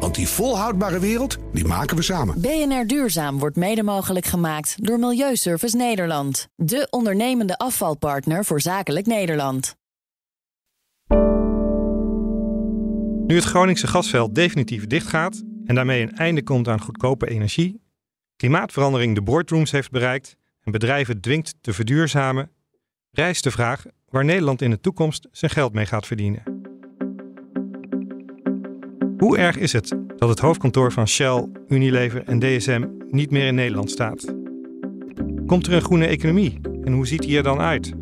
Want 0.00 0.14
die 0.14 0.28
volhoudbare 0.28 0.98
wereld, 0.98 1.38
die 1.52 1.64
maken 1.64 1.96
we 1.96 2.02
samen. 2.02 2.40
BNR 2.40 2.86
Duurzaam 2.86 3.38
wordt 3.38 3.56
mede 3.56 3.82
mogelijk 3.82 4.26
gemaakt 4.26 4.86
door 4.86 4.98
Milieuservice 4.98 5.76
Nederland. 5.76 6.48
De 6.56 6.86
ondernemende 6.90 7.58
afvalpartner 7.58 8.44
voor 8.44 8.60
zakelijk 8.60 9.06
Nederland. 9.06 9.76
Nu 13.26 13.34
het 13.34 13.44
Groningse 13.44 13.86
gasveld 13.86 14.34
definitief 14.34 14.86
dichtgaat 14.86 15.42
en 15.64 15.74
daarmee 15.74 16.02
een 16.02 16.16
einde 16.16 16.42
komt 16.42 16.68
aan 16.68 16.80
goedkope 16.80 17.28
energie, 17.28 17.82
klimaatverandering 18.36 19.14
de 19.14 19.22
boardrooms 19.22 19.70
heeft 19.70 19.90
bereikt 19.90 20.36
en 20.60 20.72
bedrijven 20.72 21.20
dwingt 21.20 21.54
te 21.60 21.72
verduurzamen, 21.72 22.50
rijst 23.10 23.44
de 23.44 23.50
vraag 23.50 23.84
waar 24.08 24.24
Nederland 24.24 24.62
in 24.62 24.70
de 24.70 24.80
toekomst 24.80 25.28
zijn 25.32 25.50
geld 25.50 25.72
mee 25.72 25.86
gaat 25.86 26.06
verdienen. 26.06 26.53
Hoe 29.24 29.38
erg 29.38 29.58
is 29.58 29.72
het 29.72 29.96
dat 30.16 30.28
het 30.28 30.38
hoofdkantoor 30.38 30.92
van 30.92 31.08
Shell, 31.08 31.46
Unilever 31.68 32.22
en 32.24 32.38
DSM 32.38 32.84
niet 33.10 33.30
meer 33.30 33.46
in 33.46 33.54
Nederland 33.54 33.90
staat? 33.90 34.34
Komt 35.46 35.66
er 35.66 35.72
een 35.72 35.82
groene 35.82 36.06
economie 36.06 36.60
en 36.82 36.92
hoe 36.92 37.06
ziet 37.06 37.22
die 37.22 37.36
er 37.36 37.42
dan 37.42 37.60
uit? 37.60 37.92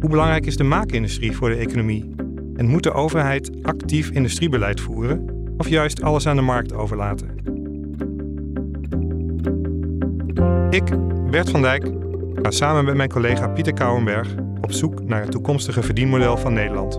Hoe 0.00 0.10
belangrijk 0.10 0.46
is 0.46 0.56
de 0.56 0.64
maakindustrie 0.64 1.36
voor 1.36 1.48
de 1.48 1.56
economie? 1.56 2.14
En 2.56 2.66
moet 2.66 2.82
de 2.82 2.92
overheid 2.92 3.50
actief 3.62 4.10
industriebeleid 4.10 4.80
voeren 4.80 5.24
of 5.56 5.68
juist 5.68 6.02
alles 6.02 6.26
aan 6.26 6.36
de 6.36 6.42
markt 6.42 6.72
overlaten? 6.72 7.28
Ik, 10.70 10.84
Bert 11.30 11.50
van 11.50 11.62
Dijk, 11.62 11.92
ga 12.42 12.50
samen 12.50 12.84
met 12.84 12.96
mijn 12.96 13.10
collega 13.10 13.48
Pieter 13.48 13.74
Kouwenberg 13.74 14.34
op 14.60 14.72
zoek 14.72 15.02
naar 15.02 15.20
het 15.20 15.30
toekomstige 15.30 15.82
verdienmodel 15.82 16.36
van 16.36 16.52
Nederland. 16.52 16.92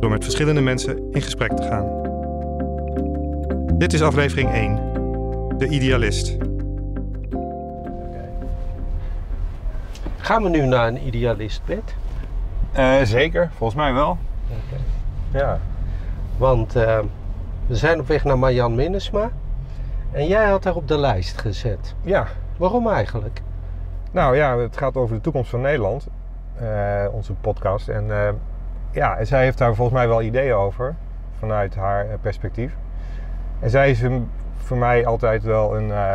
Door 0.00 0.10
met 0.10 0.24
verschillende 0.24 0.60
mensen 0.60 1.02
in 1.10 1.22
gesprek 1.22 1.52
te 1.52 1.62
gaan. 1.62 2.07
Dit 3.78 3.92
is 3.92 4.02
aflevering 4.02 4.52
1. 4.52 4.76
De 5.58 5.68
Idealist. 5.68 6.36
Gaan 10.16 10.42
we 10.42 10.48
nu 10.48 10.66
naar 10.66 10.88
een 10.88 11.06
idealist, 11.06 11.64
Bert? 11.64 11.94
Uh, 12.76 13.02
zeker, 13.02 13.50
volgens 13.56 13.78
mij 13.80 13.92
wel. 13.92 14.18
Okay. 14.46 15.40
Ja, 15.40 15.58
want 16.36 16.76
uh, 16.76 16.98
we 17.66 17.76
zijn 17.76 18.00
op 18.00 18.06
weg 18.06 18.24
naar 18.24 18.38
Marjan 18.38 18.74
Minnesma. 18.74 19.30
En 20.12 20.26
jij 20.26 20.48
had 20.48 20.64
haar 20.64 20.74
op 20.74 20.88
de 20.88 20.98
lijst 20.98 21.40
gezet. 21.40 21.94
Ja. 22.02 22.26
Waarom 22.56 22.88
eigenlijk? 22.88 23.42
Nou 24.10 24.36
ja, 24.36 24.58
het 24.58 24.76
gaat 24.76 24.96
over 24.96 25.14
de 25.14 25.22
toekomst 25.22 25.50
van 25.50 25.60
Nederland. 25.60 26.06
Uh, 26.62 27.04
onze 27.12 27.32
podcast. 27.32 27.88
En 27.88 28.06
ja, 28.90 29.24
zij 29.24 29.42
heeft 29.42 29.58
daar 29.58 29.74
volgens 29.74 29.98
mij 29.98 30.08
wel 30.08 30.22
ideeën 30.22 30.54
over. 30.54 30.94
Vanuit 31.38 31.74
haar 31.74 32.06
perspectief. 32.20 32.76
En 33.60 33.70
zij 33.70 33.90
is 33.90 34.04
voor 34.56 34.76
mij 34.76 35.06
altijd 35.06 35.42
wel 35.42 35.76
een, 35.76 35.88
uh, 35.88 36.14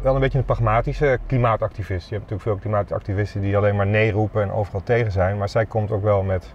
wel 0.00 0.14
een 0.14 0.20
beetje 0.20 0.38
een 0.38 0.44
pragmatische 0.44 1.18
klimaatactivist. 1.26 2.08
Je 2.08 2.14
hebt 2.14 2.30
natuurlijk 2.30 2.42
veel 2.42 2.70
klimaatactivisten 2.70 3.40
die 3.40 3.56
alleen 3.56 3.76
maar 3.76 3.86
nee 3.86 4.12
roepen 4.12 4.42
en 4.42 4.52
overal 4.52 4.82
tegen 4.82 5.12
zijn. 5.12 5.38
Maar 5.38 5.48
zij 5.48 5.66
komt 5.66 5.90
ook 5.90 6.02
wel 6.02 6.22
met 6.22 6.54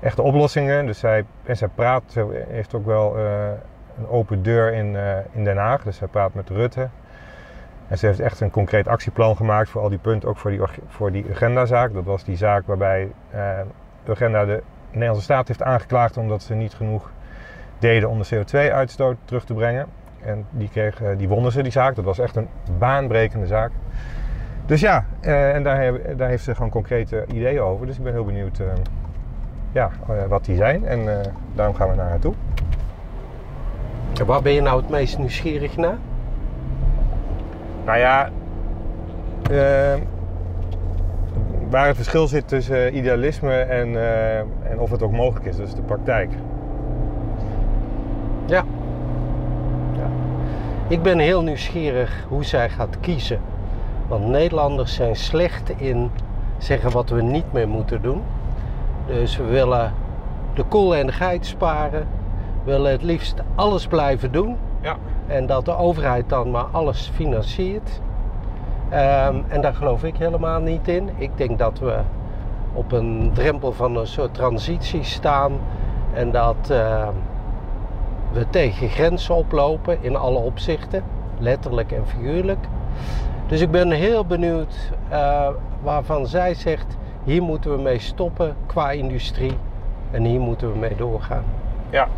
echte 0.00 0.22
oplossingen. 0.22 0.86
Dus 0.86 0.98
zij, 0.98 1.24
en 1.42 1.56
zij 1.56 1.68
praat, 1.68 2.02
ze 2.06 2.44
heeft 2.48 2.74
ook 2.74 2.86
wel 2.86 3.18
uh, 3.18 3.48
een 3.98 4.08
open 4.08 4.42
deur 4.42 4.72
in, 4.72 4.86
uh, 4.94 5.16
in 5.30 5.44
Den 5.44 5.56
Haag. 5.56 5.82
Dus 5.82 5.96
zij 5.96 6.08
praat 6.08 6.34
met 6.34 6.48
Rutte. 6.48 6.88
En 7.88 7.98
ze 7.98 8.06
heeft 8.06 8.20
echt 8.20 8.40
een 8.40 8.50
concreet 8.50 8.88
actieplan 8.88 9.36
gemaakt 9.36 9.68
voor 9.68 9.82
al 9.82 9.88
die 9.88 9.98
punten, 9.98 10.28
ook 10.28 10.36
voor 10.36 10.50
die, 10.50 10.60
voor 10.88 11.12
die 11.12 11.26
agendazaak. 11.30 11.92
Dat 11.92 12.04
was 12.04 12.24
die 12.24 12.36
zaak 12.36 12.66
waarbij 12.66 13.10
agenda 14.08 14.44
de 14.44 14.62
Nederlandse 14.90 15.24
staat 15.24 15.48
heeft 15.48 15.62
aangeklaagd 15.62 16.16
omdat 16.16 16.42
ze 16.42 16.54
niet 16.54 16.74
genoeg 16.74 17.10
deden 17.80 18.08
om 18.08 18.18
de 18.18 18.26
CO2-uitstoot 18.34 19.16
terug 19.24 19.44
te 19.44 19.54
brengen. 19.54 19.86
En 20.24 20.46
die, 20.50 20.68
kreeg, 20.68 21.02
die 21.16 21.28
wonnen 21.28 21.52
ze, 21.52 21.62
die 21.62 21.72
zaak. 21.72 21.94
Dat 21.94 22.04
was 22.04 22.18
echt 22.18 22.36
een 22.36 22.48
baanbrekende 22.78 23.46
zaak. 23.46 23.70
Dus 24.66 24.80
ja, 24.80 25.04
eh, 25.20 25.54
en 25.54 25.62
daar, 25.62 26.16
daar, 26.16 26.28
heeft 26.28 26.44
ze 26.44 26.54
gewoon 26.54 26.70
concrete 26.70 27.24
ideeën 27.32 27.60
over. 27.60 27.86
Dus 27.86 27.96
ik 27.96 28.02
ben 28.02 28.12
heel 28.12 28.24
benieuwd 28.24 28.58
uh, 28.58 28.66
ja, 29.72 29.90
wat 30.28 30.44
die 30.44 30.56
zijn. 30.56 30.86
En 30.86 31.22
daarom 31.54 31.74
gaan 31.74 31.90
we 31.90 31.96
naar 31.96 32.08
haar 32.08 32.18
toe. 32.18 32.34
Waar 34.26 34.42
ben 34.42 34.52
je 34.52 34.60
nou 34.60 34.80
het 34.80 34.90
meest 34.90 35.18
nieuwsgierig 35.18 35.76
naar? 35.76 35.98
Nou 37.84 37.98
ja, 37.98 38.30
waar 41.70 41.86
het 41.86 41.96
verschil 41.96 42.26
zit 42.26 42.48
tussen 42.48 42.96
idealisme 42.96 43.52
en, 43.52 43.96
en 44.70 44.78
of 44.78 44.90
het 44.90 45.02
ook 45.02 45.12
mogelijk 45.12 45.46
is. 45.46 45.56
Dus 45.56 45.74
de 45.74 45.82
praktijk. 45.82 46.30
Ja. 48.50 48.64
ja. 49.92 50.10
Ik 50.90 51.02
ben 51.02 51.18
heel 51.18 51.42
nieuwsgierig 51.42 52.24
hoe 52.28 52.44
zij 52.44 52.70
gaat 52.70 53.00
kiezen. 53.00 53.40
Want 54.08 54.26
Nederlanders 54.26 54.94
zijn 54.94 55.16
slecht 55.16 55.70
in 55.76 56.10
zeggen 56.58 56.90
wat 56.90 57.10
we 57.10 57.22
niet 57.22 57.52
meer 57.52 57.68
moeten 57.68 58.02
doen. 58.02 58.22
Dus 59.06 59.36
we 59.36 59.44
willen 59.44 59.92
de 60.54 60.64
kool 60.64 60.96
en 60.96 61.06
de 61.06 61.12
geit 61.12 61.46
sparen. 61.46 62.08
We 62.64 62.70
willen 62.70 62.90
het 62.90 63.02
liefst 63.02 63.34
alles 63.54 63.86
blijven 63.86 64.32
doen. 64.32 64.56
Ja. 64.80 64.96
En 65.26 65.46
dat 65.46 65.64
de 65.64 65.76
overheid 65.76 66.28
dan 66.28 66.50
maar 66.50 66.66
alles 66.70 67.10
financiert. 67.14 68.00
Um, 68.92 69.44
en 69.48 69.60
daar 69.60 69.74
geloof 69.74 70.04
ik 70.04 70.16
helemaal 70.16 70.60
niet 70.60 70.88
in. 70.88 71.10
Ik 71.16 71.30
denk 71.36 71.58
dat 71.58 71.78
we 71.78 71.98
op 72.72 72.92
een 72.92 73.30
drempel 73.34 73.72
van 73.72 73.96
een 73.96 74.06
soort 74.06 74.34
transitie 74.34 75.04
staan. 75.04 75.52
En 76.12 76.30
dat... 76.30 76.68
Uh, 76.70 77.08
we 78.32 78.46
tegen 78.50 78.88
grenzen 78.88 79.34
oplopen 79.34 79.98
in 80.00 80.16
alle 80.16 80.38
opzichten, 80.38 81.02
letterlijk 81.38 81.92
en 81.92 82.06
figuurlijk. 82.06 82.66
Dus 83.46 83.60
ik 83.60 83.70
ben 83.70 83.90
heel 83.90 84.24
benieuwd 84.24 84.74
uh, 85.10 85.48
waarvan 85.82 86.26
zij 86.26 86.54
zegt: 86.54 86.96
hier 87.24 87.42
moeten 87.42 87.76
we 87.76 87.82
mee 87.82 87.98
stoppen 87.98 88.56
qua 88.66 88.90
industrie 88.90 89.56
en 90.10 90.24
hier 90.24 90.40
moeten 90.40 90.72
we 90.72 90.78
mee 90.78 90.96
doorgaan. 90.96 91.44
Ja, 91.90 92.08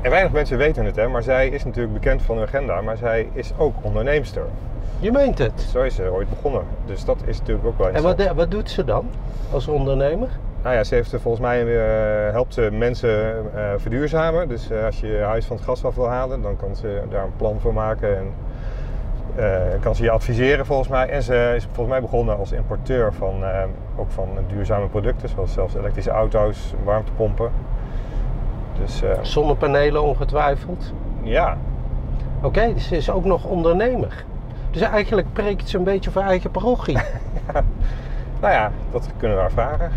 en 0.00 0.10
weinig 0.10 0.32
mensen 0.32 0.58
weten 0.58 0.84
het, 0.84 0.96
hè, 0.96 1.08
maar 1.08 1.22
zij 1.22 1.48
is 1.48 1.64
natuurlijk 1.64 1.94
bekend 1.94 2.22
van 2.22 2.36
hun 2.36 2.46
agenda, 2.46 2.80
maar 2.80 2.96
zij 2.96 3.28
is 3.32 3.52
ook 3.58 3.74
onderneemster. 3.82 4.42
Je 5.00 5.12
meent 5.12 5.38
het? 5.38 5.60
Zo 5.60 5.82
is 5.82 5.94
ze 5.94 6.12
ooit 6.12 6.28
begonnen. 6.28 6.62
Dus 6.86 7.04
dat 7.04 7.16
is 7.26 7.38
natuurlijk 7.38 7.66
ook 7.66 7.78
wel 7.78 7.88
En 7.88 8.02
wat, 8.02 8.32
wat 8.34 8.50
doet 8.50 8.70
ze 8.70 8.84
dan 8.84 9.06
als 9.52 9.68
ondernemer? 9.68 10.28
Nou 10.64 10.76
ja, 10.76 10.84
ze 10.84 10.94
heeft 10.94 11.10
volgens 11.10 11.40
mij 11.40 11.64
uh, 11.64 12.32
helpt 12.32 12.54
ze 12.54 12.68
mensen 12.72 13.34
uh, 13.54 13.62
verduurzamen. 13.76 14.48
Dus 14.48 14.70
uh, 14.70 14.84
als 14.84 15.00
je 15.00 15.06
je 15.06 15.18
huis 15.18 15.46
van 15.46 15.56
het 15.56 15.64
gas 15.64 15.84
af 15.84 15.94
wil 15.94 16.08
halen, 16.08 16.42
dan 16.42 16.56
kan 16.56 16.76
ze 16.76 17.02
daar 17.10 17.24
een 17.24 17.36
plan 17.36 17.60
voor 17.60 17.74
maken 17.74 18.16
en 18.18 18.32
kan 19.80 19.94
ze 19.94 20.02
je 20.02 20.10
adviseren 20.10 20.66
volgens 20.66 20.88
mij. 20.88 21.08
En 21.08 21.22
ze 21.22 21.52
is 21.56 21.64
volgens 21.64 21.88
mij 21.88 22.00
begonnen 22.00 22.38
als 22.38 22.52
importeur 22.52 23.12
van 23.12 23.34
ook 23.96 24.10
van 24.10 24.28
duurzame 24.48 24.86
producten, 24.86 25.28
zoals 25.28 25.52
zelfs 25.52 25.74
elektrische 25.74 26.10
auto's, 26.10 26.74
warmtepompen. 26.84 27.50
Dus, 28.80 29.02
Zonnepanelen 29.22 30.02
ongetwijfeld. 30.02 30.92
Ja. 31.22 31.56
Oké, 32.36 32.46
okay, 32.46 32.74
dus 32.74 32.88
ze 32.88 32.96
is 32.96 33.10
ook 33.10 33.24
nog 33.24 33.44
ondernemer. 33.44 34.24
Dus 34.70 34.82
eigenlijk 34.82 35.32
preekt 35.32 35.68
ze 35.68 35.78
een 35.78 35.84
beetje 35.84 36.10
voor 36.10 36.22
eigen 36.22 36.50
parochie. 36.50 36.98
Nou 38.44 38.56
ja, 38.56 38.70
dat 38.92 39.08
kunnen 39.16 39.36
we 39.36 39.42
haar 39.42 39.52
vragen. 39.52 39.92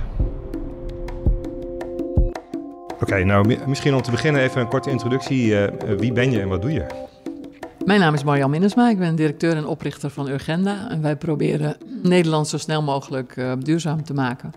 Oké, 3.00 3.06
okay, 3.06 3.24
nou 3.24 3.58
misschien 3.68 3.96
om 3.96 4.02
te 4.02 4.12
beginnen 4.12 4.42
even 4.42 4.62
een 4.62 4.68
korte 4.68 4.90
introductie. 4.90 5.48
Uh, 5.48 5.68
wie 5.98 6.14
ben 6.14 6.32
je 6.32 6.40
en 6.42 6.48
wat 6.48 6.62
doe 6.62 6.72
je? 6.72 6.86
Mijn 7.86 8.00
naam 8.00 8.14
is 8.14 8.24
Marjan 8.24 8.50
Minnesma, 8.50 8.90
ik 8.90 9.00
ben 9.00 9.16
directeur 9.16 9.56
en 9.56 9.66
oprichter 9.66 10.10
van 10.10 10.30
Urgenda. 10.30 10.90
En 10.90 11.02
wij 11.02 11.16
proberen 11.16 11.78
Nederland 12.04 12.48
zo 12.48 12.58
snel 12.58 12.82
mogelijk 12.82 13.36
uh, 13.36 13.52
duurzaam 13.60 14.04
te 14.04 14.14
maken. 14.14 14.52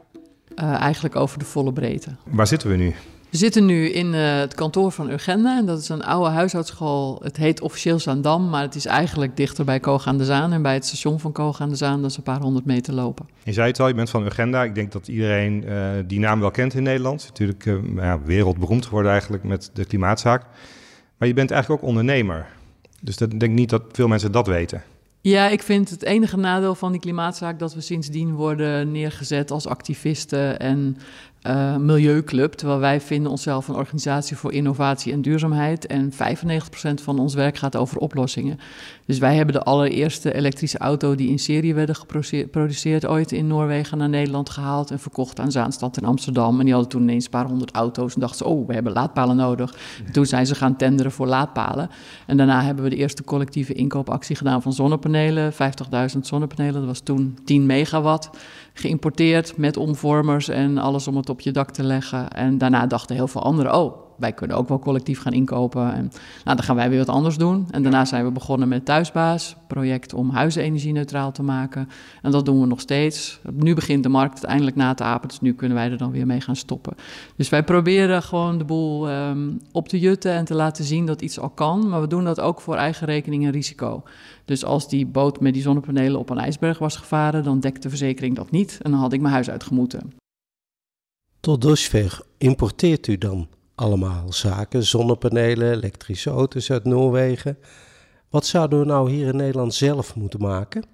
Uh, 0.62 0.80
eigenlijk 0.80 1.16
over 1.16 1.38
de 1.38 1.44
volle 1.44 1.72
breedte. 1.72 2.10
Waar 2.24 2.46
zitten 2.46 2.68
we 2.70 2.76
nu? 2.76 2.94
We 3.30 3.36
zitten 3.36 3.66
nu 3.66 3.88
in 3.88 4.14
uh, 4.14 4.38
het 4.38 4.54
kantoor 4.54 4.92
van 4.92 5.10
Urgenda. 5.10 5.58
En 5.58 5.66
dat 5.66 5.80
is 5.80 5.88
een 5.88 6.04
oude 6.04 6.30
huishoudschool. 6.30 7.20
Het 7.22 7.36
heet 7.36 7.60
officieel 7.60 7.98
Zaandam, 7.98 8.48
maar 8.48 8.62
het 8.62 8.74
is 8.74 8.86
eigenlijk 8.86 9.36
dichter 9.36 9.64
bij 9.64 9.80
Koog 9.80 10.06
aan 10.06 10.18
de 10.18 10.24
Zaan. 10.24 10.52
En 10.52 10.62
bij 10.62 10.74
het 10.74 10.86
station 10.86 11.20
van 11.20 11.32
Koog 11.32 11.60
aan 11.60 11.68
de 11.68 11.76
Zaan, 11.76 12.02
dat 12.02 12.10
is 12.10 12.16
een 12.16 12.22
paar 12.22 12.40
honderd 12.40 12.64
meter 12.64 12.94
lopen. 12.94 13.28
Je 13.42 13.52
zei 13.52 13.68
het 13.68 13.80
al, 13.80 13.88
je 13.88 13.94
bent 13.94 14.10
van 14.10 14.24
Urgenda. 14.24 14.64
Ik 14.64 14.74
denk 14.74 14.92
dat 14.92 15.08
iedereen 15.08 15.64
uh, 15.68 15.90
die 16.06 16.18
naam 16.18 16.40
wel 16.40 16.50
kent 16.50 16.74
in 16.74 16.82
Nederland. 16.82 17.24
Natuurlijk 17.28 17.64
uh, 17.64 17.78
ja, 17.96 18.20
wereldberoemd 18.22 18.86
geworden 18.86 19.10
eigenlijk 19.12 19.42
met 19.44 19.70
de 19.72 19.84
klimaatzaak. 19.84 20.44
Maar 21.16 21.28
je 21.28 21.34
bent 21.34 21.50
eigenlijk 21.50 21.82
ook 21.82 21.88
ondernemer. 21.88 22.46
Dus 23.00 23.16
dat, 23.16 23.32
ik 23.32 23.40
denk 23.40 23.52
niet 23.54 23.70
dat 23.70 23.82
veel 23.92 24.08
mensen 24.08 24.32
dat 24.32 24.46
weten. 24.46 24.82
Ja, 25.22 25.48
ik 25.48 25.62
vind 25.62 25.90
het 25.90 26.02
enige 26.02 26.36
nadeel 26.36 26.74
van 26.74 26.92
die 26.92 27.00
klimaatzaak 27.00 27.58
dat 27.58 27.74
we 27.74 27.80
sindsdien 27.80 28.34
worden 28.34 28.92
neergezet 28.92 29.50
als 29.50 29.66
activisten 29.66 30.58
en 30.58 30.96
uh, 31.46 31.76
milieuclub. 31.76 32.52
Terwijl 32.52 32.80
wij 32.80 33.00
vinden 33.00 33.30
onszelf 33.30 33.68
een 33.68 33.74
organisatie 33.74 34.36
voor 34.36 34.52
innovatie 34.52 35.12
en 35.12 35.22
duurzaamheid. 35.22 35.86
En 35.86 36.12
95% 36.12 36.16
van 37.02 37.18
ons 37.18 37.34
werk 37.34 37.56
gaat 37.56 37.76
over 37.76 37.96
oplossingen. 37.98 38.58
Dus 39.10 39.18
wij 39.18 39.36
hebben 39.36 39.54
de 39.54 39.62
allereerste 39.62 40.34
elektrische 40.34 40.78
auto 40.78 41.14
die 41.14 41.28
in 41.28 41.38
serie 41.38 41.74
werden 41.74 41.94
geproduceerd 41.94 43.06
ooit 43.06 43.32
in 43.32 43.46
Noorwegen 43.46 43.98
naar 43.98 44.08
Nederland 44.08 44.50
gehaald 44.50 44.90
en 44.90 44.98
verkocht 44.98 45.40
aan 45.40 45.50
Zaanstad 45.50 45.96
in 45.96 46.04
Amsterdam. 46.04 46.58
En 46.58 46.64
die 46.64 46.72
hadden 46.72 46.90
toen 46.90 47.02
ineens 47.02 47.24
een 47.24 47.30
paar 47.30 47.46
honderd 47.46 47.70
auto's 47.70 48.14
en 48.14 48.20
dachten 48.20 48.38
ze, 48.38 48.44
oh, 48.44 48.66
we 48.66 48.74
hebben 48.74 48.92
laadpalen 48.92 49.36
nodig. 49.36 49.76
En 50.06 50.12
toen 50.12 50.26
zijn 50.26 50.46
ze 50.46 50.54
gaan 50.54 50.76
tenderen 50.76 51.12
voor 51.12 51.26
laadpalen. 51.26 51.90
En 52.26 52.36
daarna 52.36 52.62
hebben 52.62 52.84
we 52.84 52.90
de 52.90 52.96
eerste 52.96 53.24
collectieve 53.24 53.72
inkoopactie 53.72 54.36
gedaan 54.36 54.62
van 54.62 54.72
zonnepanelen. 54.72 55.52
50.000 55.52 55.58
zonnepanelen, 56.20 56.74
dat 56.74 56.84
was 56.84 57.00
toen 57.00 57.38
10 57.44 57.66
megawatt 57.66 58.30
geïmporteerd 58.72 59.56
met 59.56 59.76
omvormers 59.76 60.48
en 60.48 60.78
alles 60.78 61.08
om 61.08 61.16
het 61.16 61.28
op 61.28 61.40
je 61.40 61.50
dak 61.50 61.70
te 61.70 61.82
leggen. 61.82 62.30
En 62.30 62.58
daarna 62.58 62.86
dachten 62.86 63.16
heel 63.16 63.28
veel 63.28 63.42
anderen, 63.42 63.74
oh, 63.74 64.09
wij 64.20 64.32
kunnen 64.32 64.56
ook 64.56 64.68
wel 64.68 64.78
collectief 64.78 65.20
gaan 65.20 65.32
inkopen. 65.32 65.92
En 65.92 66.10
nou, 66.44 66.56
dan 66.56 66.62
gaan 66.62 66.76
wij 66.76 66.88
weer 66.88 66.98
wat 66.98 67.08
anders 67.08 67.36
doen. 67.36 67.66
En 67.70 67.82
daarna 67.82 68.04
zijn 68.04 68.24
we 68.24 68.30
begonnen 68.30 68.68
met 68.68 68.84
Thuisbaas, 68.84 69.56
project 69.66 70.14
om 70.14 70.30
huizen 70.30 70.62
energie-neutraal 70.62 71.32
te 71.32 71.42
maken. 71.42 71.88
En 72.22 72.30
dat 72.30 72.44
doen 72.44 72.60
we 72.60 72.66
nog 72.66 72.80
steeds. 72.80 73.40
Nu 73.52 73.74
begint 73.74 74.02
de 74.02 74.08
markt 74.08 74.32
uiteindelijk 74.32 74.76
na 74.76 74.94
te 74.94 75.04
apen, 75.04 75.28
dus 75.28 75.40
nu 75.40 75.54
kunnen 75.54 75.76
wij 75.76 75.90
er 75.90 75.98
dan 75.98 76.10
weer 76.10 76.26
mee 76.26 76.40
gaan 76.40 76.56
stoppen. 76.56 76.94
Dus 77.36 77.48
wij 77.48 77.64
proberen 77.64 78.22
gewoon 78.22 78.58
de 78.58 78.64
boel 78.64 79.10
um, 79.10 79.60
op 79.72 79.88
te 79.88 79.98
jutten 79.98 80.32
en 80.32 80.44
te 80.44 80.54
laten 80.54 80.84
zien 80.84 81.06
dat 81.06 81.22
iets 81.22 81.38
al 81.38 81.50
kan. 81.50 81.88
Maar 81.88 82.00
we 82.00 82.06
doen 82.06 82.24
dat 82.24 82.40
ook 82.40 82.60
voor 82.60 82.76
eigen 82.76 83.06
rekening 83.06 83.44
en 83.44 83.50
risico. 83.50 84.02
Dus 84.44 84.64
als 84.64 84.88
die 84.88 85.06
boot 85.06 85.40
met 85.40 85.52
die 85.52 85.62
zonnepanelen 85.62 86.18
op 86.20 86.30
een 86.30 86.38
ijsberg 86.38 86.78
was 86.78 86.96
gevaren, 86.96 87.44
dan 87.44 87.60
dekt 87.60 87.82
de 87.82 87.88
verzekering 87.88 88.36
dat 88.36 88.50
niet 88.50 88.78
en 88.82 88.90
dan 88.90 89.00
had 89.00 89.12
ik 89.12 89.20
mijn 89.20 89.32
huis 89.32 89.50
uitgemoeten. 89.50 90.12
Tot 91.40 91.62
dusver 91.62 92.20
importeert 92.38 93.06
u 93.06 93.18
dan 93.18 93.48
allemaal 93.80 94.32
zaken, 94.32 94.84
zonnepanelen, 94.84 95.72
elektrische 95.72 96.30
auto's 96.30 96.70
uit 96.70 96.84
Noorwegen. 96.84 97.58
Wat 98.30 98.46
zouden 98.46 98.78
we 98.78 98.84
nou 98.84 99.10
hier 99.10 99.28
in 99.28 99.36
Nederland 99.36 99.74
zelf 99.74 100.14
moeten 100.16 100.40
maken? 100.40 100.84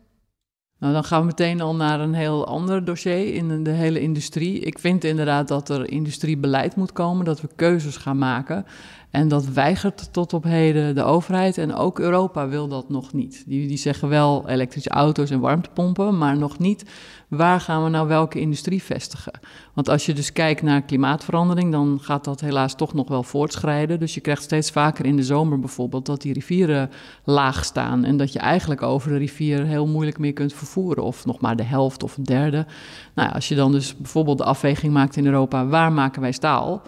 Nou, 0.78 0.92
dan 0.92 1.04
gaan 1.04 1.20
we 1.20 1.26
meteen 1.26 1.60
al 1.60 1.74
naar 1.74 2.00
een 2.00 2.14
heel 2.14 2.46
ander 2.46 2.84
dossier 2.84 3.34
in 3.34 3.64
de 3.64 3.70
hele 3.70 4.00
industrie. 4.00 4.58
Ik 4.60 4.78
vind 4.78 5.04
inderdaad 5.04 5.48
dat 5.48 5.68
er 5.68 5.90
industriebeleid 5.90 6.76
moet 6.76 6.92
komen, 6.92 7.24
dat 7.24 7.40
we 7.40 7.48
keuzes 7.56 7.96
gaan 7.96 8.18
maken. 8.18 8.64
En 9.10 9.28
dat 9.28 9.46
weigert 9.46 10.12
tot 10.12 10.32
op 10.32 10.44
heden 10.44 10.94
de 10.94 11.02
overheid 11.02 11.58
en 11.58 11.74
ook 11.74 11.98
Europa 11.98 12.48
wil 12.48 12.68
dat 12.68 12.88
nog 12.88 13.12
niet. 13.12 13.44
Die, 13.46 13.68
die 13.68 13.76
zeggen 13.76 14.08
wel 14.08 14.48
elektrische 14.48 14.90
auto's 14.90 15.30
en 15.30 15.40
warmtepompen, 15.40 16.18
maar 16.18 16.36
nog 16.36 16.58
niet 16.58 16.84
waar 17.28 17.60
gaan 17.60 17.84
we 17.84 17.90
nou 17.90 18.08
welke 18.08 18.40
industrie 18.40 18.82
vestigen. 18.82 19.32
Want 19.74 19.88
als 19.88 20.06
je 20.06 20.12
dus 20.12 20.32
kijkt 20.32 20.62
naar 20.62 20.82
klimaatverandering, 20.82 21.72
dan 21.72 21.98
gaat 22.02 22.24
dat 22.24 22.40
helaas 22.40 22.74
toch 22.74 22.94
nog 22.94 23.08
wel 23.08 23.22
voortschrijden. 23.22 23.98
Dus 23.98 24.14
je 24.14 24.20
krijgt 24.20 24.42
steeds 24.42 24.70
vaker 24.70 25.04
in 25.06 25.16
de 25.16 25.22
zomer 25.22 25.58
bijvoorbeeld 25.58 26.06
dat 26.06 26.22
die 26.22 26.32
rivieren 26.32 26.90
laag 27.24 27.64
staan 27.64 28.04
en 28.04 28.16
dat 28.16 28.32
je 28.32 28.38
eigenlijk 28.38 28.82
over 28.82 29.10
de 29.10 29.16
rivier 29.16 29.64
heel 29.64 29.86
moeilijk 29.86 30.18
meer 30.18 30.32
kunt 30.32 30.52
vervoeren 30.52 31.04
of 31.04 31.24
nog 31.24 31.40
maar 31.40 31.56
de 31.56 31.62
helft 31.62 32.02
of 32.02 32.16
een 32.16 32.24
derde. 32.24 32.66
Nou 33.14 33.28
ja, 33.28 33.34
als 33.34 33.48
je 33.48 33.54
dan 33.54 33.72
dus 33.72 33.96
bijvoorbeeld 33.96 34.38
de 34.38 34.44
afweging 34.44 34.92
maakt 34.92 35.16
in 35.16 35.26
Europa, 35.26 35.66
waar 35.66 35.92
maken 35.92 36.20
wij 36.20 36.32
staal? 36.32 36.82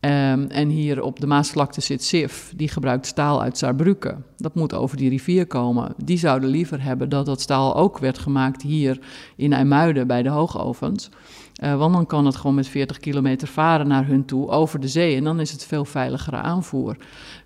Um, 0.00 0.46
en 0.46 0.68
hier 0.68 1.02
op 1.02 1.20
de 1.20 1.26
Maasvlakte 1.26 1.80
zit 1.80 2.04
SIF, 2.04 2.52
die 2.56 2.68
gebruikt 2.68 3.06
staal 3.06 3.42
uit 3.42 3.58
Saarbrücken. 3.58 4.24
Dat 4.36 4.54
moet 4.54 4.74
over 4.74 4.96
die 4.96 5.08
rivier 5.08 5.46
komen. 5.46 5.94
Die 6.04 6.18
zouden 6.18 6.48
liever 6.48 6.82
hebben 6.82 7.08
dat 7.08 7.26
dat 7.26 7.40
staal 7.40 7.76
ook 7.76 7.98
werd 7.98 8.18
gemaakt 8.18 8.62
hier 8.62 8.98
in 9.36 9.52
IJmuiden 9.52 10.06
bij 10.06 10.22
de 10.22 10.28
hoogovens. 10.28 11.10
Uh, 11.62 11.76
want 11.76 11.94
dan 11.94 12.06
kan 12.06 12.26
het 12.26 12.36
gewoon 12.36 12.54
met 12.54 12.68
40 12.68 12.98
kilometer 12.98 13.48
varen 13.48 13.88
naar 13.88 14.06
hun 14.06 14.24
toe 14.24 14.48
over 14.48 14.80
de 14.80 14.88
zee. 14.88 15.16
En 15.16 15.24
dan 15.24 15.40
is 15.40 15.52
het 15.52 15.64
veel 15.64 15.84
veiligere 15.84 16.36
aanvoer. 16.36 16.96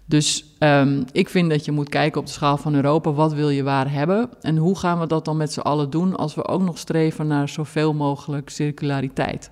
Dus 0.06 0.44
um, 0.58 1.04
ik 1.12 1.28
vind 1.28 1.50
dat 1.50 1.64
je 1.64 1.72
moet 1.72 1.88
kijken 1.88 2.20
op 2.20 2.26
de 2.26 2.32
schaal 2.32 2.56
van 2.56 2.74
Europa. 2.74 3.12
Wat 3.12 3.32
wil 3.32 3.48
je 3.48 3.62
waar 3.62 3.92
hebben? 3.92 4.30
En 4.40 4.56
hoe 4.56 4.78
gaan 4.78 5.00
we 5.00 5.06
dat 5.06 5.24
dan 5.24 5.36
met 5.36 5.52
z'n 5.52 5.60
allen 5.60 5.90
doen 5.90 6.16
als 6.16 6.34
we 6.34 6.46
ook 6.46 6.62
nog 6.62 6.78
streven 6.78 7.26
naar 7.26 7.48
zoveel 7.48 7.94
mogelijk 7.94 8.50
circulariteit? 8.50 9.50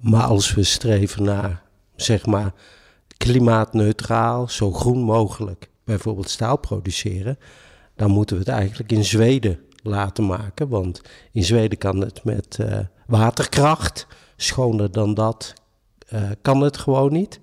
Maar 0.00 0.24
als 0.24 0.54
we 0.54 0.62
streven 0.62 1.24
naar 1.24 1.63
zeg 1.96 2.26
maar 2.26 2.52
klimaatneutraal, 3.16 4.48
zo 4.48 4.72
groen 4.72 5.02
mogelijk 5.02 5.70
bijvoorbeeld 5.84 6.30
staal 6.30 6.56
produceren, 6.56 7.38
dan 7.96 8.10
moeten 8.10 8.36
we 8.36 8.42
het 8.42 8.52
eigenlijk 8.52 8.92
in 8.92 9.04
Zweden 9.04 9.58
laten 9.82 10.26
maken. 10.26 10.68
Want 10.68 11.00
in 11.32 11.44
Zweden 11.44 11.78
kan 11.78 12.00
het 12.00 12.24
met 12.24 12.58
uh, 12.60 12.78
waterkracht, 13.06 14.06
schoner 14.36 14.92
dan 14.92 15.14
dat 15.14 15.52
uh, 16.12 16.30
kan 16.42 16.60
het 16.60 16.76
gewoon 16.76 17.12
niet. 17.12 17.40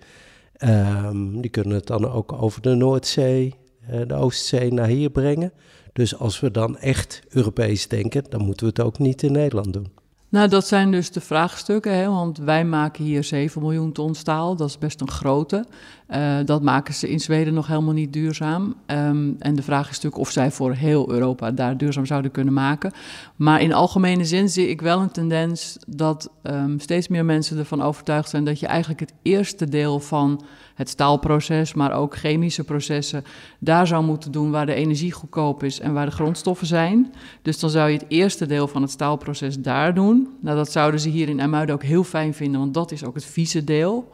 Um, 0.63 1.41
die 1.41 1.51
kunnen 1.51 1.75
het 1.75 1.87
dan 1.87 2.11
ook 2.11 2.33
over 2.33 2.61
de 2.61 2.75
Noordzee, 2.75 3.55
uh, 3.89 4.01
de 4.07 4.13
Oostzee 4.13 4.73
naar 4.73 4.87
hier 4.87 5.09
brengen. 5.09 5.53
Dus 5.93 6.17
als 6.17 6.39
we 6.39 6.51
dan 6.51 6.77
echt 6.77 7.21
Europees 7.29 7.87
denken, 7.87 8.23
dan 8.29 8.41
moeten 8.41 8.65
we 8.65 8.71
het 8.75 8.85
ook 8.85 8.99
niet 8.99 9.23
in 9.23 9.31
Nederland 9.31 9.73
doen. 9.73 10.00
Nou, 10.31 10.47
dat 10.47 10.67
zijn 10.67 10.91
dus 10.91 11.11
de 11.11 11.21
vraagstukken, 11.21 11.95
hè? 11.95 12.07
want 12.07 12.37
wij 12.37 12.65
maken 12.65 13.03
hier 13.03 13.23
7 13.23 13.61
miljoen 13.61 13.91
ton 13.91 14.15
staal, 14.15 14.55
dat 14.55 14.67
is 14.67 14.77
best 14.77 15.01
een 15.01 15.09
grote. 15.09 15.65
Uh, 16.09 16.37
dat 16.45 16.61
maken 16.61 16.93
ze 16.93 17.09
in 17.09 17.19
Zweden 17.19 17.53
nog 17.53 17.67
helemaal 17.67 17.93
niet 17.93 18.13
duurzaam. 18.13 18.75
Um, 18.85 19.35
en 19.39 19.55
de 19.55 19.61
vraag 19.61 19.89
is 19.89 19.95
natuurlijk 19.95 20.21
of 20.21 20.29
zij 20.31 20.51
voor 20.51 20.73
heel 20.73 21.11
Europa 21.11 21.51
daar 21.51 21.77
duurzaam 21.77 22.05
zouden 22.05 22.31
kunnen 22.31 22.53
maken. 22.53 22.91
Maar 23.35 23.61
in 23.61 23.73
algemene 23.73 24.25
zin 24.25 24.49
zie 24.49 24.69
ik 24.69 24.81
wel 24.81 24.99
een 24.99 25.11
tendens 25.11 25.77
dat 25.87 26.29
um, 26.43 26.79
steeds 26.79 27.07
meer 27.07 27.25
mensen 27.25 27.57
ervan 27.57 27.81
overtuigd 27.81 28.29
zijn 28.29 28.45
dat 28.45 28.59
je 28.59 28.67
eigenlijk 28.67 28.99
het 28.99 29.13
eerste 29.21 29.69
deel 29.69 29.99
van 29.99 30.43
het 30.75 30.89
staalproces, 30.89 31.73
maar 31.73 31.93
ook 31.93 32.15
chemische 32.15 32.63
processen, 32.63 33.23
daar 33.59 33.87
zou 33.87 34.03
moeten 34.03 34.31
doen 34.31 34.51
waar 34.51 34.65
de 34.65 34.73
energie 34.73 35.11
goedkoop 35.11 35.63
is 35.63 35.79
en 35.79 35.93
waar 35.93 36.05
de 36.05 36.11
grondstoffen 36.11 36.67
zijn. 36.67 37.13
Dus 37.41 37.59
dan 37.59 37.69
zou 37.69 37.89
je 37.89 37.97
het 37.97 38.05
eerste 38.07 38.45
deel 38.45 38.67
van 38.67 38.81
het 38.81 38.91
staalproces 38.91 39.59
daar 39.59 39.93
doen. 39.93 40.27
Nou, 40.41 40.57
dat 40.57 40.71
zouden 40.71 40.99
ze 40.99 41.09
hier 41.09 41.29
in 41.29 41.39
Emuiden 41.39 41.75
ook 41.75 41.83
heel 41.83 42.03
fijn 42.03 42.33
vinden, 42.33 42.59
want 42.59 42.73
dat 42.73 42.91
is 42.91 43.03
ook 43.03 43.15
het 43.15 43.25
vieze 43.25 43.63
deel. 43.63 44.09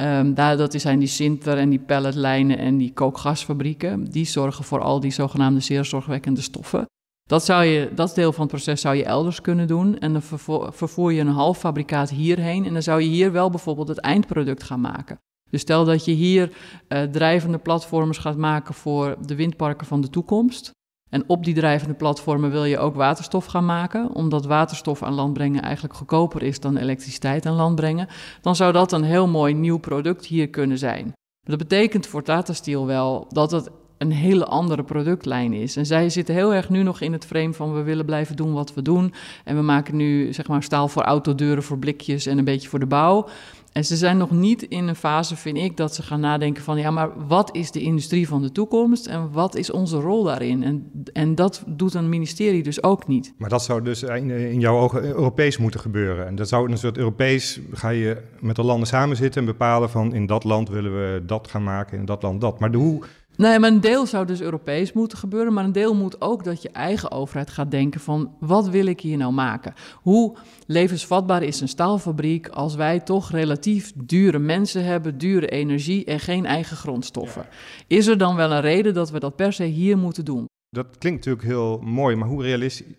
Um, 0.00 0.34
daar, 0.34 0.56
dat 0.56 0.74
zijn 0.80 0.98
die 0.98 1.08
sinter 1.08 1.58
en 1.58 1.68
die 1.68 1.78
pelletlijnen 1.78 2.58
en 2.58 2.76
die 2.76 2.92
kookgasfabrieken. 2.92 4.04
Die 4.04 4.26
zorgen 4.26 4.64
voor 4.64 4.80
al 4.80 5.00
die 5.00 5.10
zogenaamde 5.10 5.60
zeer 5.60 5.84
zorgwekkende 5.84 6.40
stoffen. 6.40 6.86
Dat, 7.28 7.44
zou 7.44 7.64
je, 7.64 7.90
dat 7.94 8.14
deel 8.14 8.32
van 8.32 8.40
het 8.40 8.50
proces 8.50 8.80
zou 8.80 8.96
je 8.96 9.04
elders 9.04 9.40
kunnen 9.40 9.66
doen. 9.66 9.98
En 9.98 10.12
dan 10.12 10.22
vervoer, 10.22 10.72
vervoer 10.72 11.12
je 11.12 11.20
een 11.20 11.28
half 11.28 11.58
fabrikaat 11.58 12.10
hierheen. 12.10 12.64
En 12.64 12.72
dan 12.72 12.82
zou 12.82 13.00
je 13.00 13.08
hier 13.08 13.32
wel 13.32 13.50
bijvoorbeeld 13.50 13.88
het 13.88 13.98
eindproduct 13.98 14.62
gaan 14.62 14.80
maken. 14.80 15.18
Dus 15.50 15.60
stel 15.60 15.84
dat 15.84 16.04
je 16.04 16.12
hier 16.12 16.50
uh, 16.88 17.02
drijvende 17.02 17.58
platforms 17.58 18.18
gaat 18.18 18.36
maken 18.36 18.74
voor 18.74 19.16
de 19.26 19.34
windparken 19.34 19.86
van 19.86 20.00
de 20.00 20.10
toekomst. 20.10 20.70
En 21.10 21.24
op 21.26 21.44
die 21.44 21.54
drijvende 21.54 21.94
platformen 21.94 22.50
wil 22.50 22.64
je 22.64 22.78
ook 22.78 22.94
waterstof 22.94 23.44
gaan 23.44 23.64
maken, 23.64 24.14
omdat 24.14 24.46
waterstof 24.46 25.02
aan 25.02 25.14
land 25.14 25.32
brengen 25.32 25.62
eigenlijk 25.62 25.94
goedkoper 25.94 26.42
is 26.42 26.60
dan 26.60 26.76
elektriciteit 26.76 27.46
aan 27.46 27.54
land 27.54 27.74
brengen. 27.74 28.08
Dan 28.40 28.56
zou 28.56 28.72
dat 28.72 28.92
een 28.92 29.02
heel 29.02 29.26
mooi 29.26 29.54
nieuw 29.54 29.78
product 29.78 30.26
hier 30.26 30.48
kunnen 30.48 30.78
zijn. 30.78 31.12
Dat 31.40 31.58
betekent 31.58 32.06
voor 32.06 32.22
Tata 32.22 32.52
Steel 32.52 32.86
wel 32.86 33.26
dat 33.28 33.50
het 33.50 33.70
een 33.98 34.12
hele 34.12 34.44
andere 34.44 34.82
productlijn 34.82 35.52
is. 35.52 35.76
En 35.76 35.86
zij 35.86 36.10
zitten 36.10 36.34
heel 36.34 36.54
erg 36.54 36.68
nu 36.68 36.82
nog 36.82 37.00
in 37.00 37.12
het 37.12 37.26
frame 37.26 37.52
van 37.52 37.74
we 37.74 37.82
willen 37.82 38.04
blijven 38.04 38.36
doen 38.36 38.52
wat 38.52 38.74
we 38.74 38.82
doen. 38.82 39.14
En 39.44 39.56
we 39.56 39.62
maken 39.62 39.96
nu 39.96 40.32
zeg 40.32 40.48
maar 40.48 40.62
staal 40.62 40.88
voor 40.88 41.02
autodeuren, 41.02 41.62
voor 41.62 41.78
blikjes 41.78 42.26
en 42.26 42.38
een 42.38 42.44
beetje 42.44 42.68
voor 42.68 42.78
de 42.78 42.86
bouw. 42.86 43.28
En 43.72 43.84
ze 43.84 43.96
zijn 43.96 44.16
nog 44.16 44.30
niet 44.30 44.62
in 44.62 44.88
een 44.88 44.96
fase, 44.96 45.36
vind 45.36 45.56
ik, 45.56 45.76
dat 45.76 45.94
ze 45.94 46.02
gaan 46.02 46.20
nadenken 46.20 46.62
van 46.62 46.78
ja, 46.78 46.90
maar 46.90 47.26
wat 47.26 47.56
is 47.56 47.70
de 47.70 47.80
industrie 47.80 48.28
van 48.28 48.42
de 48.42 48.52
toekomst 48.52 49.06
en 49.06 49.32
wat 49.32 49.56
is 49.56 49.70
onze 49.70 49.96
rol 49.96 50.22
daarin? 50.22 50.62
En, 50.62 50.92
en 51.12 51.34
dat 51.34 51.62
doet 51.66 51.94
een 51.94 52.08
ministerie 52.08 52.62
dus 52.62 52.82
ook 52.82 53.06
niet. 53.06 53.34
Maar 53.38 53.48
dat 53.48 53.62
zou 53.62 53.82
dus 53.82 54.02
in, 54.02 54.60
jouw 54.60 54.78
ogen 54.78 55.04
Europees 55.04 55.58
moeten 55.58 55.80
gebeuren. 55.80 56.26
En 56.26 56.34
dat 56.34 56.48
zou 56.48 56.70
een 56.70 56.78
soort 56.78 56.96
Europees, 56.98 57.60
ga 57.72 57.88
je 57.88 58.22
met 58.40 58.56
de 58.56 58.62
landen 58.62 58.88
samen 58.88 59.16
zitten 59.16 59.40
en 59.40 59.46
bepalen 59.46 59.90
van 59.90 60.14
in 60.14 60.26
dat 60.26 60.44
land 60.44 60.68
willen 60.68 60.92
we 60.92 61.22
dat 61.26 61.48
gaan 61.48 61.64
maken, 61.64 61.98
in 61.98 62.04
dat 62.04 62.22
land 62.22 62.40
dat. 62.40 62.60
Maar 62.60 62.70
de 62.70 62.78
hoe 62.78 63.02
Nee, 63.38 63.58
maar 63.58 63.70
een 63.70 63.80
deel 63.80 64.06
zou 64.06 64.26
dus 64.26 64.40
Europees 64.40 64.92
moeten 64.92 65.18
gebeuren, 65.18 65.52
maar 65.52 65.64
een 65.64 65.72
deel 65.72 65.94
moet 65.94 66.20
ook 66.20 66.44
dat 66.44 66.62
je 66.62 66.70
eigen 66.70 67.10
overheid 67.10 67.50
gaat 67.50 67.70
denken 67.70 68.00
van 68.00 68.34
wat 68.40 68.68
wil 68.68 68.86
ik 68.86 69.00
hier 69.00 69.16
nou 69.16 69.32
maken? 69.32 69.74
Hoe 69.94 70.36
levensvatbaar 70.66 71.42
is 71.42 71.60
een 71.60 71.68
staalfabriek 71.68 72.48
als 72.48 72.74
wij 72.74 73.00
toch 73.00 73.30
relatief 73.30 73.92
dure 73.96 74.38
mensen 74.38 74.84
hebben, 74.84 75.18
dure 75.18 75.48
energie 75.48 76.04
en 76.04 76.20
geen 76.20 76.46
eigen 76.46 76.76
grondstoffen? 76.76 77.46
Is 77.86 78.06
er 78.06 78.18
dan 78.18 78.36
wel 78.36 78.52
een 78.52 78.60
reden 78.60 78.94
dat 78.94 79.10
we 79.10 79.18
dat 79.18 79.36
per 79.36 79.52
se 79.52 79.64
hier 79.64 79.98
moeten 79.98 80.24
doen? 80.24 80.46
Dat 80.70 80.86
klinkt 80.98 81.26
natuurlijk 81.26 81.54
heel 81.54 81.78
mooi, 81.78 82.16
maar 82.16 82.28
hoe 82.28 82.42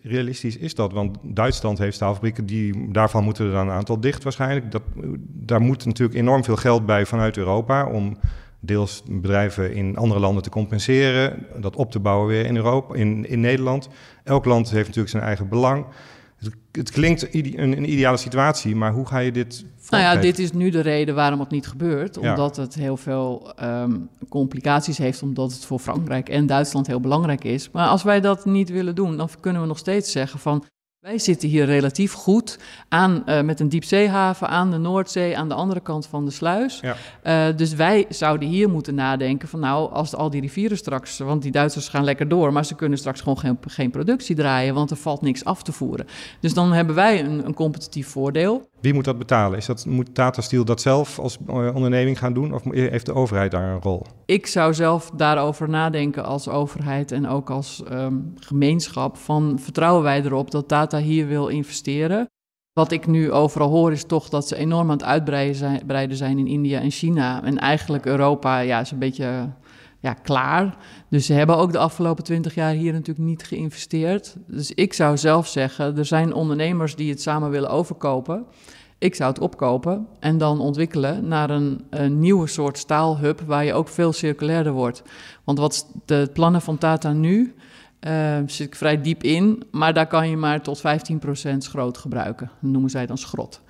realistisch 0.02 0.56
is 0.56 0.74
dat? 0.74 0.92
Want 0.92 1.18
Duitsland 1.22 1.78
heeft 1.78 1.94
staalfabrieken, 1.94 2.46
die, 2.46 2.92
daarvan 2.92 3.24
moeten 3.24 3.46
er 3.46 3.52
dan 3.52 3.68
een 3.68 3.74
aantal 3.74 4.00
dicht 4.00 4.22
waarschijnlijk. 4.22 4.70
Dat, 4.70 4.82
daar 5.24 5.60
moet 5.60 5.84
natuurlijk 5.84 6.18
enorm 6.18 6.44
veel 6.44 6.56
geld 6.56 6.86
bij 6.86 7.06
vanuit 7.06 7.36
Europa 7.36 7.86
om 7.86 8.16
deels 8.60 9.02
bedrijven 9.06 9.74
in 9.74 9.96
andere 9.96 10.20
landen 10.20 10.42
te 10.42 10.50
compenseren, 10.50 11.46
dat 11.60 11.76
op 11.76 11.90
te 11.90 11.98
bouwen 11.98 12.28
weer 12.28 12.44
in 12.46 12.56
Europa, 12.56 12.94
in, 12.94 13.28
in 13.28 13.40
Nederland. 13.40 13.88
Elk 14.24 14.44
land 14.44 14.70
heeft 14.70 14.86
natuurlijk 14.86 15.10
zijn 15.10 15.22
eigen 15.22 15.48
belang. 15.48 15.86
Het, 16.36 16.54
het 16.72 16.90
klinkt 16.90 17.34
een, 17.34 17.58
een, 17.58 17.90
ideale 17.90 18.16
situatie, 18.16 18.76
maar 18.76 18.92
hoe 18.92 19.06
ga 19.06 19.18
je 19.18 19.32
dit 19.32 19.64
nou 19.90 20.02
ja, 20.02 20.16
dit 20.16 20.38
is 20.38 20.52
nu 20.52 20.70
de 20.70 20.80
reden 20.80 21.14
waarom 21.14 21.40
het 21.40 21.50
niet 21.50 21.66
gebeurt. 21.66 22.16
Omdat 22.16 22.56
het 22.56 22.74
heel 22.74 22.96
veel 22.96 23.52
ehm, 23.56 23.96
complicaties 24.28 24.98
heeft, 24.98 25.22
omdat 25.22 25.52
het 25.52 25.64
voor 25.64 25.78
Frankrijk 25.78 26.28
en 26.28 26.46
Duitsland 26.46 26.86
heel 26.86 27.00
belangrijk 27.00 27.44
is. 27.44 27.70
Maar 27.70 27.88
als 27.88 28.02
wij 28.02 28.20
dat 28.20 28.44
niet 28.44 28.70
willen 28.70 28.94
doen, 28.94 29.16
dan 29.16 29.28
kunnen 29.40 29.62
we 29.62 29.68
nog 29.68 29.78
steeds 29.78 30.12
zeggen 30.12 30.40
van 30.40 30.64
wij 31.00 31.18
zitten 31.18 31.48
hier 31.48 31.64
relatief 31.64 32.12
goed 32.12 32.58
aan, 32.88 33.22
uh, 33.26 33.40
met 33.40 33.60
een 33.60 33.68
diepzeehaven 33.68 34.48
aan 34.48 34.70
de 34.70 34.76
Noordzee 34.76 35.38
aan 35.38 35.48
de 35.48 35.54
andere 35.54 35.80
kant 35.80 36.06
van 36.06 36.24
de 36.24 36.30
sluis. 36.30 36.80
Ja. 36.80 36.96
Uh, 37.50 37.56
dus 37.56 37.74
wij 37.74 38.06
zouden 38.08 38.48
hier 38.48 38.68
moeten 38.68 38.94
nadenken 38.94 39.48
van 39.48 39.60
nou, 39.60 39.92
als 39.92 40.14
al 40.14 40.30
die 40.30 40.40
rivieren 40.40 40.76
straks, 40.76 41.18
want 41.18 41.42
die 41.42 41.52
Duitsers 41.52 41.88
gaan 41.88 42.04
lekker 42.04 42.28
door, 42.28 42.52
maar 42.52 42.64
ze 42.64 42.74
kunnen 42.74 42.98
straks 42.98 43.20
gewoon 43.20 43.38
geen, 43.38 43.58
geen 43.66 43.90
productie 43.90 44.36
draaien, 44.36 44.74
want 44.74 44.90
er 44.90 44.96
valt 44.96 45.20
niks 45.20 45.44
af 45.44 45.62
te 45.62 45.72
voeren. 45.72 46.06
Dus 46.40 46.54
dan 46.54 46.72
hebben 46.72 46.94
wij 46.94 47.24
een, 47.24 47.46
een 47.46 47.54
competitief 47.54 48.08
voordeel. 48.08 48.69
Wie 48.80 48.94
moet 48.94 49.04
dat 49.04 49.18
betalen? 49.18 49.58
Is 49.58 49.66
dat, 49.66 49.86
moet 49.86 50.14
Tata 50.14 50.42
Steel 50.42 50.64
dat 50.64 50.80
zelf 50.80 51.18
als 51.18 51.38
eh, 51.46 51.74
onderneming 51.74 52.18
gaan 52.18 52.32
doen 52.32 52.54
of 52.54 52.64
heeft 52.70 53.06
de 53.06 53.14
overheid 53.14 53.50
daar 53.50 53.72
een 53.72 53.80
rol? 53.80 54.06
Ik 54.24 54.46
zou 54.46 54.74
zelf 54.74 55.10
daarover 55.14 55.68
nadenken 55.68 56.24
als 56.24 56.48
overheid 56.48 57.12
en 57.12 57.28
ook 57.28 57.50
als 57.50 57.82
um, 57.92 58.34
gemeenschap 58.36 59.16
van 59.16 59.58
vertrouwen 59.58 60.02
wij 60.02 60.22
erop 60.22 60.50
dat 60.50 60.68
Tata 60.68 60.98
hier 60.98 61.26
wil 61.26 61.48
investeren. 61.48 62.28
Wat 62.72 62.92
ik 62.92 63.06
nu 63.06 63.32
overal 63.32 63.68
hoor 63.68 63.92
is 63.92 64.04
toch 64.04 64.28
dat 64.28 64.48
ze 64.48 64.56
enorm 64.56 64.90
aan 64.90 64.96
het 64.96 65.04
uitbreiden 65.04 66.16
zijn 66.16 66.38
in 66.38 66.46
India 66.46 66.80
en 66.80 66.90
China. 66.90 67.44
En 67.44 67.58
eigenlijk 67.58 68.06
Europa 68.06 68.58
ja, 68.58 68.80
is 68.80 68.90
een 68.90 68.98
beetje 68.98 69.48
ja, 70.00 70.14
klaar. 70.14 70.76
Dus 71.08 71.26
ze 71.26 71.32
hebben 71.32 71.56
ook 71.56 71.72
de 71.72 71.78
afgelopen 71.78 72.24
twintig 72.24 72.54
jaar 72.54 72.72
hier 72.72 72.92
natuurlijk 72.92 73.28
niet 73.28 73.42
geïnvesteerd. 73.42 74.36
Dus 74.46 74.72
ik 74.72 74.92
zou 74.92 75.16
zelf 75.16 75.48
zeggen, 75.48 75.98
er 75.98 76.04
zijn 76.04 76.34
ondernemers 76.34 76.96
die 76.96 77.10
het 77.10 77.22
samen 77.22 77.50
willen 77.50 77.70
overkopen. 77.70 78.46
Ik 78.98 79.14
zou 79.14 79.30
het 79.30 79.40
opkopen 79.40 80.06
en 80.18 80.38
dan 80.38 80.60
ontwikkelen 80.60 81.28
naar 81.28 81.50
een, 81.50 81.84
nieuwe 82.18 82.46
soort 82.46 82.78
staalhub 82.78 83.40
waar 83.40 83.64
je 83.64 83.74
ook 83.74 83.88
veel 83.88 84.12
circulairder 84.12 84.72
wordt. 84.72 85.02
Want 85.44 85.58
wat 85.58 85.86
de 86.04 86.30
plannen 86.32 86.62
van 86.62 86.78
Tata 86.78 87.12
nu, 87.12 87.54
uh, 88.00 88.36
zit 88.46 88.66
ik 88.66 88.74
vrij 88.74 89.00
diep 89.00 89.22
in, 89.22 89.62
maar 89.70 89.94
daar 89.94 90.06
kan 90.06 90.28
je 90.28 90.36
maar 90.36 90.62
tot 90.62 90.78
15% 90.78 91.56
schroot 91.58 91.98
gebruiken. 91.98 92.50
Dat 92.60 92.70
noemen 92.70 92.90
zij 92.90 93.06
dan 93.06 93.18
schrot. 93.18 93.60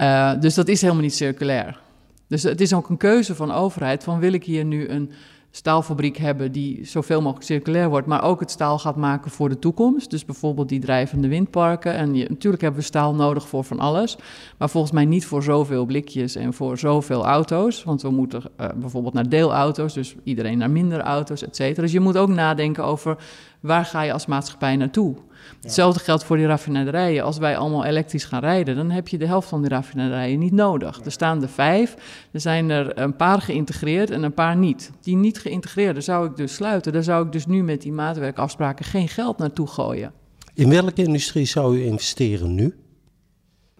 Uh, 0.00 0.40
dus 0.40 0.54
dat 0.54 0.68
is 0.68 0.80
helemaal 0.80 1.02
niet 1.02 1.14
circulair. 1.14 1.80
Dus 2.28 2.42
het 2.42 2.60
is 2.60 2.72
ook 2.72 2.88
een 2.88 2.96
keuze 2.96 3.34
van 3.34 3.52
overheid 3.52 4.04
van 4.04 4.18
wil 4.18 4.32
ik 4.32 4.44
hier 4.44 4.64
nu 4.64 4.88
een 4.88 5.10
staalfabriek 5.56 6.16
hebben 6.16 6.52
die 6.52 6.84
zoveel 6.84 7.20
mogelijk 7.20 7.46
circulair 7.46 7.88
wordt, 7.88 8.06
maar 8.06 8.22
ook 8.22 8.40
het 8.40 8.50
staal 8.50 8.78
gaat 8.78 8.96
maken 8.96 9.30
voor 9.30 9.48
de 9.48 9.58
toekomst. 9.58 10.10
Dus 10.10 10.24
bijvoorbeeld 10.24 10.68
die 10.68 10.80
drijvende 10.80 11.28
windparken. 11.28 11.94
En 11.94 12.14
je, 12.14 12.26
natuurlijk 12.28 12.62
hebben 12.62 12.80
we 12.80 12.86
staal 12.86 13.14
nodig 13.14 13.48
voor 13.48 13.64
van 13.64 13.78
alles, 13.78 14.16
maar 14.58 14.70
volgens 14.70 14.92
mij 14.92 15.04
niet 15.04 15.26
voor 15.26 15.42
zoveel 15.42 15.84
blikjes 15.84 16.36
en 16.36 16.54
voor 16.54 16.78
zoveel 16.78 17.26
auto's. 17.26 17.84
Want 17.84 18.02
we 18.02 18.10
moeten 18.10 18.42
uh, 18.60 18.66
bijvoorbeeld 18.76 19.14
naar 19.14 19.28
deelauto's, 19.28 19.94
dus 19.94 20.14
iedereen 20.24 20.58
naar 20.58 20.70
minder 20.70 21.00
auto's, 21.00 21.42
et 21.42 21.56
cetera. 21.56 21.82
Dus 21.82 21.92
je 21.92 22.00
moet 22.00 22.16
ook 22.16 22.28
nadenken 22.28 22.84
over 22.84 23.16
waar 23.64 23.84
ga 23.84 24.02
je 24.02 24.12
als 24.12 24.26
maatschappij 24.26 24.76
naartoe? 24.76 25.14
Hetzelfde 25.60 26.00
geldt 26.00 26.24
voor 26.24 26.36
die 26.36 26.46
raffinaderijen. 26.46 27.24
Als 27.24 27.38
wij 27.38 27.56
allemaal 27.56 27.84
elektrisch 27.84 28.24
gaan 28.24 28.40
rijden, 28.40 28.76
dan 28.76 28.90
heb 28.90 29.08
je 29.08 29.18
de 29.18 29.26
helft 29.26 29.48
van 29.48 29.60
die 29.60 29.70
raffinaderijen 29.70 30.38
niet 30.38 30.52
nodig. 30.52 31.00
Er 31.04 31.12
staan 31.12 31.42
er 31.42 31.48
vijf, 31.48 31.94
er 32.32 32.40
zijn 32.40 32.70
er 32.70 32.98
een 32.98 33.16
paar 33.16 33.40
geïntegreerd 33.40 34.10
en 34.10 34.22
een 34.22 34.34
paar 34.34 34.56
niet. 34.56 34.90
Die 35.00 35.16
niet 35.16 35.38
geïntegreerde 35.38 36.00
zou 36.00 36.26
ik 36.26 36.36
dus 36.36 36.54
sluiten. 36.54 36.92
Daar 36.92 37.02
zou 37.02 37.26
ik 37.26 37.32
dus 37.32 37.46
nu 37.46 37.62
met 37.62 37.82
die 37.82 37.92
maatwerkafspraken 37.92 38.84
geen 38.84 39.08
geld 39.08 39.38
naartoe 39.38 39.66
gooien. 39.66 40.12
In 40.54 40.68
welke 40.68 41.02
industrie 41.02 41.46
zou 41.46 41.78
u 41.78 41.84
investeren 41.84 42.54
nu? 42.54 42.74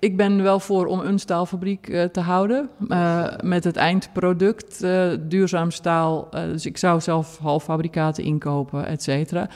Ik 0.05 0.17
ben 0.17 0.43
wel 0.43 0.61
voor 0.61 0.87
om 0.87 1.01
een 1.01 1.19
staalfabriek 1.19 1.89
uh, 1.89 2.03
te 2.03 2.21
houden. 2.21 2.69
Uh, 2.89 3.27
met 3.43 3.65
het 3.65 3.77
eindproduct 3.77 4.85
uh, 4.85 5.13
duurzaam 5.21 5.71
staal. 5.71 6.29
dus 6.31 6.67
ik 6.67 6.77
zou 6.77 7.01
zelf 7.01 7.39
halffabrikaten 7.39 8.25
inkopen, 8.25 8.87
et 8.87 9.03
cetera 9.03 9.49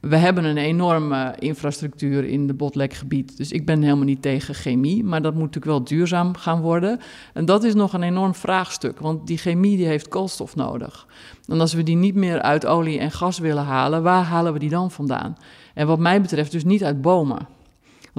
we 0.00 0.16
hebben 0.16 0.44
een 0.44 0.56
enorme 0.56 1.34
infrastructuur 1.38 2.24
in 2.24 2.46
de 2.46 2.54
botlekgebied. 2.54 3.36
Dus 3.36 3.52
ik 3.52 3.66
ben 3.66 3.82
helemaal 3.82 4.04
niet 4.04 4.22
tegen 4.22 4.54
chemie, 4.54 5.04
maar 5.04 5.22
dat 5.22 5.32
moet 5.32 5.42
natuurlijk 5.42 5.72
wel 5.72 5.84
duurzaam 5.84 6.36
gaan 6.36 6.60
worden. 6.60 7.00
En 7.32 7.44
dat 7.44 7.64
is 7.64 7.74
nog 7.74 7.92
een 7.92 8.02
enorm 8.02 8.34
vraagstuk, 8.34 8.98
want 8.98 9.26
die 9.26 9.38
chemie 9.38 9.76
die 9.76 9.86
heeft 9.86 10.08
koolstof 10.08 10.56
nodig. 10.56 11.06
En 11.48 11.60
als 11.60 11.72
we 11.72 11.82
die 11.82 11.96
niet 11.96 12.14
meer 12.14 12.42
uit 12.42 12.66
olie 12.66 12.98
en 12.98 13.10
gas 13.10 13.38
willen 13.38 13.64
halen, 13.64 14.02
waar 14.02 14.24
halen 14.24 14.52
we 14.52 14.58
die 14.58 14.70
dan 14.70 14.90
vandaan? 14.90 15.36
En 15.74 15.86
wat 15.86 15.98
mij 15.98 16.20
betreft 16.20 16.52
dus 16.52 16.64
niet 16.64 16.84
uit 16.84 17.00
bomen. 17.00 17.58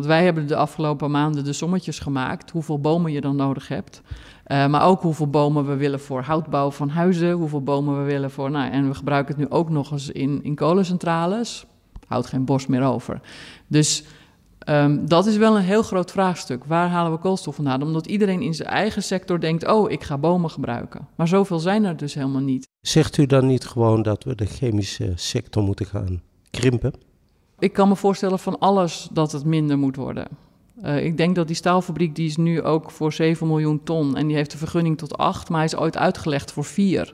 Want 0.01 0.13
wij 0.13 0.23
hebben 0.23 0.47
de 0.47 0.55
afgelopen 0.55 1.11
maanden 1.11 1.43
de 1.43 1.53
sommetjes 1.53 1.99
gemaakt, 1.99 2.51
hoeveel 2.51 2.79
bomen 2.79 3.11
je 3.11 3.21
dan 3.21 3.35
nodig 3.35 3.67
hebt. 3.67 4.01
Uh, 4.47 4.67
maar 4.67 4.85
ook 4.85 5.01
hoeveel 5.01 5.29
bomen 5.29 5.67
we 5.67 5.75
willen 5.75 5.99
voor 5.99 6.21
houtbouw 6.21 6.71
van 6.71 6.89
huizen, 6.89 7.31
hoeveel 7.31 7.63
bomen 7.63 7.97
we 7.97 8.03
willen 8.03 8.31
voor. 8.31 8.51
Nou, 8.51 8.71
en 8.71 8.87
we 8.87 8.93
gebruiken 8.93 9.35
het 9.35 9.43
nu 9.43 9.57
ook 9.57 9.69
nog 9.69 9.91
eens 9.91 10.09
in, 10.09 10.43
in 10.43 10.55
kolencentrales 10.55 11.65
houdt 12.07 12.27
geen 12.27 12.45
bos 12.45 12.67
meer 12.67 12.83
over. 12.83 13.21
Dus 13.67 14.03
um, 14.69 15.07
dat 15.07 15.25
is 15.25 15.37
wel 15.37 15.55
een 15.55 15.63
heel 15.63 15.83
groot 15.83 16.11
vraagstuk. 16.11 16.63
Waar 16.65 16.89
halen 16.89 17.11
we 17.11 17.17
koolstof 17.17 17.55
vandaan? 17.55 17.81
Omdat 17.81 18.07
iedereen 18.07 18.41
in 18.41 18.53
zijn 18.53 18.69
eigen 18.69 19.03
sector 19.03 19.39
denkt: 19.39 19.67
oh, 19.67 19.91
ik 19.91 20.03
ga 20.03 20.17
bomen 20.17 20.49
gebruiken. 20.49 21.07
Maar 21.15 21.27
zoveel 21.27 21.59
zijn 21.59 21.83
er 21.83 21.97
dus 21.97 22.13
helemaal 22.13 22.41
niet. 22.41 22.67
Zegt 22.81 23.17
u 23.17 23.25
dan 23.25 23.45
niet 23.45 23.65
gewoon 23.65 24.01
dat 24.01 24.23
we 24.23 24.35
de 24.35 24.45
chemische 24.45 25.11
sector 25.15 25.63
moeten 25.63 25.85
gaan 25.85 26.21
krimpen? 26.49 26.93
Ik 27.61 27.73
kan 27.73 27.87
me 27.87 27.95
voorstellen 27.95 28.39
van 28.39 28.59
alles 28.59 29.07
dat 29.11 29.31
het 29.31 29.45
minder 29.45 29.77
moet 29.77 29.95
worden. 29.95 30.27
Uh, 30.83 31.05
ik 31.05 31.17
denk 31.17 31.35
dat 31.35 31.47
die 31.47 31.55
staalfabriek 31.55 32.15
die 32.15 32.27
is 32.27 32.37
nu 32.37 32.61
ook 32.61 32.91
voor 32.91 33.13
7 33.13 33.47
miljoen 33.47 33.83
ton 33.83 34.17
en 34.17 34.27
die 34.27 34.35
heeft 34.35 34.51
de 34.51 34.57
vergunning 34.57 34.97
tot 34.97 35.17
8, 35.17 35.49
maar 35.49 35.57
hij 35.57 35.67
is 35.67 35.75
ooit 35.75 35.97
uitgelegd 35.97 36.51
voor 36.51 36.63
4. 36.63 37.13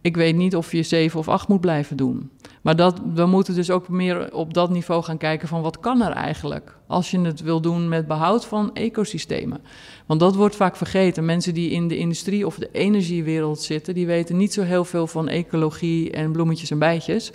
Ik 0.00 0.16
weet 0.16 0.36
niet 0.36 0.56
of 0.56 0.72
je 0.72 0.82
7 0.82 1.18
of 1.18 1.28
8 1.28 1.48
moet 1.48 1.60
blijven 1.60 1.96
doen. 1.96 2.30
Maar 2.62 2.76
dat, 2.76 3.00
we 3.14 3.26
moeten 3.26 3.54
dus 3.54 3.70
ook 3.70 3.88
meer 3.88 4.34
op 4.34 4.54
dat 4.54 4.70
niveau 4.70 5.02
gaan 5.02 5.16
kijken 5.16 5.48
van 5.48 5.62
wat 5.62 5.80
kan 5.80 6.02
er 6.02 6.12
eigenlijk 6.12 6.78
als 6.86 7.10
je 7.10 7.20
het 7.20 7.40
wil 7.40 7.60
doen 7.60 7.88
met 7.88 8.06
behoud 8.06 8.46
van 8.46 8.74
ecosystemen. 8.74 9.60
Want 10.06 10.20
dat 10.20 10.34
wordt 10.34 10.56
vaak 10.56 10.76
vergeten. 10.76 11.24
Mensen 11.24 11.54
die 11.54 11.70
in 11.70 11.88
de 11.88 11.96
industrie 11.96 12.46
of 12.46 12.58
de 12.58 12.68
energiewereld 12.72 13.60
zitten, 13.60 13.94
die 13.94 14.06
weten 14.06 14.36
niet 14.36 14.52
zo 14.52 14.62
heel 14.62 14.84
veel 14.84 15.06
van 15.06 15.28
ecologie 15.28 16.10
en 16.10 16.32
bloemetjes 16.32 16.70
en 16.70 16.78
bijtjes. 16.78 17.32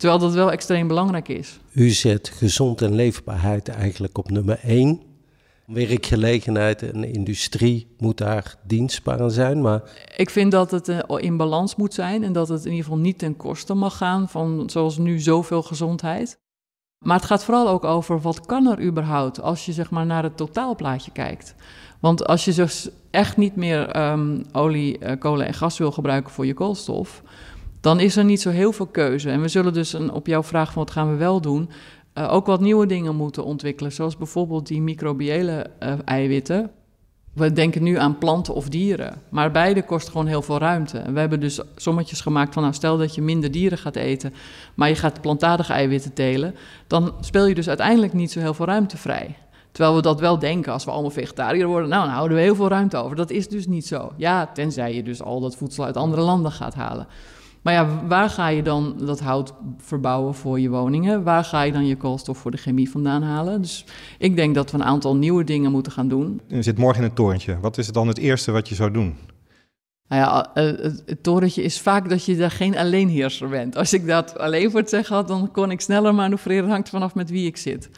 Terwijl 0.00 0.20
dat 0.20 0.34
wel 0.34 0.52
extreem 0.52 0.88
belangrijk 0.88 1.28
is. 1.28 1.58
U 1.72 1.90
zet 1.90 2.28
gezond 2.28 2.82
en 2.82 2.94
leefbaarheid 2.94 3.68
eigenlijk 3.68 4.18
op 4.18 4.30
nummer 4.30 4.58
1 4.62 5.00
werkgelegenheid 5.66 6.82
en 6.82 7.04
industrie 7.04 7.94
moet 7.98 8.18
daar 8.18 8.54
dienstbaar 8.66 9.20
aan 9.20 9.30
zijn. 9.30 9.60
Maar... 9.60 9.82
Ik 10.16 10.30
vind 10.30 10.52
dat 10.52 10.70
het 10.70 10.88
eh, 10.88 10.98
in 11.16 11.36
balans 11.36 11.76
moet 11.76 11.94
zijn 11.94 12.24
en 12.24 12.32
dat 12.32 12.48
het 12.48 12.64
in 12.64 12.70
ieder 12.70 12.84
geval 12.84 12.98
niet 12.98 13.18
ten 13.18 13.36
koste 13.36 13.74
mag 13.74 13.96
gaan 13.96 14.28
van 14.28 14.70
zoals 14.70 14.98
nu 14.98 15.18
zoveel 15.18 15.62
gezondheid. 15.62 16.38
Maar 17.04 17.16
het 17.16 17.26
gaat 17.26 17.44
vooral 17.44 17.68
ook 17.68 17.84
over 17.84 18.20
wat 18.20 18.46
kan 18.46 18.66
er 18.66 18.82
überhaupt 18.82 19.40
als 19.40 19.66
je 19.66 19.72
zeg 19.72 19.90
maar 19.90 20.06
naar 20.06 20.22
het 20.22 20.36
totaalplaatje 20.36 21.10
kijkt. 21.10 21.54
Want 22.00 22.26
als 22.26 22.44
je 22.44 22.52
dus 22.52 22.88
echt 23.10 23.36
niet 23.36 23.56
meer 23.56 24.10
um, 24.10 24.44
olie, 24.52 24.98
uh, 24.98 25.12
kolen 25.18 25.46
en 25.46 25.54
gas 25.54 25.78
wil 25.78 25.92
gebruiken 25.92 26.32
voor 26.32 26.46
je 26.46 26.54
koolstof, 26.54 27.22
dan 27.80 28.00
is 28.00 28.16
er 28.16 28.24
niet 28.24 28.40
zo 28.40 28.50
heel 28.50 28.72
veel 28.72 28.86
keuze. 28.86 29.30
En 29.30 29.40
we 29.40 29.48
zullen 29.48 29.72
dus 29.72 29.92
een, 29.92 30.12
op 30.12 30.26
jouw 30.26 30.42
vraag 30.42 30.72
van 30.72 30.82
wat 30.82 30.92
gaan 30.92 31.10
we 31.10 31.16
wel 31.16 31.40
doen, 31.40 31.70
uh, 32.14 32.32
ook 32.32 32.46
wat 32.46 32.60
nieuwe 32.60 32.86
dingen 32.86 33.16
moeten 33.16 33.44
ontwikkelen, 33.44 33.92
zoals 33.92 34.16
bijvoorbeeld 34.16 34.66
die 34.66 34.80
microbiële 34.80 35.66
uh, 35.82 35.92
eiwitten. 36.04 36.70
We 37.34 37.52
denken 37.52 37.82
nu 37.82 37.98
aan 37.98 38.18
planten 38.18 38.54
of 38.54 38.68
dieren, 38.68 39.22
maar 39.28 39.50
beide 39.50 39.82
kost 39.82 40.08
gewoon 40.08 40.26
heel 40.26 40.42
veel 40.42 40.58
ruimte. 40.58 40.98
En 40.98 41.12
we 41.12 41.20
hebben 41.20 41.40
dus 41.40 41.60
sommetjes 41.76 42.20
gemaakt 42.20 42.54
van, 42.54 42.62
nou 42.62 42.74
stel 42.74 42.98
dat 42.98 43.14
je 43.14 43.22
minder 43.22 43.50
dieren 43.50 43.78
gaat 43.78 43.96
eten, 43.96 44.34
maar 44.74 44.88
je 44.88 44.94
gaat 44.94 45.20
plantaardige 45.20 45.72
eiwitten 45.72 46.12
telen, 46.12 46.54
dan 46.86 47.14
speel 47.20 47.46
je 47.46 47.54
dus 47.54 47.68
uiteindelijk 47.68 48.12
niet 48.12 48.32
zo 48.32 48.40
heel 48.40 48.54
veel 48.54 48.66
ruimte 48.66 48.96
vrij. 48.96 49.36
Terwijl 49.72 49.96
we 49.96 50.02
dat 50.02 50.20
wel 50.20 50.38
denken 50.38 50.72
als 50.72 50.84
we 50.84 50.90
allemaal 50.90 51.10
vegetariër 51.10 51.66
worden, 51.66 51.88
nou 51.88 52.04
dan 52.04 52.14
houden 52.14 52.36
we 52.36 52.42
heel 52.42 52.54
veel 52.54 52.68
ruimte 52.68 52.96
over. 52.96 53.16
Dat 53.16 53.30
is 53.30 53.48
dus 53.48 53.66
niet 53.66 53.86
zo. 53.86 54.12
Ja, 54.16 54.46
tenzij 54.46 54.94
je 54.94 55.02
dus 55.02 55.22
al 55.22 55.40
dat 55.40 55.56
voedsel 55.56 55.84
uit 55.84 55.96
andere 55.96 56.22
landen 56.22 56.52
gaat 56.52 56.74
halen. 56.74 57.06
Maar 57.62 57.74
ja, 57.74 58.06
waar 58.06 58.30
ga 58.30 58.48
je 58.48 58.62
dan 58.62 58.96
dat 58.98 59.20
hout 59.20 59.52
verbouwen 59.78 60.34
voor 60.34 60.60
je 60.60 60.68
woningen? 60.68 61.22
Waar 61.22 61.44
ga 61.44 61.62
je 61.62 61.72
dan 61.72 61.86
je 61.86 61.96
koolstof 61.96 62.38
voor 62.38 62.50
de 62.50 62.56
chemie 62.56 62.90
vandaan 62.90 63.22
halen? 63.22 63.60
Dus 63.60 63.84
ik 64.18 64.36
denk 64.36 64.54
dat 64.54 64.70
we 64.70 64.78
een 64.78 64.84
aantal 64.84 65.16
nieuwe 65.16 65.44
dingen 65.44 65.70
moeten 65.70 65.92
gaan 65.92 66.08
doen. 66.08 66.40
Je 66.46 66.62
zit 66.62 66.78
morgen 66.78 67.02
in 67.02 67.08
het 67.08 67.16
torentje. 67.16 67.60
Wat 67.60 67.78
is 67.78 67.88
dan 67.88 68.08
het 68.08 68.18
eerste 68.18 68.52
wat 68.52 68.68
je 68.68 68.74
zou 68.74 68.90
doen? 68.90 69.16
Nou 70.08 70.22
ja, 70.22 70.50
eh, 70.54 70.64
het, 70.64 71.02
het, 71.06 71.22
torentje 71.22 71.62
is 71.62 71.80
vaak 71.80 72.08
dat 72.08 72.24
je 72.24 72.36
daar 72.36 72.50
geen 72.50 72.78
alleenheerser 72.78 73.48
bent. 73.48 73.76
Als 73.76 73.92
ik 73.92 74.06
dat 74.06 74.38
alleen 74.38 74.70
voor 74.70 74.80
het 74.80 74.88
zeggen 74.88 75.16
had, 75.16 75.28
dan 75.28 75.50
kon 75.50 75.70
ik 75.70 75.80
sneller 75.80 76.14
manoeuvreren. 76.14 76.70
Hangt 76.70 76.88
vanaf 76.88 77.14
met 77.14 77.30
wie 77.30 77.46
ik 77.46 77.56
zit. 77.56 77.90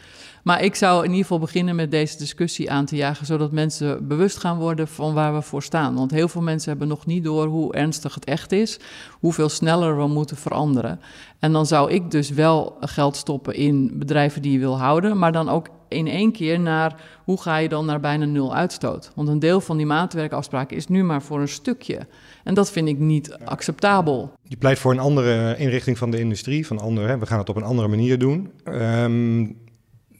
Maar 0.43 0.63
ik 0.63 0.75
zou 0.75 0.99
in 0.99 1.11
ieder 1.11 1.23
geval 1.23 1.39
beginnen 1.39 1.77
met 1.77 1.91
deze 1.91 2.19
discussie 2.19 2.71
aan 2.71 2.85
te 2.85 2.97
jagen, 2.97 3.27
zodat 3.27 3.53
mensen 3.53 4.09
bewust 4.09 4.39
gaan 4.39 4.59
worden 4.59 4.89
van 4.89 5.15
waar 5.15 5.35
we 5.35 5.43
voor 5.43 5.63
staan. 5.63 5.95
Want 5.95 6.11
heel 6.11 6.29
veel 6.29 6.43
mensen 6.43 6.71
hebben 6.71 6.89
nog 6.89 7.07
niet 7.07 7.25
door 7.25 7.47
hoe 7.47 7.75
ernstig 7.75 8.15
het 8.15 8.25
echt 8.25 8.53
is, 8.53 8.81
hoeveel 9.11 9.49
sneller 9.49 9.97
we 9.97 10.07
moeten 10.07 10.37
veranderen. 10.37 11.01
En 11.39 11.53
dan 11.53 11.67
zou 11.67 11.91
ik 11.91 12.11
dus 12.11 12.31
wel 12.31 12.77
geld 12.81 13.17
stoppen 13.17 13.55
in 13.55 13.93
bedrijven 13.95 14.43
die 14.43 14.53
je 14.53 14.59
wil 14.59 14.79
houden, 14.79 15.19
maar 15.19 15.33
dan 15.33 15.49
ook 15.49 15.69
in 15.89 16.07
één 16.07 16.33
keer 16.33 16.61
naar 16.61 17.01
hoe 17.25 17.41
ga 17.41 17.57
je 17.57 17.69
dan 17.69 17.87
naar 17.87 18.01
bijna 18.01 18.25
nul 18.25 18.55
uitstoot. 18.55 19.11
Want 19.15 19.29
een 19.29 19.39
deel 19.39 19.61
van 19.61 19.77
die 19.77 19.87
maatwerkafspraken 19.87 20.77
is 20.77 20.87
nu 20.87 21.05
maar 21.05 21.23
voor 21.23 21.41
een 21.41 21.49
stukje. 21.49 22.07
En 22.45 22.55
dat 22.55 22.71
vind 22.71 22.89
ik 22.89 22.99
niet 22.99 23.37
acceptabel. 23.45 24.33
Je 24.43 24.57
pleit 24.57 24.79
voor 24.79 24.93
een 24.93 24.99
andere 24.99 25.57
inrichting 25.59 25.99
van 25.99 26.11
de 26.11 26.19
industrie, 26.19 26.67
van 26.67 26.79
andere, 26.79 27.07
hè, 27.07 27.19
we 27.19 27.27
gaan 27.27 27.39
het 27.39 27.49
op 27.49 27.57
een 27.57 27.63
andere 27.63 27.89
manier 27.89 28.19
doen. 28.19 28.51
Um, 28.65 29.57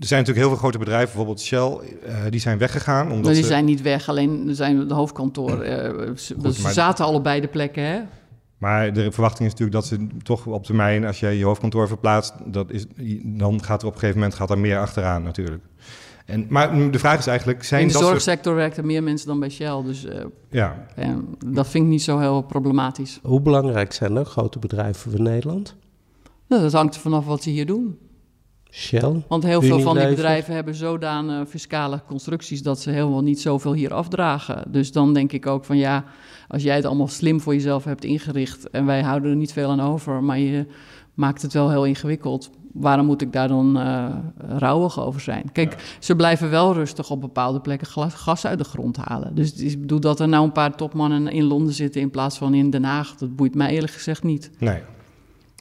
er 0.03 0.09
zijn 0.09 0.21
natuurlijk 0.21 0.47
heel 0.47 0.57
veel 0.57 0.69
grote 0.69 0.79
bedrijven, 0.79 1.07
bijvoorbeeld 1.07 1.41
Shell, 1.41 1.79
uh, 2.07 2.17
die 2.31 2.41
zijn 2.41 2.59
weggegaan. 2.59 3.13
Omdat 3.13 3.33
die 3.33 3.43
ze... 3.43 3.49
zijn 3.49 3.65
niet 3.65 3.83
weg, 3.83 4.09
alleen 4.09 4.55
zijn 4.55 4.89
de 4.89 4.95
hoofdkantoor. 4.95 5.51
Uh, 5.51 5.67
ze, 6.17 6.35
Goed, 6.41 6.55
ze 6.55 6.73
zaten 6.73 7.05
allebei 7.05 7.41
de 7.41 7.49
plekken, 7.49 7.83
hè? 7.83 8.01
Maar 8.59 8.93
de 8.93 9.13
verwachting 9.13 9.49
is 9.49 9.59
natuurlijk 9.59 9.73
dat 9.73 9.87
ze 9.87 10.07
toch 10.23 10.47
op 10.47 10.65
termijn, 10.65 11.05
als 11.05 11.21
je 11.21 11.29
je 11.29 11.45
hoofdkantoor 11.45 11.89
verplaatst, 11.89 12.35
dat 12.45 12.71
is, 12.71 12.87
dan 13.25 13.63
gaat 13.63 13.81
er 13.83 13.87
op 13.87 13.93
een 13.93 13.99
gegeven 13.99 14.21
moment 14.21 14.39
gaat 14.39 14.51
er 14.51 14.59
meer 14.59 14.79
achteraan 14.79 15.23
natuurlijk. 15.23 15.63
En, 16.27 16.47
maar 16.49 16.91
de 16.91 16.99
vraag 16.99 17.19
is 17.19 17.27
eigenlijk... 17.27 17.65
Zijn 17.65 17.81
In 17.81 17.87
de 17.87 17.93
dat 17.93 18.03
zorgsector 18.03 18.53
soort... 18.53 18.65
werken 18.65 18.87
meer 18.87 19.03
mensen 19.03 19.27
dan 19.29 19.41
bij 19.41 19.51
Shell. 19.51 19.83
Dus 19.85 20.05
uh, 20.05 20.13
ja. 20.51 20.87
dat 21.47 21.69
vind 21.69 21.85
ik 21.85 21.91
niet 21.91 22.03
zo 22.03 22.19
heel 22.19 22.43
problematisch. 22.43 23.21
Hoe 23.23 23.41
belangrijk 23.41 23.93
zijn 23.93 24.17
er 24.17 24.25
grote 24.25 24.59
bedrijven 24.59 25.11
voor 25.11 25.21
Nederland? 25.21 25.77
Nou, 26.47 26.63
dat 26.63 26.73
hangt 26.73 26.95
er 26.95 27.01
vanaf 27.01 27.27
wat 27.27 27.43
ze 27.43 27.51
hier 27.51 27.67
doen. 27.67 27.99
Shell. 28.75 29.23
Want 29.29 29.43
heel 29.43 29.63
veel 29.63 29.81
van 29.81 29.99
die 29.99 30.09
bedrijven 30.09 30.55
hebben 30.55 30.75
zodanig 30.75 31.49
fiscale 31.49 32.03
constructies 32.07 32.63
dat 32.63 32.81
ze 32.81 32.91
helemaal 32.91 33.23
niet 33.23 33.41
zoveel 33.41 33.73
hier 33.73 33.95
afdragen. 33.95 34.65
Dus 34.69 34.93
dan 34.93 35.13
denk 35.13 35.33
ik 35.33 35.47
ook 35.47 35.65
van 35.65 35.77
ja, 35.77 36.05
als 36.49 36.63
jij 36.63 36.77
het 36.77 36.85
allemaal 36.85 37.09
slim 37.09 37.41
voor 37.41 37.55
jezelf 37.55 37.85
hebt 37.85 38.05
ingericht 38.05 38.71
en 38.71 38.87
wij 38.87 39.03
houden 39.03 39.31
er 39.31 39.37
niet 39.37 39.53
veel 39.53 39.71
aan 39.71 39.81
over, 39.81 40.23
maar 40.23 40.39
je 40.39 40.67
maakt 41.15 41.43
het 41.43 41.53
wel 41.53 41.71
heel 41.71 41.85
ingewikkeld. 41.85 42.51
Waarom 42.73 43.07
moet 43.07 43.23
ik 43.23 43.33
daar 43.33 43.49
dan 43.49 43.77
uh, 43.77 44.07
rouwig 44.59 45.01
over 45.01 45.21
zijn? 45.21 45.53
Kijk, 45.53 45.97
ze 45.99 46.17
blijven 46.17 46.51
wel 46.51 46.75
rustig 46.75 47.11
op 47.11 47.21
bepaalde 47.21 47.61
plekken 47.61 47.87
gas 48.11 48.47
uit 48.47 48.59
de 48.59 48.65
grond 48.65 48.97
halen. 48.97 49.35
Dus 49.35 49.55
ik 49.55 49.81
bedoel 49.81 50.01
dat 50.01 50.21
er 50.21 50.29
nou 50.29 50.45
een 50.45 50.53
paar 50.53 50.77
topmannen 50.77 51.29
in 51.29 51.45
Londen 51.45 51.75
zitten 51.75 52.01
in 52.01 52.11
plaats 52.11 52.39
van 52.39 52.55
in 52.55 52.71
Den 52.71 52.85
Haag, 52.85 53.15
dat 53.15 53.37
boeit 53.37 53.55
mij 53.55 53.71
eerlijk 53.71 53.93
gezegd 53.93 54.23
niet. 54.23 54.51
Nee, 54.59 54.81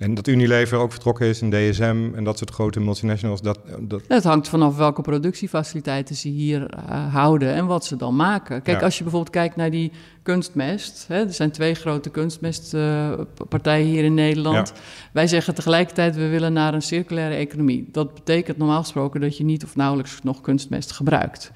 en 0.02 0.14
dat 0.14 0.28
Unilever 0.28 0.78
ook 0.78 0.92
vertrokken 0.92 1.28
is 1.28 1.42
in 1.42 1.50
DSM 1.50 2.10
en 2.16 2.24
dat 2.24 2.38
soort 2.38 2.52
grote 2.52 2.80
multinationals. 2.80 3.42
Dat, 3.42 3.60
dat... 3.80 4.02
Het 4.08 4.24
hangt 4.24 4.50
vanaf 4.50 4.78
welke 4.78 5.02
productiefaciliteiten 5.02 6.16
ze 6.16 6.28
hier 6.28 6.62
uh, 6.62 7.14
houden 7.14 7.54
en 7.54 7.66
wat 7.66 7.86
ze 7.86 7.96
dan 7.96 8.16
maken. 8.16 8.62
Kijk, 8.62 8.82
als 8.82 8.98
je 8.98 9.04
bijvoorbeeld 9.04 9.34
kijkt 9.34 9.56
naar 9.56 9.72
die 9.72 9.92
kunstmest. 10.24 11.06
Hè, 11.08 11.26
er 11.26 11.34
zijn 11.34 11.52
twee 11.52 11.74
grote 11.74 12.10
kunstmestpartijen 12.10 13.88
hier 13.88 14.04
in 14.04 14.14
Nederland. 14.14 14.68
Ja. 14.76 14.82
Wij 15.12 15.28
zeggen 15.28 15.56
tegelijkertijd, 15.56 16.16
we 16.16 16.28
willen 16.28 16.54
naar 16.54 16.74
een 16.74 16.82
circulaire 16.82 17.36
economie. 17.36 17.90
Dat 17.92 18.14
betekent 18.14 18.58
normaal 18.58 18.82
gesproken 18.82 19.22
dat 19.22 19.38
je 19.38 19.44
niet 19.44 19.64
of 19.64 19.76
nauwelijks 19.76 20.20
nog 20.24 20.42
kunstmest 20.42 20.92
gebruikt. 20.92 21.52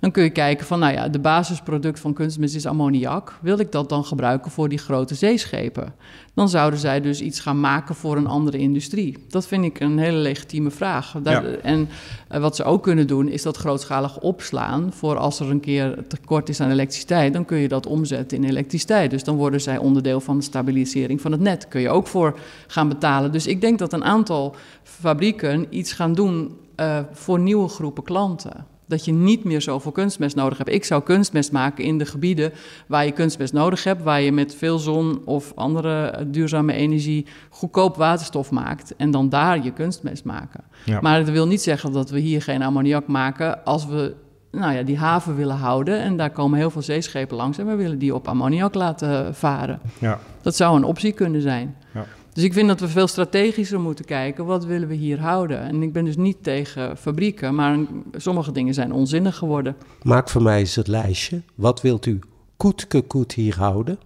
Dan 0.00 0.12
kun 0.12 0.22
je 0.22 0.30
kijken 0.30 0.66
van, 0.66 0.78
nou 0.78 0.92
ja, 0.92 1.08
de 1.08 1.18
basisproduct 1.18 2.00
van 2.00 2.12
kunstmest 2.12 2.54
is 2.54 2.66
ammoniak. 2.66 3.38
Wil 3.40 3.58
ik 3.58 3.72
dat 3.72 3.88
dan 3.88 4.04
gebruiken 4.04 4.50
voor 4.50 4.68
die 4.68 4.78
grote 4.78 5.14
zeeschepen? 5.14 5.94
Dan 6.34 6.48
zouden 6.48 6.78
zij 6.78 7.00
dus 7.00 7.20
iets 7.20 7.40
gaan 7.40 7.60
maken 7.60 7.94
voor 7.94 8.16
een 8.16 8.26
andere 8.26 8.58
industrie. 8.58 9.24
Dat 9.28 9.46
vind 9.46 9.64
ik 9.64 9.80
een 9.80 9.98
hele 9.98 10.16
legitieme 10.16 10.70
vraag. 10.70 11.14
Daar, 11.22 11.50
ja. 11.50 11.56
En 11.56 11.88
uh, 12.32 12.38
wat 12.38 12.56
ze 12.56 12.64
ook 12.64 12.82
kunnen 12.82 13.06
doen, 13.06 13.28
is 13.28 13.42
dat 13.42 13.56
grootschalig 13.56 14.18
opslaan 14.18 14.92
voor 14.92 15.16
als 15.16 15.40
er 15.40 15.50
een 15.50 15.60
keer 15.60 16.04
tekort 16.08 16.48
is 16.48 16.60
aan 16.60 16.70
elektriciteit. 16.70 17.32
Dan 17.32 17.44
kun 17.44 17.58
je 17.58 17.68
dat 17.68 17.86
omzetten 17.86 18.03
in 18.10 18.44
elektriciteit. 18.44 19.10
Dus 19.10 19.24
dan 19.24 19.36
worden 19.36 19.60
zij 19.60 19.78
onderdeel 19.78 20.20
van 20.20 20.36
de 20.36 20.44
stabilisering 20.44 21.20
van 21.20 21.32
het 21.32 21.40
net. 21.40 21.68
Kun 21.68 21.80
je 21.80 21.88
ook 21.88 22.06
voor 22.06 22.38
gaan 22.66 22.88
betalen. 22.88 23.32
Dus 23.32 23.46
ik 23.46 23.60
denk 23.60 23.78
dat 23.78 23.92
een 23.92 24.04
aantal 24.04 24.54
fabrieken 24.82 25.66
iets 25.70 25.92
gaan 25.92 26.14
doen 26.14 26.56
uh, 26.76 26.98
voor 27.12 27.38
nieuwe 27.38 27.68
groepen 27.68 28.02
klanten 28.02 28.66
dat 28.86 29.04
je 29.04 29.12
niet 29.12 29.44
meer 29.44 29.62
zoveel 29.62 29.92
kunstmest 29.92 30.36
nodig 30.36 30.58
hebt. 30.58 30.70
Ik 30.70 30.84
zou 30.84 31.02
kunstmest 31.02 31.52
maken 31.52 31.84
in 31.84 31.98
de 31.98 32.06
gebieden 32.06 32.52
waar 32.86 33.04
je 33.04 33.12
kunstmest 33.12 33.52
nodig 33.52 33.84
hebt, 33.84 34.02
waar 34.02 34.20
je 34.20 34.32
met 34.32 34.54
veel 34.54 34.78
zon 34.78 35.20
of 35.24 35.52
andere 35.54 36.26
duurzame 36.26 36.72
energie 36.72 37.26
goedkoop 37.50 37.96
waterstof 37.96 38.50
maakt 38.50 38.96
en 38.96 39.10
dan 39.10 39.28
daar 39.28 39.64
je 39.64 39.72
kunstmest 39.72 40.24
maken. 40.24 40.64
Ja. 40.84 41.00
Maar 41.00 41.18
dat 41.24 41.28
wil 41.28 41.46
niet 41.46 41.62
zeggen 41.62 41.92
dat 41.92 42.10
we 42.10 42.18
hier 42.18 42.42
geen 42.42 42.62
ammoniak 42.62 43.06
maken 43.06 43.64
als 43.64 43.86
we 43.86 44.14
nou 44.54 44.72
ja, 44.72 44.82
die 44.82 44.98
haven 44.98 45.36
willen 45.36 45.56
houden 45.56 46.00
en 46.00 46.16
daar 46.16 46.30
komen 46.30 46.58
heel 46.58 46.70
veel 46.70 46.82
zeeschepen 46.82 47.36
langs 47.36 47.58
en 47.58 47.66
we 47.66 47.74
willen 47.74 47.98
die 47.98 48.14
op 48.14 48.28
ammoniak 48.28 48.74
laten 48.74 49.34
varen. 49.34 49.80
Ja. 49.98 50.20
Dat 50.42 50.56
zou 50.56 50.76
een 50.76 50.84
optie 50.84 51.12
kunnen 51.12 51.40
zijn. 51.40 51.76
Ja. 51.94 52.04
Dus 52.32 52.44
ik 52.44 52.52
vind 52.52 52.68
dat 52.68 52.80
we 52.80 52.88
veel 52.88 53.06
strategischer 53.06 53.80
moeten 53.80 54.04
kijken. 54.04 54.44
Wat 54.44 54.64
willen 54.64 54.88
we 54.88 54.94
hier 54.94 55.20
houden? 55.20 55.60
En 55.60 55.82
ik 55.82 55.92
ben 55.92 56.04
dus 56.04 56.16
niet 56.16 56.42
tegen 56.42 56.96
fabrieken, 56.96 57.54
maar 57.54 57.78
sommige 58.16 58.52
dingen 58.52 58.74
zijn 58.74 58.92
onzinnig 58.92 59.36
geworden. 59.36 59.76
Maak 60.02 60.28
voor 60.28 60.42
mij 60.42 60.58
eens 60.58 60.74
het 60.74 60.88
lijstje. 60.88 61.42
Wat 61.54 61.82
wilt 61.82 62.06
u 62.06 62.18
koetke 62.56 63.02
koet 63.02 63.32
hier 63.32 63.56
houden? 63.56 63.98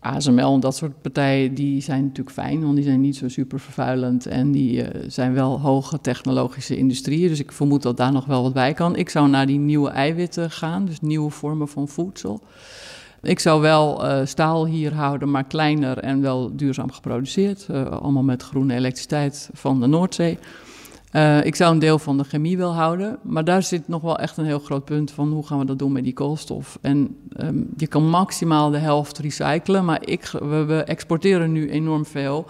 ASML 0.00 0.54
en 0.54 0.60
dat 0.60 0.76
soort 0.76 1.02
partijen, 1.02 1.54
die 1.54 1.82
zijn 1.82 2.02
natuurlijk 2.02 2.36
fijn, 2.36 2.62
want 2.62 2.74
die 2.74 2.84
zijn 2.84 3.00
niet 3.00 3.16
zo 3.16 3.28
super 3.28 3.60
vervuilend 3.60 4.26
en 4.26 4.52
die 4.52 4.82
uh, 4.82 5.04
zijn 5.06 5.34
wel 5.34 5.60
hoge 5.60 6.00
technologische 6.00 6.76
industrieën. 6.76 7.28
Dus 7.28 7.40
ik 7.40 7.52
vermoed 7.52 7.82
dat 7.82 7.96
daar 7.96 8.12
nog 8.12 8.24
wel 8.24 8.42
wat 8.42 8.52
bij 8.52 8.72
kan. 8.72 8.96
Ik 8.96 9.08
zou 9.08 9.28
naar 9.28 9.46
die 9.46 9.58
nieuwe 9.58 9.90
eiwitten 9.90 10.50
gaan, 10.50 10.84
dus 10.84 11.00
nieuwe 11.00 11.30
vormen 11.30 11.68
van 11.68 11.88
voedsel. 11.88 12.40
Ik 13.22 13.38
zou 13.38 13.60
wel 13.60 14.04
uh, 14.04 14.20
staal 14.24 14.66
hier 14.66 14.94
houden, 14.94 15.30
maar 15.30 15.44
kleiner 15.44 15.98
en 15.98 16.20
wel 16.20 16.56
duurzaam 16.56 16.92
geproduceerd. 16.92 17.66
Uh, 17.70 17.86
allemaal 17.86 18.22
met 18.22 18.42
groene 18.42 18.74
elektriciteit 18.74 19.50
van 19.52 19.80
de 19.80 19.86
Noordzee. 19.86 20.38
Uh, 21.12 21.44
ik 21.44 21.54
zou 21.54 21.72
een 21.72 21.78
deel 21.78 21.98
van 21.98 22.18
de 22.18 22.24
chemie 22.24 22.56
wel 22.56 22.74
houden, 22.74 23.18
maar 23.22 23.44
daar 23.44 23.62
zit 23.62 23.88
nog 23.88 24.02
wel 24.02 24.18
echt 24.18 24.36
een 24.36 24.44
heel 24.44 24.58
groot 24.58 24.84
punt 24.84 25.10
van 25.10 25.32
hoe 25.32 25.46
gaan 25.46 25.58
we 25.58 25.64
dat 25.64 25.78
doen 25.78 25.92
met 25.92 26.04
die 26.04 26.12
koolstof. 26.12 26.78
En 26.80 27.16
um, 27.36 27.68
je 27.76 27.86
kan 27.86 28.08
maximaal 28.08 28.70
de 28.70 28.78
helft 28.78 29.18
recyclen, 29.18 29.84
maar 29.84 30.00
ik, 30.04 30.30
we 30.30 30.82
exporteren 30.86 31.52
nu 31.52 31.70
enorm 31.70 32.06
veel. 32.06 32.46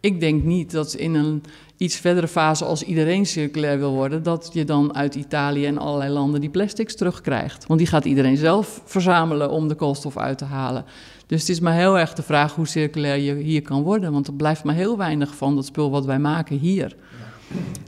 Ik 0.00 0.20
denk 0.20 0.42
niet 0.42 0.70
dat 0.70 0.94
in 0.94 1.14
een 1.14 1.42
iets 1.76 1.96
verdere 1.96 2.28
fase, 2.28 2.64
als 2.64 2.82
iedereen 2.82 3.26
circulair 3.26 3.78
wil 3.78 3.92
worden, 3.92 4.22
dat 4.22 4.50
je 4.52 4.64
dan 4.64 4.94
uit 4.94 5.14
Italië 5.14 5.66
en 5.66 5.78
allerlei 5.78 6.12
landen 6.12 6.40
die 6.40 6.50
plastics 6.50 6.96
terugkrijgt. 6.96 7.66
Want 7.66 7.78
die 7.78 7.88
gaat 7.88 8.04
iedereen 8.04 8.36
zelf 8.36 8.82
verzamelen 8.84 9.50
om 9.50 9.68
de 9.68 9.74
koolstof 9.74 10.16
uit 10.16 10.38
te 10.38 10.44
halen. 10.44 10.84
Dus 11.26 11.40
het 11.40 11.48
is 11.48 11.60
maar 11.60 11.74
heel 11.74 11.98
erg 11.98 12.14
de 12.14 12.22
vraag 12.22 12.54
hoe 12.54 12.66
circulair 12.66 13.18
je 13.18 13.34
hier 13.34 13.62
kan 13.62 13.82
worden. 13.82 14.12
Want 14.12 14.26
er 14.26 14.34
blijft 14.34 14.64
maar 14.64 14.74
heel 14.74 14.96
weinig 14.96 15.34
van 15.34 15.54
dat 15.54 15.66
spul 15.66 15.90
wat 15.90 16.04
wij 16.04 16.18
maken 16.18 16.58
hier. 16.58 16.96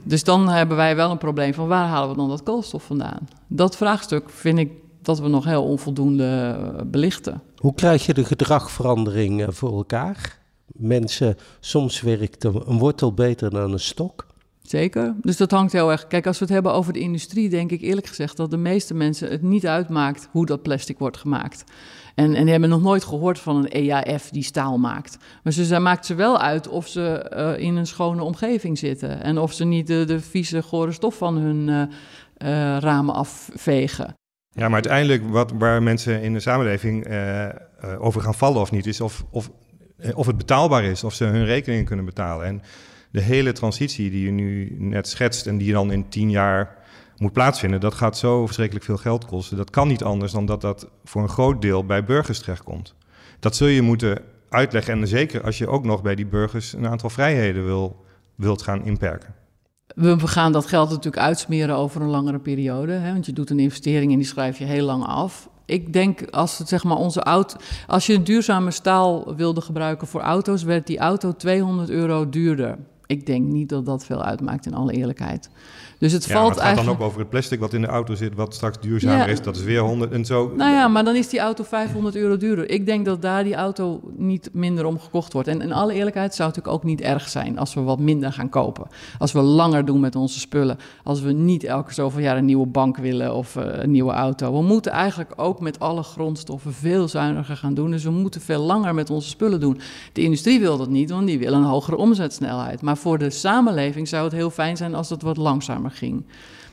Dus 0.03 0.23
dan 0.23 0.49
hebben 0.49 0.77
wij 0.77 0.95
wel 0.95 1.11
een 1.11 1.17
probleem 1.17 1.53
van 1.53 1.67
waar 1.67 1.87
halen 1.87 2.09
we 2.09 2.15
dan 2.15 2.29
dat 2.29 2.43
koolstof 2.43 2.83
vandaan? 2.83 3.27
Dat 3.47 3.77
vraagstuk 3.77 4.29
vind 4.29 4.59
ik 4.59 4.71
dat 5.01 5.19
we 5.19 5.27
nog 5.27 5.45
heel 5.45 5.63
onvoldoende 5.63 6.57
belichten. 6.85 7.41
Hoe 7.57 7.73
krijg 7.73 8.05
je 8.05 8.13
de 8.13 8.25
gedragverandering 8.25 9.45
voor 9.49 9.77
elkaar? 9.77 10.43
mensen, 10.77 11.37
soms 11.59 12.01
werkt 12.01 12.43
een 12.43 12.77
wortel 12.77 13.13
beter 13.13 13.49
dan 13.49 13.71
een 13.71 13.79
stok. 13.79 14.25
Zeker. 14.61 15.15
Dus 15.21 15.37
dat 15.37 15.51
hangt 15.51 15.71
heel 15.71 15.91
erg. 15.91 16.07
Kijk, 16.07 16.27
als 16.27 16.39
we 16.39 16.45
het 16.45 16.53
hebben 16.53 16.73
over 16.73 16.93
de 16.93 16.99
industrie, 16.99 17.49
denk 17.49 17.71
ik 17.71 17.81
eerlijk 17.81 18.07
gezegd 18.07 18.37
dat 18.37 18.51
de 18.51 18.57
meeste 18.57 18.93
mensen 18.93 19.29
het 19.29 19.41
niet 19.41 19.67
uitmaakt 19.67 20.27
hoe 20.31 20.45
dat 20.45 20.61
plastic 20.61 20.99
wordt 20.99 21.17
gemaakt. 21.17 21.63
En, 22.15 22.35
en 22.35 22.41
die 22.41 22.51
hebben 22.51 22.69
nog 22.69 22.81
nooit 22.81 23.03
gehoord 23.03 23.39
van 23.39 23.55
een 23.55 23.67
EAF 23.67 24.29
die 24.29 24.43
staal 24.43 24.77
maakt. 24.77 25.17
Maar 25.43 25.53
ze, 25.53 25.79
maakt 25.79 26.05
ze 26.05 26.15
wel 26.15 26.39
uit 26.39 26.67
of 26.67 26.87
ze 26.87 27.31
uh, 27.57 27.65
in 27.65 27.75
een 27.75 27.87
schone 27.87 28.23
omgeving 28.23 28.77
zitten. 28.77 29.23
En 29.23 29.37
of 29.37 29.53
ze 29.53 29.65
niet 29.65 29.87
de, 29.87 30.03
de 30.05 30.19
vieze, 30.19 30.61
gore 30.61 30.91
stof 30.91 31.17
van 31.17 31.37
hun 31.37 31.67
uh, 31.67 31.81
uh, 31.81 32.77
ramen 32.79 33.15
afvegen. 33.15 34.13
Ja, 34.49 34.63
maar 34.63 34.73
uiteindelijk 34.73 35.29
wat, 35.29 35.51
waar 35.57 35.83
mensen 35.83 36.21
in 36.21 36.33
de 36.33 36.39
samenleving 36.39 37.07
over 37.99 38.21
gaan 38.21 38.35
vallen 38.35 38.61
of 38.61 38.71
niet, 38.71 38.85
is 38.85 39.01
of, 39.01 39.25
of 39.31 39.49
eh, 39.97 40.17
of 40.17 40.25
het 40.25 40.37
betaalbaar 40.37 40.83
is, 40.83 41.03
of 41.03 41.13
ze 41.13 41.23
hun 41.23 41.45
rekeningen 41.45 41.85
kunnen 41.85 42.05
betalen. 42.05 42.45
En 42.45 42.61
de 43.11 43.21
hele 43.21 43.51
transitie 43.51 44.09
die 44.09 44.25
je 44.25 44.31
nu 44.31 44.75
net 44.79 45.07
schetst 45.07 45.47
en 45.47 45.57
die 45.57 45.71
dan 45.71 45.91
in 45.91 46.09
tien 46.09 46.29
jaar 46.29 46.83
moet 47.17 47.33
plaatsvinden, 47.33 47.79
dat 47.79 47.93
gaat 47.93 48.17
zo 48.17 48.45
verschrikkelijk 48.45 48.85
veel 48.85 48.97
geld 48.97 49.25
kosten. 49.25 49.57
Dat 49.57 49.69
kan 49.69 49.87
niet 49.87 50.03
anders 50.03 50.31
dan 50.31 50.45
dat 50.45 50.61
dat 50.61 50.87
voor 51.03 51.21
een 51.21 51.29
groot 51.29 51.61
deel 51.61 51.85
bij 51.85 52.03
burgers 52.03 52.39
terechtkomt. 52.39 52.95
Dat 53.39 53.55
zul 53.55 53.67
je 53.67 53.81
moeten 53.81 54.21
uitleggen 54.49 55.01
en 55.01 55.07
zeker 55.07 55.43
als 55.43 55.57
je 55.57 55.67
ook 55.67 55.85
nog 55.85 56.01
bij 56.01 56.15
die 56.15 56.25
burgers 56.25 56.73
een 56.73 56.87
aantal 56.87 57.09
vrijheden 57.09 57.65
wil, 57.65 58.05
wilt 58.35 58.61
gaan 58.61 58.85
inperken. 58.85 59.33
We 59.95 60.27
gaan 60.27 60.51
dat 60.51 60.65
geld 60.65 60.89
natuurlijk 60.89 61.23
uitsmeren 61.23 61.75
over 61.75 62.01
een 62.01 62.09
langere 62.09 62.39
periode. 62.39 62.91
Hè? 62.91 63.11
Want 63.11 63.25
je 63.25 63.33
doet 63.33 63.49
een 63.49 63.59
investering 63.59 64.11
en 64.11 64.17
die 64.17 64.27
schrijf 64.27 64.57
je 64.57 64.65
heel 64.65 64.85
lang 64.85 65.05
af. 65.05 65.49
Ik 65.65 65.93
denk 65.93 66.29
als 66.29 66.57
het 66.57 66.67
zeg 66.67 66.83
maar 66.83 66.97
onze 66.97 67.23
auto. 67.23 67.57
Als 67.87 68.05
je 68.05 68.13
een 68.13 68.23
duurzame 68.23 68.71
staal 68.71 69.35
wilde 69.35 69.61
gebruiken 69.61 70.07
voor 70.07 70.21
auto's, 70.21 70.63
werd 70.63 70.87
die 70.87 70.97
auto 70.97 71.35
200 71.35 71.89
euro 71.89 72.29
duurder. 72.29 72.77
Ik 73.05 73.25
denk 73.25 73.45
niet 73.45 73.69
dat 73.69 73.85
dat 73.85 74.05
veel 74.05 74.23
uitmaakt, 74.23 74.65
in 74.65 74.73
alle 74.73 74.93
eerlijkheid. 74.93 75.49
Dus 75.99 76.11
het 76.11 76.25
Ja, 76.25 76.33
valt 76.33 76.47
het 76.49 76.57
gaat 76.57 76.65
eigenlijk. 76.65 76.97
dan 76.97 77.01
ook 77.01 77.07
over 77.11 77.19
het 77.21 77.29
plastic 77.29 77.59
wat 77.59 77.73
in 77.73 77.81
de 77.81 77.87
auto 77.87 78.15
zit, 78.15 78.35
wat 78.35 78.53
straks 78.53 78.79
duurzamer 78.79 79.17
Ja. 79.17 79.25
is. 79.25 79.41
Dat 79.41 79.55
is 79.55 79.63
weer 79.63 79.79
100 79.79 80.11
en 80.11 80.25
zo. 80.25 80.51
Nou 80.57 80.71
ja, 80.71 80.87
maar 80.87 81.03
dan 81.03 81.15
is 81.15 81.29
die 81.29 81.39
auto 81.39 81.63
500 81.63 82.15
euro 82.15 82.37
duurder. 82.37 82.69
Ik 82.69 82.85
denk 82.85 83.05
dat 83.05 83.21
daar 83.21 83.43
die 83.43 83.55
auto 83.55 84.01
niet 84.17 84.49
minder 84.53 84.85
om 84.85 84.99
gekocht 84.99 85.33
wordt. 85.33 85.47
En 85.47 85.61
in 85.61 85.71
alle 85.73 85.93
eerlijkheid 85.93 86.35
zou 86.35 86.47
het 86.47 86.57
natuurlijk 86.57 86.83
ook 86.85 86.89
niet 86.91 87.01
erg 87.01 87.29
zijn 87.29 87.57
als 87.59 87.73
we 87.73 87.81
wat 87.81 87.99
minder 87.99 88.31
gaan 88.33 88.49
kopen. 88.49 88.87
Als 89.19 89.31
we 89.31 89.41
langer 89.41 89.85
doen 89.85 89.99
met 89.99 90.15
onze 90.15 90.39
spullen. 90.39 90.77
Als 91.03 91.21
we 91.21 91.31
niet 91.31 91.63
elke 91.63 91.93
zoveel 91.93 92.21
jaar 92.21 92.37
een 92.37 92.45
nieuwe 92.45 92.67
bank 92.67 92.97
willen 92.97 93.33
of 93.35 93.55
eh, 93.55 93.63
een 93.83 93.91
nieuwe 93.91 94.11
auto. 94.13 94.53
We 94.53 94.61
moeten 94.63 94.91
eigenlijk 94.91 95.33
ook 95.35 95.59
met 95.59 95.79
alle 95.79 96.03
grondstoffen 96.03 96.73
veel 96.73 97.07
zuiniger 97.07 97.57
gaan 97.57 97.73
doen. 97.73 97.91
Dus 97.91 98.03
we 98.03 98.11
moeten 98.11 98.41
veel 98.41 98.61
langer 98.61 98.93
met 98.93 99.09
onze 99.09 99.29
spullen 99.29 99.59
doen. 99.59 99.79
De 100.13 100.21
industrie 100.21 100.59
wil 100.59 100.77
dat 100.77 100.89
niet, 100.89 101.09
want 101.09 101.27
die 101.27 101.39
wil 101.39 101.53
een 101.53 101.63
hogere 101.63 101.97
omzetsnelheid. 101.97 102.81
Maar 102.81 102.97
voor 102.97 103.17
de 103.17 103.29
samenleving 103.29 104.07
zou 104.07 104.23
het 104.23 104.33
heel 104.33 104.49
fijn 104.49 104.77
zijn 104.77 104.95
als 104.95 105.07
dat 105.07 105.21
wat 105.21 105.37
langzamer 105.37 105.84
ging. 105.91 106.25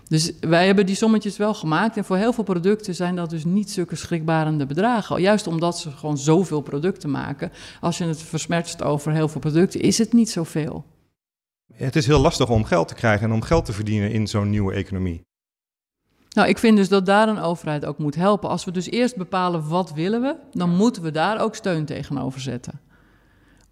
Dus 0.08 0.32
wij 0.40 0.66
hebben 0.66 0.86
die 0.86 0.94
sommetjes 0.94 1.36
wel 1.36 1.54
gemaakt. 1.54 1.96
En 1.96 2.04
voor 2.04 2.16
heel 2.16 2.32
veel 2.32 2.44
producten 2.44 2.94
zijn 2.94 3.16
dat 3.16 3.30
dus 3.30 3.44
niet 3.44 3.70
zulke 3.70 3.96
schrikbarende 3.96 4.66
bedragen. 4.66 5.20
Juist 5.20 5.46
omdat 5.46 5.78
ze 5.78 5.90
gewoon 5.90 6.18
zoveel 6.18 6.60
producten 6.60 7.10
maken. 7.10 7.52
Als 7.80 7.98
je 7.98 8.04
het 8.04 8.22
versmertst 8.22 8.82
over 8.82 9.12
heel 9.12 9.28
veel 9.28 9.40
producten, 9.40 9.80
is 9.80 9.98
het 9.98 10.12
niet 10.12 10.30
zoveel. 10.30 10.84
Het 11.74 11.96
is 11.96 12.06
heel 12.06 12.20
lastig 12.20 12.50
om 12.50 12.64
geld 12.64 12.88
te 12.88 12.94
krijgen 12.94 13.26
en 13.26 13.34
om 13.34 13.42
geld 13.42 13.64
te 13.64 13.72
verdienen 13.72 14.10
in 14.10 14.26
zo'n 14.26 14.50
nieuwe 14.50 14.72
economie. 14.72 15.22
Nou, 16.30 16.48
ik 16.48 16.58
vind 16.58 16.76
dus 16.76 16.88
dat 16.88 17.06
daar 17.06 17.28
een 17.28 17.40
overheid 17.40 17.84
ook 17.84 17.98
moet 17.98 18.14
helpen. 18.14 18.48
Als 18.48 18.64
we 18.64 18.70
dus 18.70 18.90
eerst 18.90 19.16
bepalen 19.16 19.68
wat 19.68 19.92
willen 19.92 20.20
we, 20.20 20.36
dan 20.52 20.76
moeten 20.76 21.02
we 21.02 21.10
daar 21.10 21.40
ook 21.40 21.54
steun 21.54 21.84
tegenover 21.84 22.40
zetten. 22.40 22.80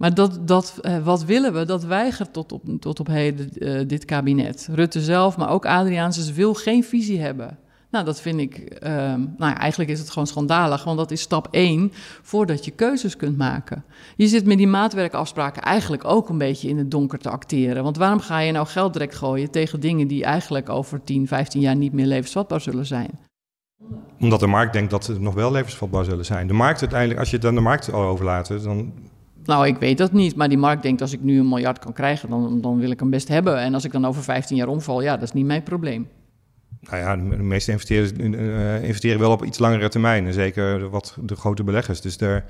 Maar 0.01 0.15
dat, 0.15 0.49
dat 0.49 0.79
eh, 0.81 0.99
wat 1.05 1.25
willen 1.25 1.53
we, 1.53 1.65
dat 1.65 1.85
weigert 1.85 2.33
tot 2.33 2.53
op, 2.53 2.63
tot 2.79 3.01
op 3.01 3.07
heden 3.07 3.51
eh, 3.53 3.89
dit 3.89 4.05
kabinet. 4.05 4.69
Rutte 4.73 5.01
zelf, 5.01 5.37
maar 5.37 5.51
ook 5.51 5.67
Adriaansens 5.67 6.33
wil 6.33 6.55
geen 6.55 6.85
visie 6.85 7.21
hebben. 7.21 7.59
Nou, 7.91 8.05
dat 8.05 8.21
vind 8.21 8.41
ik, 8.41 8.57
eh, 8.57 8.93
nou 9.37 9.55
eigenlijk 9.55 9.91
is 9.91 9.99
het 9.99 10.11
gewoon 10.11 10.27
schandalig, 10.27 10.85
want 10.85 10.99
dat 10.99 11.11
is 11.11 11.21
stap 11.21 11.49
één 11.51 11.93
voordat 12.23 12.65
je 12.65 12.71
keuzes 12.71 13.17
kunt 13.17 13.37
maken. 13.37 13.85
Je 14.17 14.27
zit 14.27 14.47
met 14.47 14.57
die 14.57 14.67
maatwerkafspraken 14.67 15.63
eigenlijk 15.63 16.05
ook 16.05 16.29
een 16.29 16.39
beetje 16.39 16.69
in 16.69 16.79
het 16.79 16.91
donker 16.91 17.19
te 17.19 17.31
acteren. 17.31 17.83
Want 17.83 17.97
waarom 17.97 18.21
ga 18.21 18.39
je 18.39 18.53
nou 18.53 18.67
geld 18.67 18.93
direct 18.93 19.15
gooien 19.15 19.51
tegen 19.51 19.81
dingen 19.81 20.07
die 20.07 20.25
eigenlijk 20.25 20.69
over 20.69 21.05
10, 21.05 21.27
15 21.27 21.61
jaar 21.61 21.77
niet 21.77 21.93
meer 21.93 22.07
levensvatbaar 22.07 22.61
zullen 22.61 22.87
zijn? 22.87 23.11
Omdat 24.21 24.41
de 24.41 24.47
markt 24.47 24.73
denkt 24.73 24.91
dat 24.91 25.05
ze 25.05 25.21
nog 25.21 25.35
wel 25.35 25.53
levensvatbaar 25.53 26.05
zullen 26.05 26.25
zijn. 26.25 26.47
De 26.47 26.53
markt 26.53 26.81
uiteindelijk, 26.81 27.21
als 27.21 27.31
je 27.31 27.37
het 27.37 27.47
aan 27.47 27.55
de 27.55 27.61
markt 27.61 27.93
overlaat, 27.93 28.63
dan 28.63 28.93
Nou, 29.51 29.67
ik 29.67 29.77
weet 29.77 29.99
dat 29.99 30.13
niet, 30.13 30.37
maar 30.37 30.49
die 30.49 30.59
markt 30.59 30.83
denkt 30.83 31.01
als 31.01 31.13
ik 31.13 31.23
nu 31.23 31.39
een 31.39 31.49
miljard 31.49 31.79
kan 31.79 31.93
krijgen, 31.93 32.31
dan, 32.31 32.61
dan 32.61 32.79
wil 32.79 32.91
ik 32.91 33.01
hem 33.01 33.11
best 33.11 33.29
hebben. 33.29 33.59
En 33.59 33.75
als 33.75 33.85
ik 33.85 33.93
dan 33.93 34.05
over 34.05 34.23
15 34.23 34.57
jaar 34.57 34.69
omval, 34.69 35.03
ja, 35.03 35.15
dat 35.15 35.23
is 35.23 35.33
niet 35.33 35.47
mijn 35.47 35.63
probleem. 35.63 36.09
Nou 36.81 36.97
ja, 36.97 37.17
de 37.17 37.43
meeste 37.43 37.71
investeerders 37.71 38.13
eh, 38.13 38.83
investeren 38.83 39.21
wel 39.21 39.31
op 39.31 39.45
iets 39.45 39.59
langere 39.59 39.89
termijn. 39.89 40.27
En 40.27 40.33
zeker 40.33 40.91
wat 40.91 41.17
de 41.23 41.37
grote 41.37 41.65
beleggers. 41.65 42.01
Dus 42.01 42.21
er, 42.21 42.45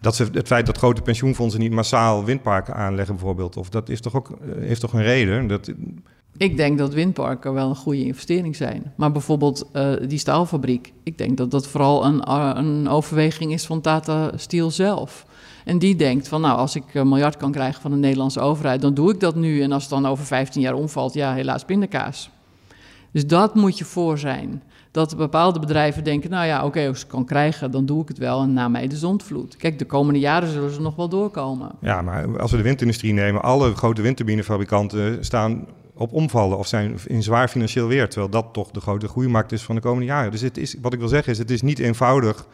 dat 0.00 0.16
ze, 0.16 0.28
het 0.32 0.46
feit 0.46 0.66
dat 0.66 0.78
grote 0.78 1.02
pensioenfondsen 1.02 1.60
niet 1.60 1.72
massaal 1.72 2.24
windparken 2.24 2.74
aanleggen 2.74 3.14
bijvoorbeeld... 3.14 3.56
of 3.56 3.68
dat 3.68 3.88
is 3.88 4.00
toch 4.00 4.14
ook, 4.14 4.30
eh, 4.30 4.36
heeft 4.58 4.80
toch 4.80 4.92
een 4.92 5.02
reden? 5.02 5.46
Dat, 5.46 5.72
Ik 6.36 6.56
denk 6.56 6.78
dat 6.78 6.94
windparken 6.94 7.54
wel 7.54 7.68
een 7.68 7.76
goede 7.76 8.04
investering 8.04 8.56
zijn. 8.56 8.92
Maar 8.96 9.12
bijvoorbeeld 9.12 9.68
eh, 9.72 9.92
die 10.08 10.18
staalfabriek, 10.18 10.92
ik 11.02 11.18
denk 11.18 11.36
dat 11.36 11.50
dat 11.50 11.66
vooral 11.66 12.04
een, 12.04 12.22
eh, 12.22 12.50
een 12.54 12.88
overweging 12.88 13.52
is 13.52 13.66
van 13.66 13.80
Tata 13.80 14.30
Steel 14.36 14.70
zelf. 14.70 15.26
En 15.64 15.78
die 15.78 15.96
denkt 15.96 16.28
van, 16.28 16.40
nou, 16.40 16.58
als 16.58 16.76
ik 16.76 16.94
een 16.94 17.08
miljard 17.08 17.36
kan 17.36 17.52
krijgen 17.52 17.82
van 17.82 17.90
de 17.90 17.96
Nederlandse 17.96 18.40
overheid, 18.40 18.80
dan 18.80 18.94
doe 18.94 19.12
ik 19.12 19.20
dat 19.20 19.34
nu. 19.34 19.62
En 19.62 19.72
als 19.72 19.82
het 19.82 19.92
dan 19.92 20.06
over 20.06 20.24
15 20.24 20.60
jaar 20.60 20.74
omvalt, 20.74 21.14
ja, 21.14 21.34
helaas 21.34 21.64
pindakaas. 21.64 22.30
Dus 23.12 23.26
dat 23.26 23.54
moet 23.54 23.78
je 23.78 23.84
voor 23.84 24.18
zijn. 24.18 24.62
Dat 24.90 25.16
bepaalde 25.16 25.58
bedrijven 25.58 26.04
denken, 26.04 26.30
nou 26.30 26.46
ja, 26.46 26.64
oké, 26.64 26.86
als 26.86 26.96
ik 26.96 27.02
het 27.02 27.12
kan 27.12 27.24
krijgen, 27.24 27.70
dan 27.70 27.86
doe 27.86 28.02
ik 28.02 28.08
het 28.08 28.18
wel. 28.18 28.42
En 28.42 28.52
na 28.52 28.68
mij 28.68 28.88
de 28.88 28.96
zondvloed. 28.96 29.56
Kijk, 29.56 29.78
de 29.78 29.84
komende 29.84 30.20
jaren 30.20 30.48
zullen 30.48 30.70
ze 30.70 30.80
nog 30.80 30.96
wel 30.96 31.08
doorkomen. 31.08 31.70
ja, 31.80 32.02
maar 32.02 32.40
als 32.40 32.50
we 32.50 32.56
de 32.56 32.62
windindustrie 32.62 33.12
nemen... 33.12 33.42
alle 33.42 33.74
grote 33.74 34.02
windturbinefabrikanten 34.02 35.24
staan 35.24 35.66
op 35.94 36.12
omvallen... 36.12 36.58
of 36.58 36.66
zijn 36.66 36.98
in 37.06 37.22
zwaar 37.22 37.48
financieel 37.48 37.86
weer. 37.86 38.08
Terwijl 38.08 38.30
dat 38.30 38.48
toch 38.52 38.70
de 38.70 38.80
grote 38.80 39.08
groeimarkt 39.08 39.52
is 39.52 39.62
van 39.62 39.74
de 39.74 39.80
komende 39.80 40.06
jaren. 40.06 40.30
Dus 40.30 40.40
het 40.40 40.56
is, 40.56 40.76
wat 40.80 40.92
ik 40.92 40.98
wil 40.98 41.08
zeggen 41.08 41.32
is, 41.32 41.38
het 41.38 41.50
is 41.50 41.62
niet 41.62 41.78
eenvoudig 41.78 42.46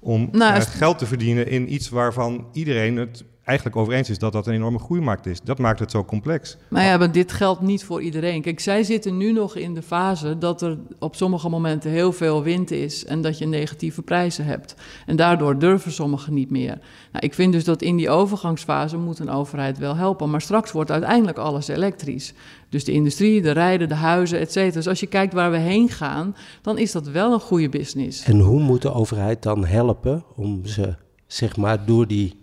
om 0.00 0.28
Nou, 0.32 0.54
eh, 0.54 0.60
geld 0.60 0.98
te 0.98 1.06
verdienen... 1.06 1.48
in 1.48 1.72
iets 1.72 1.88
waarvan 1.88 2.46
iedereen 2.52 2.96
het 2.96 3.24
eigenlijk 3.44 3.76
over 3.76 3.92
eens 3.92 4.10
is... 4.10 4.18
dat 4.18 4.32
dat 4.32 4.46
een 4.46 4.54
enorme 4.54 4.78
groeimarkt 4.78 5.26
is. 5.26 5.40
Dat 5.40 5.58
maakt 5.58 5.78
het 5.78 5.90
zo 5.90 6.04
complex. 6.04 6.56
Maar 6.68 6.84
ja, 6.84 6.96
maar 6.96 7.12
dit 7.12 7.32
geldt 7.32 7.60
niet 7.60 7.84
voor 7.84 8.02
iedereen. 8.02 8.42
Kijk, 8.42 8.60
zij 8.60 8.82
zitten 8.82 9.16
nu 9.16 9.32
nog 9.32 9.56
in 9.56 9.74
de 9.74 9.82
fase 9.82 10.38
dat 10.38 10.62
er 10.62 10.78
op 10.98 11.16
sommige 11.16 11.48
momenten 11.48 11.90
heel 11.90 12.12
veel 12.12 12.42
wind 12.42 12.70
is 12.70 13.04
en 13.04 13.22
dat 13.22 13.38
je 13.38 13.46
negatieve 13.46 14.02
prijzen 14.02 14.44
hebt. 14.44 14.74
En 15.06 15.16
daardoor 15.16 15.58
durven 15.58 15.92
sommigen 15.92 16.34
niet 16.34 16.50
meer. 16.50 16.78
Nou, 17.12 17.24
ik 17.24 17.34
vind 17.34 17.52
dus 17.52 17.64
dat 17.64 17.82
in 17.82 17.96
die 17.96 18.10
overgangsfase 18.10 18.96
moet 18.96 19.18
een 19.18 19.30
overheid 19.30 19.78
wel 19.78 19.96
helpen. 19.96 20.30
Maar 20.30 20.40
straks 20.40 20.72
wordt 20.72 20.90
uiteindelijk 20.90 21.38
alles 21.38 21.68
elektrisch. 21.68 22.34
Dus 22.68 22.84
de 22.84 22.92
industrie, 22.92 23.42
de 23.42 23.50
rijden, 23.50 23.88
de 23.88 23.94
huizen, 23.94 24.38
et 24.38 24.52
cetera. 24.52 24.74
Dus 24.74 24.88
als 24.88 25.00
je 25.00 25.06
kijkt 25.06 25.32
waar 25.32 25.50
we 25.50 25.58
heen 25.58 25.88
gaan, 25.88 26.36
dan 26.62 26.78
is 26.78 26.92
dat 26.92 27.06
wel 27.06 27.32
een 27.32 27.40
goede 27.40 27.68
business. 27.68 28.24
En 28.24 28.38
hoe 28.40 28.60
moet 28.60 28.82
de 28.82 28.92
overheid 28.92 29.42
dan 29.42 29.64
helpen 29.64 30.24
om 30.36 30.66
ze, 30.66 30.94
zeg 31.26 31.56
maar, 31.56 31.86
door 31.86 32.06
die 32.06 32.42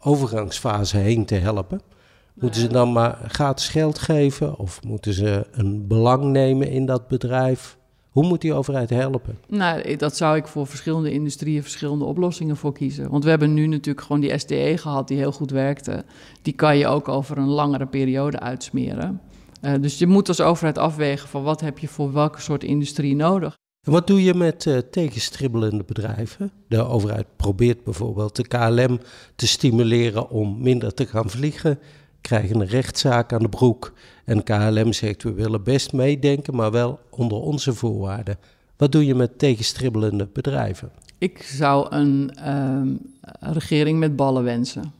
overgangsfase 0.00 0.96
heen 0.96 1.24
te 1.24 1.34
helpen? 1.34 1.80
Moeten 2.34 2.60
ze 2.60 2.68
dan 2.68 2.92
maar 2.92 3.18
gratis 3.26 3.68
geld 3.68 3.98
geven 3.98 4.58
of 4.58 4.82
moeten 4.82 5.12
ze 5.12 5.46
een 5.52 5.86
belang 5.86 6.24
nemen 6.24 6.70
in 6.70 6.86
dat 6.86 7.08
bedrijf? 7.08 7.76
Hoe 8.10 8.26
moet 8.26 8.40
die 8.40 8.54
overheid 8.54 8.90
helpen? 8.90 9.38
Nou, 9.48 9.96
dat 9.96 10.16
zou 10.16 10.36
ik 10.36 10.46
voor 10.46 10.66
verschillende 10.66 11.12
industrieën 11.12 11.62
verschillende 11.62 12.04
oplossingen 12.04 12.56
voor 12.56 12.72
kiezen. 12.72 13.10
Want 13.10 13.24
we 13.24 13.30
hebben 13.30 13.54
nu 13.54 13.66
natuurlijk 13.66 14.06
gewoon 14.06 14.20
die 14.20 14.38
SDE 14.38 14.74
gehad 14.78 15.08
die 15.08 15.16
heel 15.16 15.32
goed 15.32 15.50
werkte. 15.50 16.04
Die 16.42 16.52
kan 16.52 16.76
je 16.76 16.86
ook 16.86 17.08
over 17.08 17.38
een 17.38 17.48
langere 17.48 17.86
periode 17.86 18.40
uitsmeren. 18.40 19.20
Eh, 19.60 19.72
dus 19.80 19.98
je 19.98 20.06
moet 20.06 20.28
als 20.28 20.40
overheid 20.40 20.78
afwegen 20.78 21.28
van 21.28 21.42
wat 21.42 21.60
heb 21.60 21.78
je 21.78 21.88
voor 21.88 22.12
welke 22.12 22.40
soort 22.40 22.64
industrie 22.64 23.16
nodig. 23.16 23.56
Wat 23.88 24.06
doe 24.06 24.22
je 24.22 24.34
met 24.34 24.66
eh, 24.66 24.78
tegenstribbelende 24.78 25.84
bedrijven? 25.84 26.50
De 26.66 26.82
overheid 26.82 27.26
probeert 27.36 27.84
bijvoorbeeld 27.84 28.36
de 28.36 28.46
KLM 28.46 29.00
te 29.36 29.46
stimuleren 29.46 30.30
om 30.30 30.62
minder 30.62 30.94
te 30.94 31.06
gaan 31.06 31.30
vliegen. 31.30 31.78
Krijgen 32.20 32.60
een 32.60 32.66
rechtszaak 32.66 33.32
aan 33.32 33.42
de 33.42 33.48
broek. 33.48 33.92
En 34.24 34.42
KLM 34.42 34.92
zegt 34.92 35.22
we 35.22 35.32
willen 35.32 35.62
best 35.62 35.92
meedenken, 35.92 36.54
maar 36.54 36.70
wel 36.70 37.00
onder 37.10 37.38
onze 37.38 37.74
voorwaarden. 37.74 38.38
Wat 38.76 38.92
doe 38.92 39.06
je 39.06 39.14
met 39.14 39.38
tegenstribbelende 39.38 40.28
bedrijven? 40.32 40.90
Ik 41.18 41.42
zou 41.42 41.94
een 41.94 42.30
ehm, 42.34 42.88
regering 43.40 43.98
met 43.98 44.16
ballen 44.16 44.44
wensen. 44.44 44.92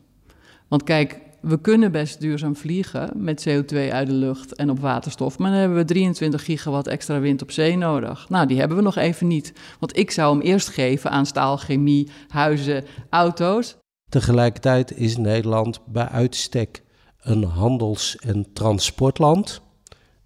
Want 0.68 0.83
kijk, 0.83 1.20
we 1.40 1.61
kunnen 1.61 1.92
best 1.92 2.20
duurzaam 2.20 2.57
vliegen 2.57 3.11
met 3.14 3.48
CO2 3.48 3.77
uit 3.77 4.07
de 4.07 4.12
lucht 4.12 4.55
en 4.55 4.70
op 4.70 4.81
waterstof. 4.81 5.38
Maar 5.38 5.51
dan 5.51 5.59
hebben 5.61 5.79
we 5.79 5.85
23 5.85 6.44
gigawatt 6.44 6.87
extra 6.87 7.20
wind 7.20 7.42
op 7.42 7.51
zee 7.51 7.77
nodig. 7.77 8.29
Nou, 8.29 8.46
die 8.46 8.59
hebben 8.59 8.77
we 8.77 8.83
nog 8.83 8.96
even 8.96 9.27
niet. 9.27 9.53
Want 9.79 9.96
ik 9.96 10.11
zou 10.11 10.37
hem 10.37 10.46
eerst 10.46 10.68
geven 10.68 11.11
aan 11.11 11.27
staal, 11.27 11.57
chemie, 11.57 12.11
huizen, 12.29 12.85
auto's. 13.11 13.77
Tegelijkertijd 14.11 14.96
is 14.96 15.16
Nederland 15.16 15.81
bij 15.87 16.09
uitstek 16.09 16.83
een 17.20 17.44
handels- 17.44 18.16
en 18.16 18.53
transportland. 18.53 19.61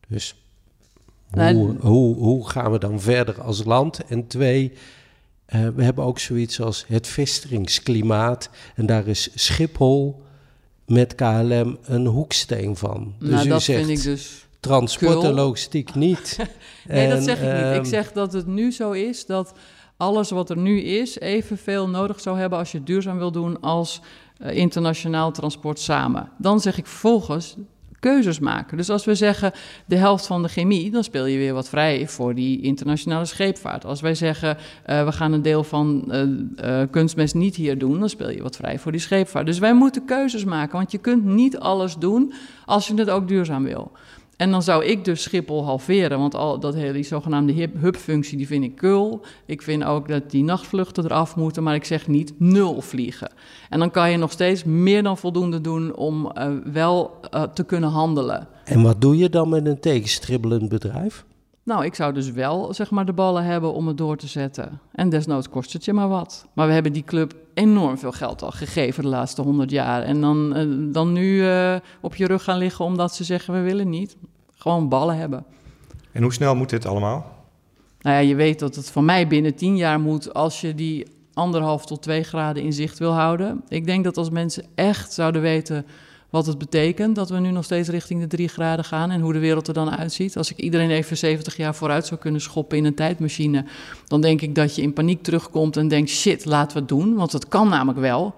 Dus 0.08 0.36
Nee. 1.30 1.54
hoe, 1.54 1.76
hoe, 1.80 2.16
hoe 2.16 2.48
gaan 2.48 2.72
we 2.72 2.78
dan 2.78 3.00
verder 3.00 3.40
als 3.40 3.64
land? 3.64 4.04
En 4.04 4.26
twee, 4.26 4.72
eh, 5.44 5.68
we 5.74 5.84
hebben 5.84 6.04
ook 6.04 6.18
zoiets 6.18 6.60
als 6.60 6.84
het 6.88 7.06
vestigingsklimaat. 7.06 8.50
En 8.74 8.86
daar 8.86 9.06
is 9.06 9.30
Schiphol 9.34 10.21
met 10.92 11.14
KLM 11.14 11.78
een 11.82 12.06
hoeksteen 12.06 12.76
van. 12.76 13.14
Dus 13.18 13.28
nou, 13.30 13.46
u 13.46 13.48
dat 13.48 13.62
zegt 13.62 13.86
vind 13.86 13.98
ik 13.98 14.04
dus 14.04 14.46
transport 14.60 15.24
en 15.24 15.32
logistiek 15.34 15.94
niet. 15.94 16.36
Nee, 16.88 17.08
dat 17.08 17.22
zeg 17.22 17.36
ik 17.36 17.42
niet. 17.42 17.62
ehm, 17.62 17.74
Ik 17.74 17.84
zeg 17.86 18.12
dat 18.12 18.32
het 18.32 18.46
nu 18.46 18.72
zo 18.72 18.90
is 18.90 19.26
dat 19.26 19.52
alles 19.96 20.30
wat 20.30 20.50
er 20.50 20.56
nu 20.56 20.80
is 20.80 21.18
evenveel 21.18 21.88
nodig 21.88 22.20
zou 22.20 22.38
hebben 22.38 22.58
als 22.58 22.72
je 22.72 22.78
het 22.78 22.86
duurzaam 22.86 23.18
wil 23.18 23.32
doen 23.32 23.60
als 23.60 24.00
eh, 24.38 24.56
internationaal 24.56 25.32
transport 25.32 25.78
samen. 25.78 26.30
Dan 26.38 26.60
zeg 26.60 26.78
ik 26.78 26.86
vervolgens 26.86 27.56
keuzes 28.02 28.38
maken. 28.38 28.76
Dus 28.76 28.90
als 28.90 29.04
we 29.04 29.14
zeggen 29.14 29.52
de 29.86 29.96
helft 29.96 30.26
van 30.26 30.42
de 30.42 30.48
chemie, 30.48 30.90
dan 30.90 31.04
speel 31.04 31.26
je 31.26 31.38
weer 31.38 31.54
wat 31.54 31.68
vrij 31.68 32.08
voor 32.08 32.34
die 32.34 32.60
internationale 32.60 33.24
scheepvaart. 33.24 33.84
Als 33.84 34.00
wij 34.00 34.14
zeggen 34.14 34.56
eh, 34.84 35.04
we 35.04 35.12
gaan 35.12 35.32
een 35.32 35.42
deel 35.42 35.64
van 35.64 36.12
eh, 36.12 36.80
eh, 36.80 36.88
kunstmest 36.90 37.34
niet 37.34 37.56
hier 37.56 37.78
doen, 37.78 38.00
dan 38.00 38.08
speel 38.08 38.30
je 38.30 38.42
wat 38.42 38.56
vrij 38.56 38.78
voor 38.78 38.92
die 38.92 39.00
scheepvaart. 39.00 39.46
Dus 39.46 39.58
wij 39.58 39.74
moeten 39.74 40.04
keuzes 40.04 40.44
maken, 40.44 40.76
want 40.76 40.90
je 40.90 40.98
kunt 40.98 41.24
niet 41.24 41.58
alles 41.58 41.96
doen 41.96 42.32
als 42.64 42.86
je 42.86 42.94
het 42.94 43.10
ook 43.10 43.28
duurzaam 43.28 43.64
wil. 43.64 43.92
En 44.42 44.50
dan 44.50 44.62
zou 44.62 44.84
ik 44.84 45.04
dus 45.04 45.22
Schiphol 45.22 45.64
halveren, 45.64 46.18
want 46.18 46.34
al 46.34 46.58
dat 46.58 46.74
hele 46.74 46.92
die 46.92 47.02
zogenaamde 47.02 47.68
hubfunctie, 47.78 48.36
die 48.36 48.46
vind 48.46 48.64
ik 48.64 48.76
kul. 48.76 49.20
Ik 49.46 49.62
vind 49.62 49.84
ook 49.84 50.08
dat 50.08 50.30
die 50.30 50.44
nachtvluchten 50.44 51.04
eraf 51.04 51.36
moeten, 51.36 51.62
maar 51.62 51.74
ik 51.74 51.84
zeg 51.84 52.06
niet 52.06 52.32
nul 52.38 52.80
vliegen. 52.80 53.30
En 53.70 53.78
dan 53.78 53.90
kan 53.90 54.10
je 54.10 54.16
nog 54.16 54.30
steeds 54.30 54.64
meer 54.64 55.02
dan 55.02 55.18
voldoende 55.18 55.60
doen 55.60 55.96
om 55.96 56.32
uh, 56.38 56.46
wel 56.72 57.20
uh, 57.34 57.42
te 57.42 57.64
kunnen 57.64 57.90
handelen. 57.90 58.48
En 58.64 58.82
wat 58.82 59.00
doe 59.00 59.16
je 59.16 59.28
dan 59.28 59.48
met 59.48 59.66
een 59.66 59.80
tegenstribbelend 59.80 60.68
bedrijf? 60.68 61.24
Nou, 61.64 61.84
ik 61.84 61.94
zou 61.94 62.12
dus 62.14 62.30
wel 62.30 62.74
zeg 62.74 62.90
maar 62.90 63.04
de 63.04 63.12
ballen 63.12 63.44
hebben 63.44 63.72
om 63.72 63.86
het 63.86 63.96
door 63.96 64.16
te 64.16 64.26
zetten. 64.26 64.80
En 64.92 65.08
desnoods 65.08 65.48
kost 65.48 65.72
het 65.72 65.84
je 65.84 65.92
maar 65.92 66.08
wat. 66.08 66.46
Maar 66.52 66.66
we 66.66 66.72
hebben 66.72 66.92
die 66.92 67.04
club 67.04 67.34
enorm 67.54 67.98
veel 67.98 68.12
geld 68.12 68.42
al 68.42 68.50
gegeven 68.50 69.02
de 69.02 69.08
laatste 69.08 69.42
honderd 69.42 69.70
jaar. 69.70 70.02
En 70.02 70.20
dan, 70.20 70.56
uh, 70.56 70.92
dan 70.92 71.12
nu 71.12 71.42
uh, 71.42 71.76
op 72.00 72.16
je 72.16 72.26
rug 72.26 72.44
gaan 72.44 72.58
liggen 72.58 72.84
omdat 72.84 73.14
ze 73.14 73.24
zeggen 73.24 73.54
we 73.54 73.60
willen 73.60 73.88
niet. 73.88 74.16
Gewoon 74.56 74.88
ballen 74.88 75.16
hebben. 75.16 75.44
En 76.12 76.22
hoe 76.22 76.32
snel 76.32 76.54
moet 76.54 76.70
dit 76.70 76.86
allemaal? 76.86 77.40
Nou 78.00 78.16
ja, 78.16 78.22
je 78.22 78.34
weet 78.34 78.58
dat 78.58 78.74
het 78.74 78.90
van 78.90 79.04
mij 79.04 79.26
binnen 79.26 79.54
tien 79.54 79.76
jaar 79.76 80.00
moet 80.00 80.34
als 80.34 80.60
je 80.60 80.74
die 80.74 81.06
anderhalf 81.34 81.86
tot 81.86 82.02
twee 82.02 82.22
graden 82.22 82.62
in 82.62 82.72
zicht 82.72 82.98
wil 82.98 83.12
houden. 83.12 83.62
Ik 83.68 83.86
denk 83.86 84.04
dat 84.04 84.16
als 84.16 84.30
mensen 84.30 84.64
echt 84.74 85.12
zouden 85.12 85.42
weten 85.42 85.86
wat 86.32 86.46
het 86.46 86.58
betekent 86.58 87.14
dat 87.14 87.30
we 87.30 87.38
nu 87.38 87.50
nog 87.50 87.64
steeds 87.64 87.88
richting 87.88 88.20
de 88.20 88.26
drie 88.26 88.48
graden 88.48 88.84
gaan 88.84 89.10
en 89.10 89.20
hoe 89.20 89.32
de 89.32 89.38
wereld 89.38 89.68
er 89.68 89.74
dan 89.74 89.90
uitziet. 89.90 90.36
Als 90.36 90.50
ik 90.50 90.56
iedereen 90.56 90.90
even 90.90 91.16
70 91.16 91.56
jaar 91.56 91.74
vooruit 91.74 92.06
zou 92.06 92.20
kunnen 92.20 92.40
schoppen 92.40 92.78
in 92.78 92.84
een 92.84 92.94
tijdmachine, 92.94 93.64
dan 94.06 94.20
denk 94.20 94.40
ik 94.40 94.54
dat 94.54 94.74
je 94.74 94.82
in 94.82 94.92
paniek 94.92 95.22
terugkomt 95.22 95.76
en 95.76 95.88
denkt: 95.88 96.10
shit, 96.10 96.44
laten 96.44 96.72
we 96.72 96.78
het 96.78 96.88
doen, 96.88 97.14
want 97.14 97.32
het 97.32 97.48
kan 97.48 97.68
namelijk 97.68 97.98
wel. 97.98 98.34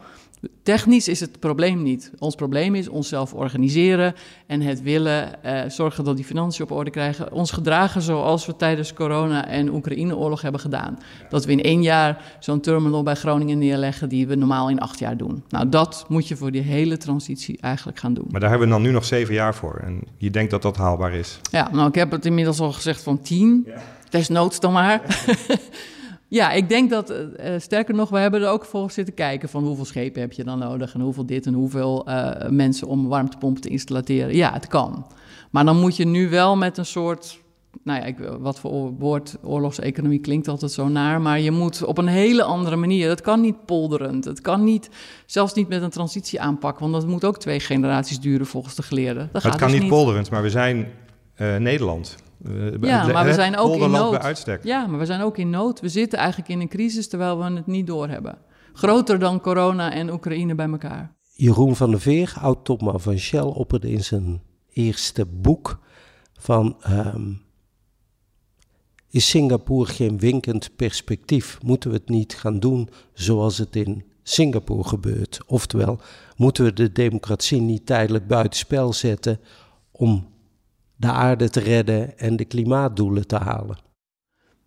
Technisch 0.63 1.09
is 1.09 1.21
het 1.21 1.41
probleem 1.41 1.83
niet. 1.83 2.13
Ons 2.19 2.35
probleem 2.35 2.75
is 2.75 2.89
onszelf 2.89 3.35
organiseren 3.35 4.15
en 4.47 4.61
het 4.61 4.83
willen 4.83 5.43
eh, 5.43 5.71
zorgen 5.71 6.05
dat 6.05 6.17
die 6.17 6.25
financiën 6.25 6.65
op 6.65 6.71
orde 6.71 6.91
krijgen. 6.91 7.33
Ons 7.33 7.51
gedragen 7.51 8.03
zoals 8.03 8.47
we 8.47 8.57
tijdens 8.57 8.93
corona 8.93 9.47
en 9.47 9.75
Oekraïne-oorlog 9.75 10.43
hebben 10.43 10.61
gedaan. 10.61 10.99
Dat 11.29 11.45
we 11.45 11.53
in 11.53 11.63
één 11.63 11.83
jaar 11.83 12.37
zo'n 12.39 12.61
terminal 12.61 13.03
bij 13.03 13.15
Groningen 13.15 13.59
neerleggen 13.59 14.09
die 14.09 14.27
we 14.27 14.35
normaal 14.35 14.71
in 14.71 14.81
acht 14.81 14.99
jaar 14.99 15.17
doen. 15.17 15.45
Nou, 15.49 15.69
dat 15.69 16.05
moet 16.09 16.29
je 16.29 16.37
voor 16.37 16.51
die 16.51 16.63
hele 16.63 16.97
transitie 16.97 17.59
eigenlijk 17.61 17.99
gaan 17.99 18.15
doen. 18.15 18.27
Maar 18.31 18.41
daar 18.41 18.51
hebben 18.51 18.69
we 18.69 18.75
dan 18.75 18.83
nu 18.83 18.91
nog 18.91 19.05
zeven 19.05 19.35
jaar 19.35 19.55
voor. 19.55 19.81
En 19.85 20.01
je 20.17 20.31
denkt 20.31 20.51
dat 20.51 20.63
dat 20.63 20.77
haalbaar 20.77 21.13
is? 21.13 21.41
Ja, 21.51 21.69
nou, 21.73 21.89
ik 21.89 21.95
heb 21.95 22.11
het 22.11 22.27
inmiddels 22.27 22.61
al 22.61 22.73
gezegd 22.73 23.03
van 23.03 23.21
tien. 23.23 23.63
Ja. 23.67 23.75
Desnoods 24.11 24.61
dan 24.61 24.73
maar. 24.73 25.03
Ja. 25.27 25.57
Ja, 26.35 26.51
ik 26.53 26.69
denk 26.69 26.91
dat, 26.91 27.11
uh, 27.11 27.55
sterker 27.59 27.95
nog, 27.95 28.11
we 28.11 28.19
hebben 28.19 28.43
er 28.43 28.49
ook 28.49 28.65
voor 28.65 28.91
zitten 28.91 29.15
kijken 29.15 29.49
van 29.49 29.65
hoeveel 29.65 29.85
schepen 29.85 30.21
heb 30.21 30.33
je 30.33 30.45
dan 30.45 30.59
nodig 30.59 30.95
en 30.95 31.01
hoeveel 31.01 31.27
dit 31.27 31.47
en 31.47 31.53
hoeveel 31.53 32.09
uh, 32.09 32.31
mensen 32.49 32.87
om 32.87 33.09
warmtepompen 33.09 33.63
te 33.63 33.69
installeren. 33.69 34.37
Ja, 34.37 34.53
het 34.53 34.67
kan. 34.67 35.07
Maar 35.51 35.65
dan 35.65 35.81
moet 35.81 35.97
je 35.97 36.07
nu 36.07 36.29
wel 36.29 36.57
met 36.57 36.79
een 36.79 36.87
soort, 36.87 37.41
nou 37.85 38.01
ja, 38.01 38.05
ik, 38.05 38.17
wat 38.41 38.59
voor 38.59 38.93
woord 38.99 39.37
oorlogseconomie 39.43 40.19
klinkt 40.19 40.49
altijd 40.49 40.73
zo 40.73 40.89
naar, 40.89 41.21
maar 41.21 41.41
je 41.41 41.51
moet 41.51 41.85
op 41.85 41.99
een 41.99 42.07
hele 42.07 42.43
andere 42.43 42.77
manier. 42.77 43.09
Dat 43.09 43.21
kan 43.21 43.41
niet 43.41 43.65
polderend, 43.65 44.25
het 44.25 44.41
kan 44.41 44.65
niet, 44.65 44.89
zelfs 45.27 45.55
niet 45.55 45.69
met 45.69 45.83
een 45.83 45.91
transitie 45.91 46.41
aanpakken, 46.41 46.91
want 46.91 47.03
dat 47.03 47.11
moet 47.11 47.25
ook 47.25 47.39
twee 47.39 47.61
generaties 47.61 48.21
duren 48.21 48.47
volgens 48.47 48.75
de 48.75 48.83
geleerden. 48.83 49.29
Dat 49.33 49.43
het 49.43 49.57
kan 49.57 49.71
dus 49.71 49.81
niet 49.81 49.89
polderend, 49.89 50.31
maar 50.31 50.43
we 50.43 50.51
zijn 50.51 50.89
Nederland. 51.59 52.17
Uh, 52.49 52.73
ja, 52.81 53.07
maar 53.07 53.25
we 53.25 53.33
zijn 53.33 53.57
ook 53.57 53.77
in 53.77 53.91
nood. 53.91 54.45
Ja, 54.63 54.87
maar 54.87 54.99
we 54.99 55.07
zijn 55.07 55.21
ook 55.21 55.39
in 55.39 55.51
nood. 55.51 55.81
We 55.81 55.89
zitten 55.89 56.19
eigenlijk 56.19 56.49
in 56.49 56.61
een 56.61 56.69
crisis 56.69 57.09
terwijl 57.09 57.39
we 57.39 57.45
het 57.45 57.67
niet 57.67 57.87
doorhebben. 57.87 58.39
Groter 58.73 59.19
dan 59.19 59.41
corona 59.41 59.93
en 59.93 60.13
Oekraïne 60.13 60.55
bij 60.55 60.69
elkaar. 60.69 61.15
Jeroen 61.33 61.77
van 61.77 61.91
der 61.91 62.01
Veer, 62.01 62.35
oud-topman 62.41 63.01
van 63.01 63.19
Shell, 63.19 63.41
opperde 63.41 63.91
in 63.91 64.05
zijn 64.05 64.43
eerste 64.71 65.27
boek 65.27 65.79
van... 66.33 66.77
Um, 66.91 67.43
is 69.11 69.29
Singapore 69.29 69.91
geen 69.91 70.19
winkend 70.19 70.77
perspectief? 70.77 71.59
Moeten 71.63 71.91
we 71.91 71.97
het 71.97 72.09
niet 72.09 72.35
gaan 72.35 72.61
doen 72.61 72.89
zoals 73.13 73.59
het 73.59 73.77
in 73.77 74.05
Singapore 74.23 74.89
gebeurt? 74.89 75.41
Oftewel, 75.47 76.01
moeten 76.37 76.65
we 76.65 76.73
de 76.73 76.93
democratie 76.93 77.61
niet 77.61 77.87
tijdelijk 77.87 78.27
buitenspel 78.27 78.93
zetten 78.93 79.41
om 79.91 80.34
de 80.97 81.11
aarde 81.11 81.51
te 81.51 81.61
redden 81.61 82.19
en 82.19 82.37
de 82.37 82.45
klimaatdoelen 82.45 83.27
te 83.27 83.37
halen? 83.37 83.79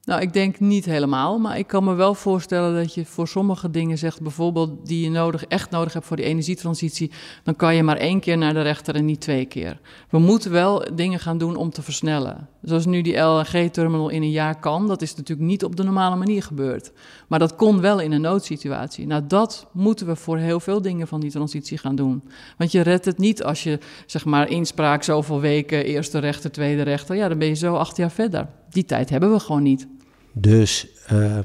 Nou, 0.08 0.22
ik 0.22 0.34
denk 0.34 0.60
niet 0.60 0.86
helemaal, 0.86 1.40
maar 1.40 1.58
ik 1.58 1.68
kan 1.68 1.84
me 1.84 1.94
wel 1.94 2.14
voorstellen 2.14 2.76
dat 2.76 2.94
je 2.94 3.06
voor 3.06 3.28
sommige 3.28 3.70
dingen 3.70 3.98
zegt, 3.98 4.22
bijvoorbeeld 4.22 4.86
die 4.88 5.04
je 5.04 5.10
nodig, 5.10 5.46
echt 5.46 5.70
nodig 5.70 5.94
hebt 5.94 6.06
voor 6.06 6.16
die 6.16 6.26
energietransitie, 6.26 7.12
dan 7.44 7.56
kan 7.56 7.76
je 7.76 7.84
maar 7.84 7.98
één 7.98 8.20
keer 8.20 8.38
naar 8.38 8.54
de 8.54 8.62
rechter 8.62 8.96
en 8.96 9.06
niet 9.06 9.22
twee 9.22 9.46
keer. 9.46 9.80
We 10.10 10.20
moeten 10.20 10.52
wel 10.52 10.96
dingen 10.96 11.20
gaan 11.20 11.38
doen 11.38 11.56
om 11.56 11.70
te 11.70 11.82
versnellen. 11.82 12.50
Zoals 12.68 12.86
nu 12.86 13.02
die 13.02 13.18
LNG-terminal 13.18 14.10
in 14.10 14.22
een 14.22 14.32
jaar 14.32 14.60
kan, 14.60 14.88
dat 14.88 15.02
is 15.02 15.16
natuurlijk 15.16 15.48
niet 15.48 15.64
op 15.64 15.76
de 15.76 15.84
normale 15.84 16.16
manier 16.16 16.44
gebeurd. 16.44 16.92
Maar 17.28 17.40
dat 17.40 17.56
kon 17.56 17.82
wel 17.82 18.00
in 18.00 18.12
een 18.12 18.22
noodsituatie. 18.22 19.08
Nou, 19.08 19.28
dat 19.28 19.68
moeten 19.74 20.08
we 20.08 20.16
voor 20.16 20.38
heel 20.38 20.60
veel 20.60 20.82
dingen 20.82 21.08
van 21.08 21.20
die 21.20 21.32
transitie 21.32 21.78
gaan 21.78 21.96
doen. 21.96 22.24
Want 22.58 22.72
je 22.72 22.82
redt 22.82 23.06
het 23.06 23.18
niet 23.18 23.44
als 23.44 23.64
je, 23.64 23.80
zeg 24.06 24.26
maar, 24.26 24.50
inspraak 24.50 25.04
zoveel 25.04 25.40
weken, 25.40 25.86
eerste 25.86 26.20
rechter, 26.20 26.52
tweede 26.52 26.82
rechter, 26.82 27.16
ja, 27.16 27.28
dan 27.28 27.38
ben 27.38 27.48
je 27.48 27.54
zo 27.54 27.76
acht 27.76 27.98
jaar 27.98 28.12
verder. 28.12 28.48
Die 28.70 28.86
tijd 28.86 29.10
hebben 29.10 29.32
we 29.32 29.40
gewoon 29.40 29.64
niet. 29.64 29.88
Dus. 30.34 30.88
Uh... 31.12 31.40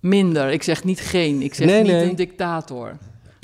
Minder. 0.00 0.50
Ik 0.50 0.62
zeg 0.62 0.84
niet 0.84 1.00
geen. 1.00 1.42
Ik 1.42 1.54
zeg 1.54 1.66
nee, 1.66 1.82
niet 1.82 1.92
nee. 1.92 2.08
een 2.08 2.16
dictator. 2.16 2.98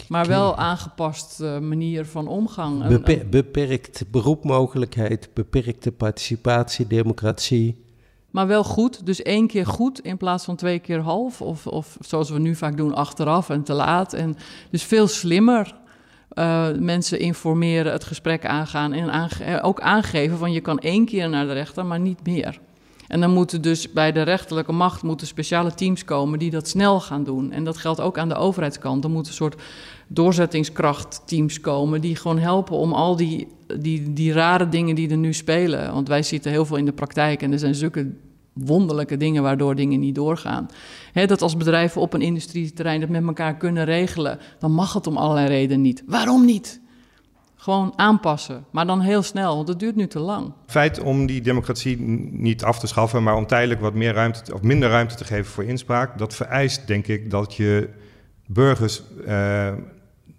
Maar 0.09 0.27
wel 0.27 0.57
aangepast 0.57 1.41
uh, 1.41 1.59
manier 1.59 2.07
van 2.07 2.29
omgang. 2.29 2.87
Beper 2.87 3.29
beperkt 3.29 4.05
beroepmogelijkheid, 4.11 5.29
beperkte 5.35 5.93
participatie, 5.93 6.87
democratie. 6.87 7.85
Maar 8.31 8.47
wel 8.47 8.65
goed. 8.65 9.07
Dus 9.07 9.23
één 9.23 9.47
keer 9.47 9.67
goed 9.67 10.01
in 10.01 10.17
plaats 10.17 10.45
van 10.45 10.57
twee 10.57 10.79
keer 10.79 11.01
half. 11.01 11.43
Of, 11.43 11.67
of 11.67 11.97
zoals 12.01 12.31
we 12.31 12.39
nu 12.39 12.55
vaak 12.55 12.77
doen, 12.77 12.95
achteraf 12.95 13.51
en 13.51 13.63
te 13.63 13.73
laat. 13.73 14.13
En 14.13 14.37
dus 14.71 14.83
veel 14.83 15.07
slimmer. 15.07 15.77
Uh, 16.33 16.69
mensen 16.79 17.19
informeren, 17.19 17.93
het 17.93 18.05
gesprek 18.05 18.47
aangaan 18.47 18.93
en 18.93 19.11
aange 19.11 19.63
ook 19.63 19.81
aangeven 19.81 20.39
van 20.39 20.53
je 20.53 20.61
kan 20.61 20.79
één 20.79 21.05
keer 21.05 21.29
naar 21.29 21.47
de 21.47 21.53
rechter, 21.53 21.87
maar 21.87 22.01
niet 22.01 22.27
meer. 22.27 22.61
En 23.09 23.21
dan 23.21 23.33
moeten 23.33 23.63
dus 23.63 23.93
bij 23.93 24.13
de 24.13 24.23
rechterlijke 24.23 24.73
macht 24.73 25.03
moeten 25.03 25.27
speciale 25.27 25.75
teams 25.75 26.05
komen 26.05 26.39
die 26.39 26.51
dat 26.51 26.69
snel 26.69 27.01
gaan 27.01 27.25
doen. 27.25 27.53
En 27.53 27.65
dat 27.65 27.77
geldt 27.77 28.01
ook 28.01 28.19
aan 28.19 28.29
de 28.29 28.35
overheidskant. 28.35 29.05
Er 29.05 29.11
moeten 29.11 29.33
een 29.33 29.39
soort 29.39 29.63
doorzettingskrachtteams 30.09 31.61
komen 31.61 32.01
die 32.01 32.17
gewoon 32.17 32.39
helpen 32.39 32.77
om 32.77 32.93
al 32.93 33.17
die, 33.17 33.49
die, 33.79 34.13
die 34.13 34.33
rare 34.33 34.69
dingen 34.69 34.95
die 34.95 35.11
er 35.11 35.17
nu 35.17 35.33
spelen. 35.33 35.93
Want 35.93 36.09
wij 36.09 36.23
zitten 36.23 36.51
heel 36.51 36.65
veel 36.65 36.77
in 36.77 36.85
de 36.85 36.93
praktijk 36.93 37.43
en 37.43 37.53
er 37.53 37.59
zijn 37.59 37.75
zulke 37.75 38.11
wonderlijke 38.53 39.17
dingen 39.17 39.43
waardoor 39.43 39.75
dingen 39.75 40.01
niet 40.01 40.15
doorgaan. 40.15 40.69
dat 41.13 41.43
als 41.43 41.57
bedrijven 41.57 42.01
op 42.01 42.15
een 42.15 42.23
industrieterrein 42.23 43.01
dat 43.01 43.09
met 43.09 43.27
elkaar 43.27 43.57
kunnen 43.57 43.85
regelen, 43.85 44.39
dan 44.59 44.73
mag 44.73 44.93
het 44.93 45.07
om 45.07 45.17
allerlei 45.17 45.49
redenen 45.49 45.83
niet. 45.83 46.03
Waarom 46.07 46.45
niet? 46.45 46.81
Gewoon 47.61 47.93
aanpassen, 47.97 48.65
maar 48.71 48.87
dan 48.87 49.01
heel 49.01 49.23
snel, 49.23 49.57
want 49.57 49.69
het 49.69 49.79
duurt 49.79 49.97
nu 49.97 50.07
te 50.07 50.19
lang. 50.19 50.53
Feit 50.67 51.01
om 51.01 51.27
die 51.27 51.41
democratie 51.41 52.01
niet 52.31 52.65
af 52.65 52.79
te 52.79 52.87
schaffen, 52.87 53.23
maar 53.23 53.37
om 53.37 53.47
tijdelijk 53.47 53.81
wat 53.81 53.95
meer 53.95 54.13
ruimte 54.13 54.55
of 54.55 54.63
minder 54.63 54.91
ruimte 54.91 55.15
te 55.15 55.25
geven 55.25 55.53
voor 55.53 55.65
inspraak, 55.65 56.19
dat 56.19 56.35
vereist 56.35 56.87
denk 56.87 57.07
ik 57.07 57.31
dat 57.31 57.55
je 57.55 57.89
burgers 58.47 59.03
uh, 59.27 59.73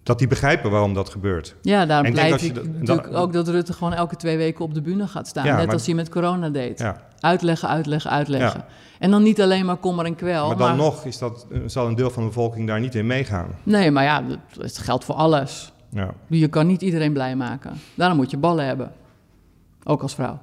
dat 0.04 0.20
die 0.20 0.28
begrijpen 0.28 0.72
waarom 0.72 0.94
dat 0.94 1.10
gebeurt. 1.10 1.56
Ja, 1.62 1.86
daarom 1.86 2.12
pleit 2.12 2.42
ik 2.42 2.54
natuurlijk 2.54 3.14
ook 3.14 3.34
dat 3.34 3.48
Rutte 3.48 3.74
gewoon 3.74 3.94
elke 3.94 4.16
twee 4.16 4.38
weken 4.38 4.66
op 4.66 4.74
de 4.74 4.82
bühne 4.82 5.08
gaat 5.08 5.28
staan. 5.28 5.46
Ja, 5.46 5.56
net 5.56 5.74
als 5.74 5.86
hij 5.86 5.96
met 5.96 6.10
corona 6.10 6.50
deed. 6.50 6.80
Ja. 6.80 7.02
Uitleggen, 7.20 7.70
uitleggen, 7.70 8.12
uitleggen. 8.12 8.66
En 9.00 9.12
dan 9.12 9.24
niet 9.24 9.42
alleen 9.42 9.66
maar 9.66 9.78
kommer 9.78 10.06
en 10.06 10.16
kwel. 10.16 10.48
Maar 10.48 10.58
dan 10.58 10.78
nog 10.78 11.06
is 11.06 11.18
dat, 11.18 11.48
zal 11.66 11.88
een 11.88 11.96
deel 11.96 12.10
van 12.10 12.22
de 12.22 12.28
bevolking 12.28 12.68
daar 12.68 12.80
niet 12.80 12.96
in 12.96 13.08
meegaan. 13.08 13.48
Nee, 13.64 13.92
maar 13.92 14.04
ja, 14.04 14.24
het 14.60 14.78
geldt 14.78 15.06
voor 15.06 15.16
alles. 15.16 15.74
Ja. 15.90 16.14
Je 16.28 16.48
kan 16.48 16.68
niet 16.68 16.82
iedereen 16.82 17.14
blij 17.14 17.36
maken. 17.36 17.74
Daarom 17.96 18.18
moet 18.18 18.32
je 18.32 18.38
ballen 18.38 18.66
hebben. 18.66 18.92
Ook 19.84 20.02
als 20.02 20.16
vrouw. 20.16 20.40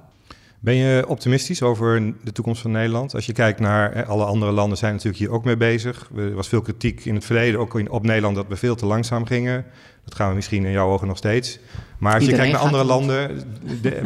Ben 0.59 0.75
je 0.75 1.07
optimistisch 1.07 1.61
over 1.61 2.13
de 2.23 2.31
toekomst 2.31 2.61
van 2.61 2.71
Nederland? 2.71 3.15
Als 3.15 3.25
je 3.25 3.33
kijkt 3.33 3.59
naar 3.59 4.05
alle 4.05 4.25
andere 4.25 4.51
landen 4.51 4.77
zijn 4.77 4.91
natuurlijk 4.91 5.19
hier 5.19 5.31
ook 5.31 5.43
mee 5.43 5.57
bezig. 5.57 6.09
Er 6.15 6.33
was 6.33 6.47
veel 6.47 6.61
kritiek 6.61 7.05
in 7.05 7.15
het 7.15 7.25
verleden, 7.25 7.59
ook 7.59 7.81
op 7.89 8.03
Nederland, 8.03 8.35
dat 8.35 8.47
we 8.47 8.55
veel 8.55 8.75
te 8.75 8.85
langzaam 8.85 9.25
gingen. 9.25 9.65
Dat 10.03 10.15
gaan 10.15 10.29
we 10.29 10.35
misschien 10.35 10.65
in 10.65 10.71
jouw 10.71 10.89
ogen 10.89 11.07
nog 11.07 11.17
steeds. 11.17 11.59
Maar 11.97 12.13
als 12.13 12.25
je 12.25 12.35
kijkt 12.35 12.51
naar 12.51 12.61
andere 12.61 12.83
landen, 12.83 13.43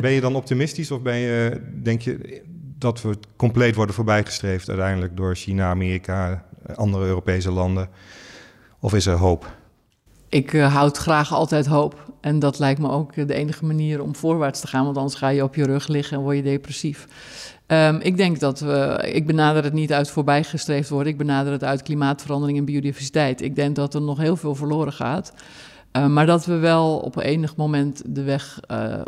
ben 0.01 0.11
je 0.11 0.21
dan 0.21 0.35
optimistisch 0.35 0.91
of 0.91 1.01
ben 1.01 1.15
je, 1.15 1.61
denk 1.83 2.01
je 2.01 2.41
dat 2.77 3.01
we 3.01 3.17
compleet 3.35 3.75
worden 3.75 3.95
voorbijgestreefd 3.95 4.69
uiteindelijk 4.69 5.17
door 5.17 5.35
China, 5.35 5.69
Amerika, 5.69 6.45
andere 6.75 7.05
Europese 7.05 7.51
landen? 7.51 7.89
Of 8.79 8.93
is 8.93 9.05
er 9.05 9.17
hoop? 9.17 9.59
Ik 10.31 10.53
uh, 10.53 10.73
houd 10.73 10.97
graag 10.97 11.33
altijd 11.33 11.65
hoop. 11.65 12.11
En 12.21 12.39
dat 12.39 12.59
lijkt 12.59 12.79
me 12.79 12.89
ook 12.89 13.27
de 13.27 13.33
enige 13.33 13.65
manier 13.65 14.01
om 14.01 14.15
voorwaarts 14.15 14.59
te 14.59 14.67
gaan, 14.67 14.83
want 14.83 14.97
anders 14.97 15.15
ga 15.15 15.27
je 15.27 15.43
op 15.43 15.55
je 15.55 15.65
rug 15.65 15.87
liggen 15.87 16.17
en 16.17 16.23
word 16.23 16.35
je 16.35 16.43
depressief. 16.43 17.07
Um, 17.67 17.99
ik 17.99 18.17
denk 18.17 18.39
dat 18.39 18.59
we, 18.59 19.09
ik 19.13 19.25
benader 19.25 19.63
het 19.63 19.73
niet 19.73 19.93
uit 19.93 20.09
voorbijgestreefd 20.09 20.89
worden, 20.89 21.11
ik 21.11 21.17
benader 21.17 21.51
het 21.51 21.63
uit 21.63 21.81
klimaatverandering 21.81 22.57
en 22.57 22.65
biodiversiteit. 22.65 23.41
Ik 23.41 23.55
denk 23.55 23.75
dat 23.75 23.93
er 23.93 24.01
nog 24.01 24.17
heel 24.17 24.35
veel 24.35 24.55
verloren 24.55 24.93
gaat, 24.93 25.33
uh, 25.97 26.07
maar 26.07 26.25
dat 26.25 26.45
we 26.45 26.55
wel 26.55 26.97
op 26.97 27.17
enig 27.17 27.55
moment 27.55 28.01
de 28.05 28.23
weg 28.23 28.59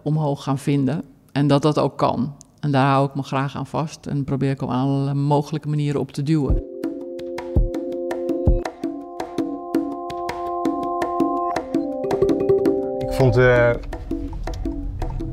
omhoog 0.04 0.44
gaan 0.44 0.60
vinden. 0.60 1.04
En 1.32 1.48
dat 1.48 1.62
dat 1.62 1.80
ook 1.80 1.98
kan. 1.98 2.36
En 2.60 2.72
daar 2.72 2.88
hou 2.88 3.08
ik 3.08 3.16
me 3.16 3.24
graag 3.24 3.58
aan 3.58 3.68
vast 3.68 4.06
en 4.06 4.24
probeer 4.24 4.52
ik 4.52 4.62
op 4.62 4.70
alle 4.70 5.14
mogelijke 5.14 5.70
manieren 5.70 6.00
op 6.00 6.12
te 6.12 6.24
duwen. 6.24 6.64
Vond. 13.14 13.38
Uh, 13.38 13.70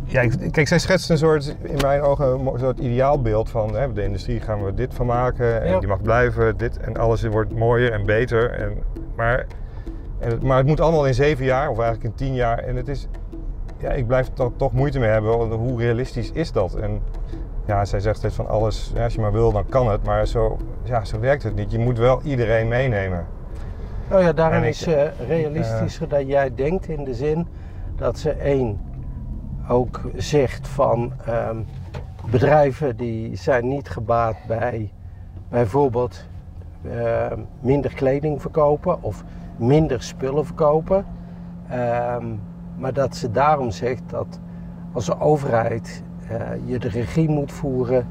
ja, 0.05 0.29
kijk, 0.51 0.69
zij 0.69 0.79
schetst 0.79 1.11
een 1.11 1.19
soort, 1.19 1.57
in 1.63 1.79
mijn 1.81 2.01
ogen, 2.01 2.27
een 2.27 2.59
soort 2.59 2.79
ideaalbeeld 2.79 3.51
van 3.51 3.75
hè, 3.75 3.93
de 3.93 4.03
industrie 4.03 4.41
gaan 4.41 4.65
we 4.65 4.75
dit 4.75 4.95
van 4.95 5.07
maken 5.07 5.63
en 5.63 5.79
die 5.79 5.89
mag 5.89 6.03
blijven, 6.03 6.57
dit 6.57 6.79
en 6.79 6.97
alles 6.97 7.23
wordt 7.23 7.55
mooier 7.55 7.93
en 7.93 8.07
beter. 8.07 8.51
En, 8.51 8.83
maar, 9.17 9.47
en, 10.19 10.39
maar 10.43 10.57
het 10.57 10.67
moet 10.67 10.81
allemaal 10.81 11.07
in 11.07 11.15
zeven 11.15 11.45
jaar 11.45 11.69
of 11.69 11.79
eigenlijk 11.79 12.05
in 12.05 12.27
tien 12.27 12.35
jaar. 12.35 12.59
En 12.59 12.77
het 12.77 12.89
is, 12.89 13.09
ja, 13.79 13.91
ik 13.91 14.07
blijf 14.07 14.39
er 14.39 14.57
toch 14.57 14.73
moeite 14.73 14.99
mee 14.99 15.11
hebben. 15.11 15.33
Hoe 15.53 15.81
realistisch 15.81 16.31
is 16.33 16.53
dat? 16.53 16.75
En 16.75 17.03
ja, 17.67 17.85
zij 17.85 18.01
zegt 18.01 18.17
steeds 18.17 18.35
van 18.35 18.49
alles, 18.49 18.93
ja, 18.95 19.05
als 19.05 19.15
je 19.15 19.21
maar 19.21 19.33
wil, 19.33 19.53
dan 19.53 19.69
kan 19.69 19.91
het. 19.91 20.05
Maar 20.05 20.27
zo, 20.27 20.57
ja, 20.83 21.05
zo 21.05 21.21
werkt 21.21 21.43
het 21.43 21.55
niet. 21.55 21.73
Je 21.73 21.79
moet 21.79 21.99
wel 21.99 22.21
iedereen 22.23 22.69
meenemen. 22.69 23.27
Oh 24.13 24.21
ja, 24.21 24.33
daarin 24.33 24.65
is 24.65 24.89
uh, 24.89 25.03
realistischer 25.29 26.07
uh, 26.07 26.11
dat 26.11 26.27
jij 26.27 26.55
denkt 26.55 26.89
in 26.89 27.05
de 27.05 27.15
zin 27.15 27.47
dat 28.01 28.19
ze 28.19 28.31
één 28.31 28.81
ook 29.69 30.01
zegt 30.17 30.69
van 30.69 31.13
um, 31.29 31.67
bedrijven 32.31 32.97
die 32.97 33.37
zijn 33.37 33.69
niet 33.69 33.89
gebaat 33.89 34.37
bij 34.47 34.93
bijvoorbeeld 35.49 36.25
uh, 36.83 37.27
minder 37.61 37.95
kleding 37.95 38.41
verkopen 38.41 39.03
of 39.03 39.25
minder 39.57 40.03
spullen 40.03 40.47
verkopen. 40.47 41.05
Um, 41.73 42.41
maar 42.77 42.93
dat 42.93 43.17
ze 43.17 43.31
daarom 43.31 43.71
zegt 43.71 44.03
dat 44.07 44.41
als 44.93 45.19
overheid 45.19 46.03
uh, 46.31 46.39
je 46.65 46.79
de 46.79 46.89
regie 46.89 47.29
moet 47.29 47.53
voeren 47.53 48.07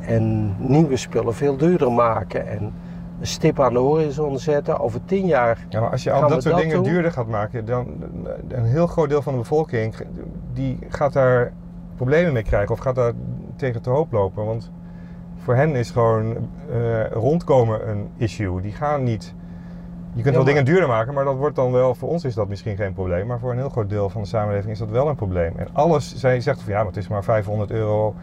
en 0.00 0.54
nieuwe 0.58 0.96
spullen 0.96 1.34
veel 1.34 1.56
duurder 1.56 1.92
maken 1.92 2.48
en 2.48 2.72
een 3.20 3.26
stip 3.26 3.60
aan 3.60 3.72
de 3.72 3.78
horizon 3.78 4.38
zetten. 4.38 4.80
Over 4.80 5.04
tien 5.04 5.26
jaar. 5.26 5.66
Ja, 5.68 5.80
maar 5.80 5.90
als 5.90 6.02
je 6.02 6.12
al 6.12 6.28
dat 6.28 6.42
soort 6.42 6.56
dingen 6.56 6.82
duurder 6.82 7.12
gaat 7.12 7.28
maken, 7.28 7.64
dan 7.64 7.86
een 8.48 8.64
heel 8.64 8.86
groot 8.86 9.08
deel 9.08 9.22
van 9.22 9.32
de 9.32 9.38
bevolking 9.38 9.94
die 10.52 10.78
gaat 10.88 11.12
daar 11.12 11.52
problemen 11.96 12.32
mee 12.32 12.42
krijgen 12.42 12.70
of 12.70 12.78
gaat 12.78 12.94
daar 12.94 13.12
tegen 13.56 13.82
te 13.82 13.90
hoop 13.90 14.12
lopen. 14.12 14.44
Want 14.44 14.70
voor 15.36 15.54
hen 15.54 15.74
is 15.74 15.90
gewoon 15.90 16.36
uh, 16.70 17.06
rondkomen 17.10 17.88
een 17.88 18.08
issue. 18.16 18.60
Die 18.60 18.72
gaan 18.72 19.02
niet. 19.02 19.34
Je 20.12 20.22
kunt 20.22 20.34
wel 20.34 20.44
dingen 20.44 20.64
duurder 20.64 20.88
maken, 20.88 21.14
maar 21.14 21.24
dat 21.24 21.36
wordt 21.36 21.56
dan 21.56 21.72
wel, 21.72 21.94
voor 21.94 22.08
ons 22.08 22.24
is 22.24 22.34
dat 22.34 22.48
misschien 22.48 22.76
geen 22.76 22.92
probleem. 22.92 23.26
Maar 23.26 23.38
voor 23.38 23.50
een 23.50 23.56
heel 23.56 23.68
groot 23.68 23.88
deel 23.88 24.08
van 24.10 24.20
de 24.20 24.26
samenleving 24.28 24.72
is 24.72 24.78
dat 24.78 24.90
wel 24.90 25.08
een 25.08 25.14
probleem. 25.14 25.52
En 25.56 25.68
alles, 25.72 26.16
zij 26.16 26.40
zegt 26.40 26.62
van 26.62 26.72
ja, 26.72 26.78
maar 26.78 26.86
het 26.86 26.96
is 26.96 27.08
maar 27.08 27.24
500 27.24 27.70
euro 27.70 28.14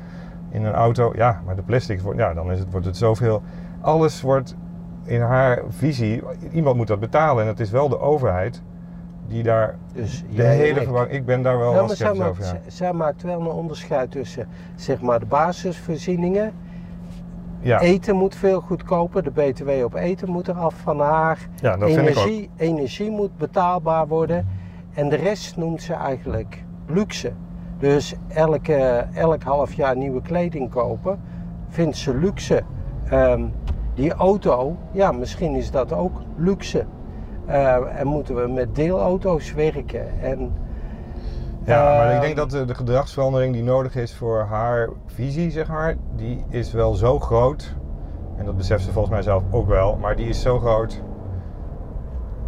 in 0.49 0.65
een 0.65 0.73
auto. 0.73 1.11
Ja, 1.15 1.41
maar 1.45 1.55
de 1.55 1.61
plastic, 1.61 2.01
wordt, 2.01 2.19
ja, 2.19 2.33
dan 2.33 2.51
is 2.51 2.59
het, 2.59 2.71
wordt 2.71 2.85
het 2.85 2.97
zoveel. 2.97 3.41
Alles 3.81 4.21
wordt 4.21 4.55
in 5.03 5.21
haar 5.21 5.61
visie, 5.69 6.23
iemand 6.51 6.75
moet 6.75 6.87
dat 6.87 6.99
betalen. 6.99 7.43
En 7.43 7.49
het 7.49 7.59
is 7.59 7.71
wel 7.71 7.89
de 7.89 7.99
overheid 7.99 8.61
die 9.27 9.43
daar 9.43 9.75
dus 9.93 10.23
de 10.35 10.43
hele 10.43 10.81
verbouwing... 10.81 11.15
Ik 11.15 11.25
ben 11.25 11.41
daar 11.41 11.57
wel 11.57 11.73
ja, 11.73 11.79
als 11.79 11.97
zij 11.97 12.13
maakt, 12.13 12.37
ja. 12.37 12.57
zij 12.67 12.93
maakt 12.93 13.21
wel 13.21 13.39
een 13.39 13.47
onderscheid 13.47 14.11
tussen 14.11 14.47
zeg 14.75 15.01
maar, 15.01 15.19
de 15.19 15.25
basisvoorzieningen. 15.25 16.53
Ja. 17.59 17.79
Eten 17.79 18.15
moet 18.15 18.35
veel 18.35 18.61
goedkoper. 18.61 19.23
De 19.23 19.31
BTW 19.31 19.69
op 19.83 19.93
eten 19.93 20.29
moet 20.29 20.47
eraf 20.47 20.75
van 20.75 20.99
haar. 20.99 21.47
Ja, 21.55 21.77
dat 21.77 21.89
energie, 21.89 22.13
vind 22.13 22.45
ik 22.45 22.49
ook. 22.53 22.59
energie 22.59 23.11
moet 23.11 23.37
betaalbaar 23.37 24.07
worden. 24.07 24.47
En 24.93 25.09
de 25.09 25.15
rest 25.15 25.57
noemt 25.57 25.81
ze 25.81 25.93
eigenlijk 25.93 26.63
luxe. 26.87 27.31
Dus 27.79 28.15
elke, 28.27 29.05
elk 29.13 29.43
half 29.43 29.73
jaar 29.73 29.97
nieuwe 29.97 30.21
kleding 30.21 30.69
kopen 30.69 31.19
vindt 31.69 31.97
ze 31.97 32.15
luxe. 32.15 32.63
Um, 33.13 33.53
die 33.93 34.13
auto, 34.13 34.75
ja, 34.91 35.11
misschien 35.11 35.55
is 35.55 35.71
dat 35.71 35.93
ook 35.93 36.21
luxe. 36.35 36.85
Uh, 37.47 37.99
en 37.99 38.07
moeten 38.07 38.35
we 38.35 38.47
met 38.47 38.75
deelauto's 38.75 39.53
werken. 39.53 40.21
En, 40.21 40.53
ja, 41.65 41.83
maar 41.83 42.15
ik 42.15 42.21
denk 42.21 42.35
dat 42.35 42.49
de, 42.49 42.65
de, 42.65 42.75
gedragsverandering 42.75 43.53
die 43.53 43.63
nodig 43.63 43.95
is 43.95 44.15
voor 44.15 44.39
haar 44.39 44.89
visie, 45.05 45.51
zeg 45.51 45.67
maar, 45.67 45.95
die 46.15 46.43
is 46.49 46.71
wel 46.73 46.93
zo 46.93 47.19
groot. 47.19 47.75
En 48.37 48.45
dat 48.45 48.57
beseft 48.57 48.83
ze 48.83 48.91
volgens 48.91 49.13
mij 49.13 49.23
zelf 49.23 49.43
ook 49.51 49.67
wel. 49.67 49.95
Maar 49.95 50.15
die 50.15 50.27
is 50.27 50.41
zo 50.41 50.59
groot. 50.59 51.01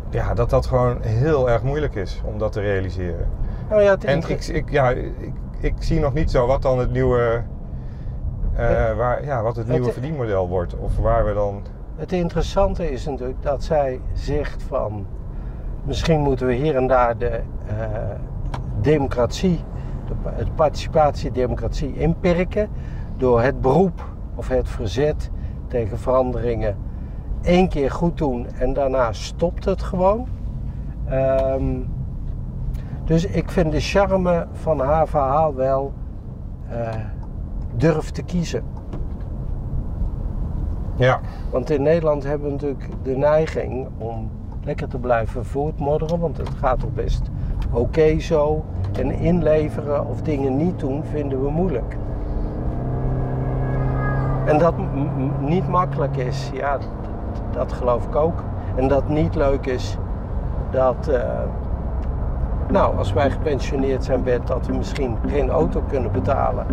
Ja, 0.09 0.33
dat 0.33 0.49
dat 0.49 0.65
gewoon 0.65 1.01
heel 1.01 1.49
erg 1.49 1.63
moeilijk 1.63 1.95
is 1.95 2.21
om 2.25 2.37
dat 2.37 2.51
te 2.51 2.59
realiseren. 2.59 3.27
Oh 3.71 3.81
ja, 3.81 3.97
en 4.01 4.17
ik, 4.27 4.47
ik, 4.47 4.69
ja, 4.69 4.89
ik, 4.89 5.33
ik 5.59 5.73
zie 5.79 5.99
nog 5.99 6.13
niet 6.13 6.31
zo 6.31 6.47
wat 6.47 6.61
dan 6.61 6.79
het 6.79 6.91
nieuwe 6.91 7.43
uh, 8.59 8.95
waar, 8.97 9.25
ja, 9.25 9.41
wat 9.41 9.55
het 9.55 9.67
nieuwe 9.67 9.91
verdienmodel 9.91 10.47
wordt. 10.47 10.75
Of 10.77 10.97
waar 10.97 11.25
we 11.25 11.33
dan. 11.33 11.61
Het 11.95 12.11
interessante 12.11 12.91
is 12.91 13.05
natuurlijk 13.05 13.41
dat 13.41 13.63
zij 13.63 13.99
zegt 14.13 14.63
van 14.63 15.05
misschien 15.83 16.19
moeten 16.19 16.47
we 16.47 16.53
hier 16.53 16.75
en 16.75 16.87
daar 16.87 17.17
de 17.17 17.39
uh, 17.69 17.85
democratie, 18.81 19.63
de, 20.07 20.13
het 20.29 20.55
participatiedemocratie 20.55 21.93
inperken 21.93 22.69
door 23.17 23.41
het 23.41 23.61
beroep 23.61 24.03
of 24.35 24.47
het 24.47 24.69
verzet 24.69 25.29
tegen 25.67 25.99
veranderingen 25.99 26.77
één 27.41 27.69
keer 27.69 27.91
goed 27.91 28.17
doen 28.17 28.47
en 28.57 28.73
daarna 28.73 29.13
stopt 29.13 29.65
het 29.65 29.83
gewoon. 29.83 30.27
Um, 31.11 31.87
dus 33.03 33.25
ik 33.25 33.51
vind 33.51 33.71
de 33.71 33.79
charme 33.79 34.47
van 34.51 34.79
haar 34.79 35.07
verhaal 35.07 35.55
wel. 35.55 35.93
Uh, 36.71 36.89
durft 37.77 38.13
te 38.13 38.23
kiezen. 38.23 38.63
Ja. 40.95 41.19
Want 41.49 41.69
in 41.69 41.81
Nederland 41.81 42.23
hebben 42.23 42.47
we 42.47 42.53
natuurlijk 42.53 42.87
de 43.03 43.17
neiging 43.17 43.87
om 43.97 44.29
lekker 44.63 44.87
te 44.87 44.97
blijven 44.97 45.45
voortmodderen, 45.45 46.19
want 46.19 46.37
het 46.37 46.49
gaat 46.49 46.79
toch 46.79 46.93
best 46.93 47.29
oké 47.71 48.19
zo. 48.19 48.63
En 48.99 49.11
inleveren 49.11 50.07
of 50.07 50.21
dingen 50.21 50.57
niet 50.57 50.79
doen 50.79 51.03
vinden 51.03 51.43
we 51.43 51.49
moeilijk. 51.49 51.97
En 54.45 54.57
dat 54.57 54.73
niet 55.39 55.67
makkelijk 55.67 56.17
is, 56.17 56.49
ja, 56.53 56.77
dat 57.51 57.73
geloof 57.73 58.05
ik 58.05 58.15
ook. 58.15 58.43
En 58.75 58.87
dat 58.87 59.09
niet 59.09 59.35
leuk 59.35 59.65
is, 59.65 59.97
dat, 60.71 61.09
uh, 61.09 61.19
nou, 62.71 62.97
als 62.97 63.13
wij 63.13 63.31
gepensioneerd 63.31 64.03
zijn, 64.03 64.23
bent 64.23 64.47
dat 64.47 64.65
we 64.65 64.73
misschien 64.73 65.17
geen 65.27 65.49
auto 65.49 65.83
kunnen 65.89 66.11
betalen. 66.11 66.65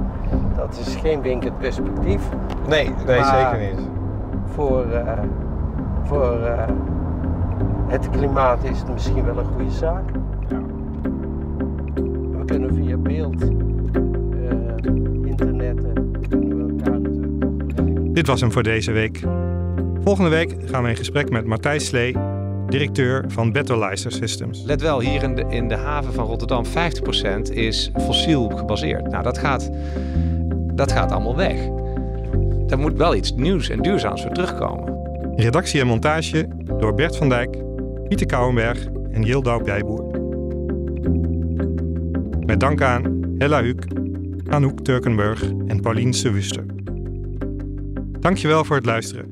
Dat 0.57 0.79
is 0.87 0.95
geen 0.95 1.23
winkend 1.23 1.59
perspectief. 1.59 2.23
Nee, 2.69 2.95
nee 3.07 3.25
zeker 3.25 3.59
niet. 3.59 3.89
Voor, 4.45 4.87
uh, 4.87 5.13
voor 6.03 6.39
uh, 6.41 6.63
het 7.87 8.11
klimaat 8.11 8.65
is 8.65 8.79
het 8.79 8.93
misschien 8.93 9.25
wel 9.25 9.39
een 9.39 9.45
goede 9.45 9.71
zaak. 9.71 10.03
Ja. 10.49 10.61
We 12.39 12.45
kunnen 12.47 12.75
via 12.75 12.97
beeld, 12.97 13.43
uh, 13.43 13.51
internet, 15.25 15.81
kunnen 16.29 16.67
we 16.67 16.85
elkaar 16.85 17.01
natuurlijk 17.01 18.15
Dit 18.15 18.27
was 18.27 18.41
hem 18.41 18.53
voor 18.53 18.63
deze 18.63 18.93
week. 18.93 19.21
Volgende 20.05 20.31
week 20.31 20.57
gaan 20.65 20.83
we 20.83 20.89
in 20.89 20.97
gesprek 20.97 21.31
met 21.31 21.47
Martijn 21.47 21.81
Slee 21.81 22.32
directeur 22.73 23.25
van 23.29 23.53
Betterlizer 23.53 24.13
Systems. 24.13 24.63
Let 24.63 24.81
wel, 24.81 25.01
hier 25.01 25.23
in 25.23 25.35
de, 25.35 25.45
in 25.49 25.69
de 25.69 25.75
haven 25.75 26.13
van 26.13 26.27
Rotterdam 26.27 26.65
50% 26.67 27.53
is 27.53 27.91
fossiel 28.01 28.49
gebaseerd. 28.49 29.11
Nou, 29.11 29.23
dat 29.23 29.39
gaat, 29.39 29.71
dat 30.75 30.93
gaat 30.93 31.13
allemaal 31.13 31.37
weg. 31.37 31.57
Daar 32.67 32.79
moet 32.79 32.97
wel 32.97 33.15
iets 33.15 33.33
nieuws 33.33 33.69
en 33.69 33.83
duurzaams 33.83 34.23
voor 34.23 34.33
terugkomen. 34.33 35.01
Redactie 35.37 35.81
en 35.81 35.87
montage 35.87 36.49
door 36.79 36.95
Bert 36.95 37.17
van 37.17 37.29
Dijk, 37.29 37.57
Pieter 38.09 38.27
Kouwenberg 38.27 38.87
en 39.11 39.23
Jildau 39.23 39.65
Bijboer. 39.65 40.11
Met 42.47 42.61
dank 42.61 42.83
aan 42.83 43.35
Hella 43.39 43.63
Huuk, 43.63 43.87
Anouk 44.49 44.81
Turkenburg 44.81 45.43
en 45.67 45.81
Pauline 45.81 46.13
Sewuster. 46.13 46.65
Dankjewel 48.21 48.65
voor 48.65 48.77
het 48.77 48.87
luisteren. 48.87 49.32